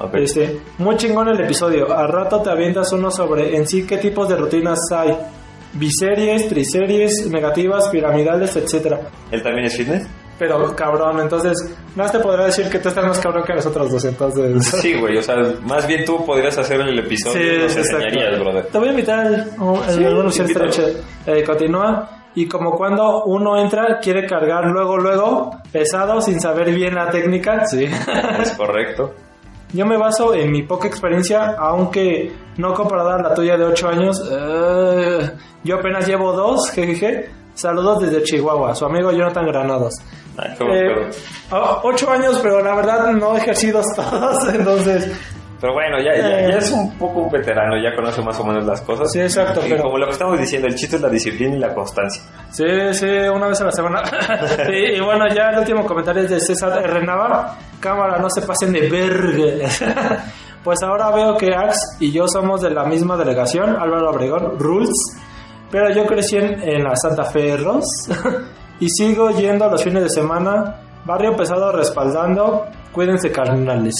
Ok. 0.00 0.14
Este, 0.16 0.60
muy 0.78 0.96
chingón 0.96 1.28
el 1.28 1.40
episodio. 1.40 1.96
Al 1.96 2.08
rato 2.08 2.40
te 2.42 2.50
avientas 2.50 2.92
uno 2.92 3.10
sobre 3.10 3.56
en 3.56 3.66
sí 3.66 3.86
qué 3.86 3.98
tipos 3.98 4.28
de 4.28 4.36
rutinas 4.36 4.78
hay. 4.94 5.16
Biseries, 5.74 6.48
triseries, 6.48 7.26
negativas, 7.30 7.88
piramidales, 7.88 8.56
etcétera. 8.56 9.00
¿Él 9.30 9.42
también 9.42 9.66
es 9.66 9.76
fitness? 9.76 10.06
Pero 10.38 10.74
cabrón, 10.76 11.18
entonces, 11.20 11.52
más 11.96 12.12
te 12.12 12.20
podrá 12.20 12.46
decir 12.46 12.68
que 12.70 12.78
tú 12.78 12.88
estás 12.88 13.04
más 13.04 13.18
cabrón 13.18 13.42
que 13.44 13.54
nosotros 13.54 13.90
dos, 13.90 14.04
entonces. 14.04 14.64
Sí, 14.80 14.94
güey, 14.94 15.16
o 15.18 15.22
sea, 15.22 15.36
más 15.62 15.86
bien 15.86 16.04
tú 16.04 16.24
podrías 16.24 16.56
hacer 16.56 16.80
el 16.80 16.98
episodio 16.98 17.56
y 17.56 17.58
nos 17.62 17.76
enseñarías, 17.76 18.38
brother. 18.38 18.66
Te 18.66 18.78
voy 18.78 18.88
a 18.88 18.90
invitar 18.92 19.26
el, 19.26 19.34
el, 19.34 20.32
Sí. 20.32 20.82
Eh, 21.26 21.42
continúa. 21.44 22.08
Y 22.34 22.46
como 22.46 22.76
cuando 22.76 23.24
uno 23.24 23.60
entra, 23.60 23.98
quiere 24.00 24.24
cargar 24.26 24.66
luego, 24.66 24.96
luego, 24.96 25.50
pesado, 25.72 26.20
sin 26.20 26.40
saber 26.40 26.72
bien 26.72 26.94
la 26.94 27.10
técnica. 27.10 27.66
Sí. 27.66 27.84
Es 28.40 28.52
correcto. 28.52 29.12
Yo 29.72 29.84
me 29.84 29.96
baso 29.98 30.34
en 30.34 30.50
mi 30.50 30.62
poca 30.62 30.88
experiencia, 30.88 31.54
aunque 31.58 32.32
no 32.56 32.72
comparada 32.74 33.16
a 33.16 33.22
la 33.22 33.34
tuya 33.34 33.56
de 33.56 33.64
8 33.64 33.88
años. 33.88 34.22
eh, 34.30 35.30
yo 35.64 35.76
apenas 35.76 36.06
llevo 36.06 36.32
dos, 36.32 36.70
jejeje. 36.70 37.30
Saludos 37.54 38.00
desde 38.00 38.22
Chihuahua, 38.22 38.74
su 38.74 38.84
amigo 38.84 39.10
Jonathan 39.10 39.46
Granados. 39.46 39.94
Ah, 40.38 40.54
qué 40.56 40.64
buen 40.64 40.76
Eh, 40.78 41.10
ocho 41.82 42.10
años, 42.10 42.38
pero 42.42 42.62
la 42.62 42.74
verdad 42.76 43.10
no 43.12 43.34
he 43.34 43.38
ejercido 43.38 43.82
todos, 43.96 44.48
entonces... 44.54 45.12
Pero 45.60 45.72
bueno, 45.72 45.98
ya, 45.98 46.14
ya, 46.16 46.40
eh. 46.40 46.48
ya 46.52 46.58
es 46.58 46.70
un 46.70 46.96
poco 46.98 47.20
un 47.22 47.30
veterano, 47.32 47.74
ya 47.82 47.94
conoce 47.96 48.22
más 48.22 48.38
o 48.38 48.44
menos 48.44 48.64
las 48.64 48.80
cosas. 48.82 49.10
Sí, 49.12 49.20
exacto, 49.20 49.60
Y 49.66 49.70
pero- 49.70 49.82
como 49.82 49.98
lo 49.98 50.06
que 50.06 50.12
estamos 50.12 50.38
diciendo, 50.38 50.68
el 50.68 50.74
chiste 50.76 50.96
es 50.96 51.02
la 51.02 51.08
disciplina 51.08 51.56
y 51.56 51.58
la 51.58 51.74
constancia. 51.74 52.22
Sí, 52.50 52.64
sí, 52.92 53.06
una 53.06 53.48
vez 53.48 53.60
a 53.60 53.64
la 53.64 53.72
semana. 53.72 54.02
Y 54.68 55.00
bueno, 55.00 55.24
ya 55.34 55.48
el 55.50 55.58
último 55.58 55.84
comentario 55.84 56.22
es 56.22 56.30
de 56.30 56.40
César 56.40 56.78
R. 56.84 57.04
Cámara, 57.80 58.18
no 58.18 58.28
se 58.30 58.42
pasen 58.42 58.72
de 58.72 58.88
verga. 58.88 59.68
Pues 60.64 60.82
ahora 60.82 61.10
veo 61.12 61.36
que 61.38 61.54
Ax 61.54 61.96
y 62.00 62.10
yo 62.12 62.26
somos 62.28 62.60
de 62.60 62.70
la 62.70 62.84
misma 62.84 63.16
delegación, 63.16 63.76
Álvaro 63.80 64.10
Obregón, 64.10 64.58
Rules. 64.58 64.90
Pero 65.70 65.90
yo 65.94 66.04
crecí 66.04 66.36
en, 66.36 66.60
en 66.60 66.82
la 66.84 66.94
Santa 66.96 67.24
Fe 67.24 67.56
Ross 67.56 67.84
y 68.80 68.88
sigo 68.90 69.30
yendo 69.30 69.70
los 69.70 69.82
fines 69.82 70.02
de 70.02 70.08
semana. 70.10 70.76
Barrio 71.04 71.36
pesado 71.36 71.72
respaldando. 71.72 72.66
Cuídense, 72.92 73.30
carnales. 73.32 73.94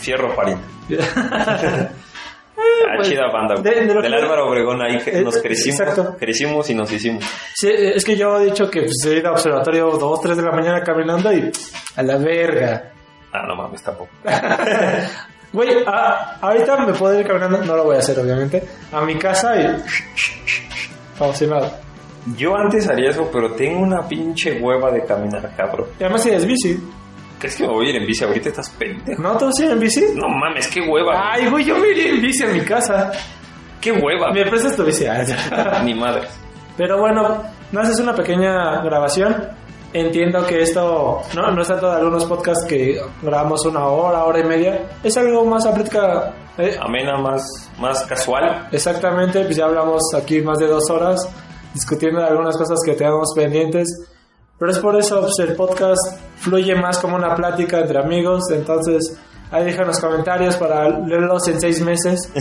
Fierro 0.00 0.34
pariente. 0.34 0.64
Ah, 2.58 2.92
pues, 2.96 3.08
chida 3.08 3.30
banda. 3.30 3.54
de- 3.60 3.84
Del 3.86 4.14
Álvaro 4.14 4.48
Obregón 4.48 4.80
ahí 4.80 4.98
Eh, 5.06 5.20
nos 5.22 5.36
crecimos, 5.38 5.78
exacto. 5.80 6.16
crecimos 6.18 6.70
y 6.70 6.74
nos 6.74 6.90
hicimos. 6.90 7.22
Sí, 7.54 7.68
es 7.70 8.02
que 8.04 8.16
yo 8.16 8.38
he 8.40 8.46
dicho 8.46 8.70
que 8.70 8.82
pues, 8.82 9.04
he 9.04 9.18
ido 9.18 9.28
a 9.28 9.32
observatorio 9.32 9.90
2, 9.90 10.20
3 10.22 10.36
de 10.38 10.42
la 10.42 10.52
mañana 10.52 10.82
caminando 10.82 11.30
y 11.32 11.50
a 11.96 12.02
la 12.02 12.16
verga. 12.16 12.92
Ah, 13.32 13.42
no 13.46 13.56
mames, 13.56 13.82
tampoco. 13.82 14.08
Güey, 15.52 15.84
a- 15.86 16.38
ahorita 16.40 16.78
me 16.86 16.92
puedo 16.94 17.18
ir 17.20 17.26
caminando, 17.26 17.58
no 17.64 17.76
lo 17.76 17.84
voy 17.84 17.96
a 17.96 17.98
hacer 17.98 18.18
obviamente, 18.18 18.62
a 18.92 19.00
mi 19.02 19.16
casa 19.16 19.54
y... 19.60 19.76
Como 21.18 21.32
si 21.34 21.46
nada. 21.46 21.78
Yo 22.36 22.56
antes 22.56 22.88
haría 22.88 23.10
eso, 23.10 23.28
pero 23.32 23.52
tengo 23.52 23.80
una 23.80 24.02
pinche 24.08 24.60
hueva 24.60 24.90
de 24.90 25.04
caminar, 25.04 25.52
cabrón. 25.56 25.86
Y 26.00 26.02
además 26.04 26.22
si 26.22 26.30
es 26.30 26.44
bici. 26.46 26.78
¿Crees 27.38 27.56
que 27.56 27.64
me 27.66 27.72
voy 27.72 27.86
a 27.86 27.90
ir 27.90 27.96
en 27.96 28.06
bici 28.06 28.24
ahorita? 28.24 28.48
¿Estás 28.48 28.70
pendejo? 28.70 29.22
¿No? 29.22 29.36
¿Tú 29.36 29.52
sí 29.52 29.64
en 29.64 29.78
bici? 29.78 30.04
No 30.14 30.28
mames, 30.28 30.66
qué 30.68 30.80
hueva. 30.80 31.32
Ay, 31.32 31.48
güey, 31.48 31.64
yo 31.64 31.76
me 31.78 31.88
iría 31.90 32.08
en 32.10 32.20
bici 32.22 32.42
a 32.44 32.48
mi 32.48 32.60
casa. 32.62 33.12
qué 33.80 33.92
hueva. 33.92 34.32
¿Me 34.32 34.44
prestas 34.46 34.74
tu 34.74 34.84
bici? 34.84 35.04
Ay, 35.06 35.26
Ni 35.84 35.94
madre. 35.94 36.22
Pero 36.76 36.98
bueno, 36.98 37.42
no 37.72 37.80
haces 37.80 38.00
una 38.00 38.14
pequeña 38.14 38.82
grabación. 38.82 39.48
Entiendo 39.92 40.44
que 40.46 40.60
esto 40.62 41.22
no, 41.34 41.50
no 41.52 41.62
es 41.62 41.68
tanto 41.68 41.90
de 41.90 41.96
algunos 41.98 42.24
podcasts 42.24 42.66
que 42.68 43.00
grabamos 43.22 43.64
una 43.66 43.86
hora, 43.86 44.24
hora 44.24 44.40
y 44.40 44.44
media. 44.44 44.80
Es 45.02 45.16
algo 45.16 45.44
más 45.44 45.64
a 45.64 45.72
plática. 45.74 46.34
eh, 46.58 46.76
Amena, 46.80 47.16
más, 47.18 47.70
más 47.78 48.02
casual. 48.04 48.68
Exactamente, 48.72 49.44
pues 49.44 49.56
ya 49.56 49.64
hablamos 49.66 50.02
aquí 50.14 50.40
más 50.42 50.58
de 50.58 50.66
dos 50.66 50.90
horas 50.90 51.30
discutiendo 51.76 52.20
de 52.20 52.26
algunas 52.26 52.56
cosas 52.56 52.78
que 52.84 52.94
tenemos 52.94 53.32
pendientes. 53.34 53.86
Pero 54.58 54.70
es 54.70 54.78
por 54.78 54.96
eso 54.96 55.20
pues, 55.20 55.48
el 55.48 55.54
podcast 55.54 56.00
fluye 56.38 56.74
más 56.74 56.98
como 56.98 57.16
una 57.16 57.34
plática 57.34 57.80
entre 57.80 57.98
amigos. 57.98 58.44
Entonces, 58.50 59.18
ahí 59.50 59.64
dejan 59.64 59.86
los 59.86 60.00
comentarios 60.00 60.56
para 60.56 60.88
leerlos 60.88 61.46
en 61.48 61.60
seis 61.60 61.80
meses. 61.82 62.32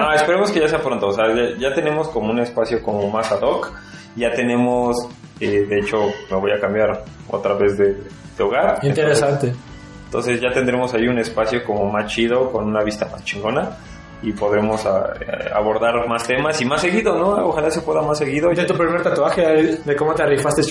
No, 0.00 0.12
esperemos 0.14 0.50
que 0.50 0.60
ya 0.60 0.68
sea 0.68 0.80
pronto. 0.80 1.08
O 1.08 1.12
sea, 1.12 1.26
ya, 1.58 1.74
tenemos 1.74 2.08
como 2.08 2.30
un 2.30 2.40
espacio 2.40 2.82
como 2.82 3.08
más 3.10 3.30
ad 3.30 3.42
hoc. 3.42 3.70
Ya 4.16 4.32
tenemos, 4.32 4.96
eh, 5.38 5.66
de 5.68 5.78
hecho, 5.78 5.98
me 6.30 6.36
voy 6.38 6.52
a 6.52 6.60
cambiar 6.60 7.04
otra 7.28 7.54
vez 7.54 7.76
de, 7.76 7.94
de 8.36 8.42
hogar. 8.42 8.78
Interesante. 8.82 9.52
Entonces 10.06 10.40
ya 10.40 10.50
tendremos 10.50 10.92
ahí 10.94 11.06
un 11.06 11.18
espacio 11.18 11.62
como 11.64 11.84
más 11.92 12.10
chido, 12.10 12.50
con 12.50 12.64
una 12.64 12.82
vista 12.82 13.06
más 13.12 13.22
chingona. 13.24 13.76
Y 14.22 14.32
podremos 14.32 14.84
a- 14.86 15.14
eh, 15.20 15.50
abordar 15.54 16.06
más 16.08 16.26
temas 16.26 16.60
y 16.60 16.64
más 16.66 16.80
seguido, 16.82 17.16
¿no? 17.18 17.46
Ojalá 17.48 17.70
se 17.70 17.80
pueda 17.80 18.02
más 18.02 18.18
seguido. 18.18 18.50
De 18.50 18.64
tu 18.64 18.74
primer 18.74 19.02
tatuaje, 19.02 19.78
de 19.84 19.96
cómo 19.96 20.14
te 20.14 20.26
rifaste 20.26 20.62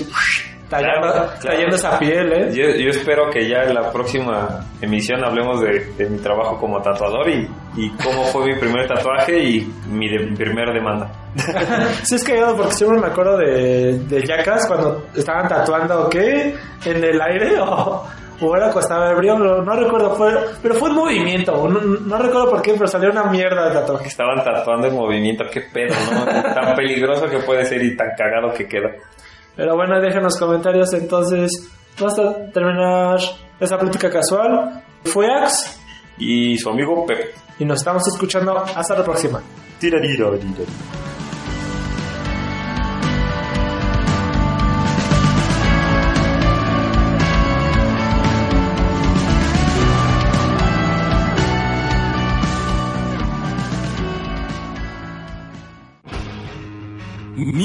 tallando, 0.70 1.02
Claro, 1.02 1.14
claro. 1.40 1.56
tallando 1.56 1.76
esa 1.76 1.98
piel, 1.98 2.32
¿eh? 2.32 2.50
Yo, 2.54 2.70
yo 2.80 2.90
espero 2.92 3.30
que 3.32 3.50
ya 3.50 3.64
en 3.64 3.74
la 3.74 3.92
próxima 3.92 4.64
emisión 4.80 5.24
hablemos 5.24 5.62
de, 5.62 5.80
de 5.98 6.10
mi 6.10 6.20
trabajo 6.20 6.60
como 6.60 6.80
tatuador 6.80 7.28
y, 7.28 7.50
y 7.76 7.90
cómo 8.04 8.24
fue 8.26 8.46
mi 8.46 8.56
primer 8.60 8.88
tatuaje 8.88 9.40
y 9.44 9.74
mi, 9.88 10.08
de- 10.08 10.28
mi 10.28 10.36
primera 10.36 10.72
demanda. 10.72 11.10
Sí, 12.04 12.16
es 12.16 12.24
cagado 12.24 12.56
porque 12.58 12.74
siempre 12.74 13.00
me 13.00 13.08
acuerdo 13.08 13.38
de, 13.38 13.98
de 13.98 14.26
Jackass 14.28 14.68
cuando 14.68 15.06
estaban 15.16 15.48
tatuando, 15.48 16.08
¿qué? 16.10 16.54
¿En 16.86 17.04
el 17.04 17.20
aire? 17.20 17.60
O, 17.62 18.06
o 18.42 18.56
era 18.56 18.66
cuando 18.72 18.80
estaba 18.82 19.12
ebrio, 19.12 19.38
no, 19.38 19.62
no 19.62 19.74
recuerdo, 19.74 20.16
fue, 20.16 20.34
pero 20.62 20.76
fue 20.76 20.90
un 20.90 20.96
movimiento, 20.96 21.68
no, 21.68 21.80
no 21.80 22.18
recuerdo 22.18 22.50
por 22.50 22.62
qué, 22.62 22.74
pero 22.74 22.88
salió 22.88 23.12
una 23.12 23.26
mierda 23.26 23.68
de 23.68 23.74
tatuaje. 23.74 24.08
Estaban 24.08 24.44
tatuando 24.44 24.88
en 24.88 24.96
movimiento, 24.96 25.44
qué 25.52 25.62
pedo, 25.62 25.94
¿no? 26.14 26.26
Tan 26.54 26.76
peligroso 26.76 27.28
que 27.30 27.40
puede 27.40 27.66
ser 27.66 27.84
y 27.84 27.96
tan 27.98 28.10
cagado 28.18 28.54
que 28.54 28.68
queda. 28.68 28.90
Pero 29.56 29.76
bueno, 29.76 30.00
dejen 30.00 30.24
los 30.24 30.38
comentarios 30.38 30.94
entonces. 30.94 31.52
Vamos 32.00 32.18
a 32.20 32.52
terminar 32.54 33.20
esa 33.60 33.78
plática 33.78 34.10
casual. 34.10 34.84
Fue 35.04 35.28
Ax 35.28 35.82
Y 36.18 36.58
su 36.58 36.70
amigo 36.70 37.06
Pepe. 37.06 37.32
y 37.60 37.66
nos 37.66 37.80
estamos 37.80 38.08
escuchando 38.08 38.58
hasta 38.58 38.98
la 38.98 39.04
próxima. 39.04 39.42
Tirariro, 39.80 40.32
tirariro. 40.38 40.66
Mi 41.06 41.09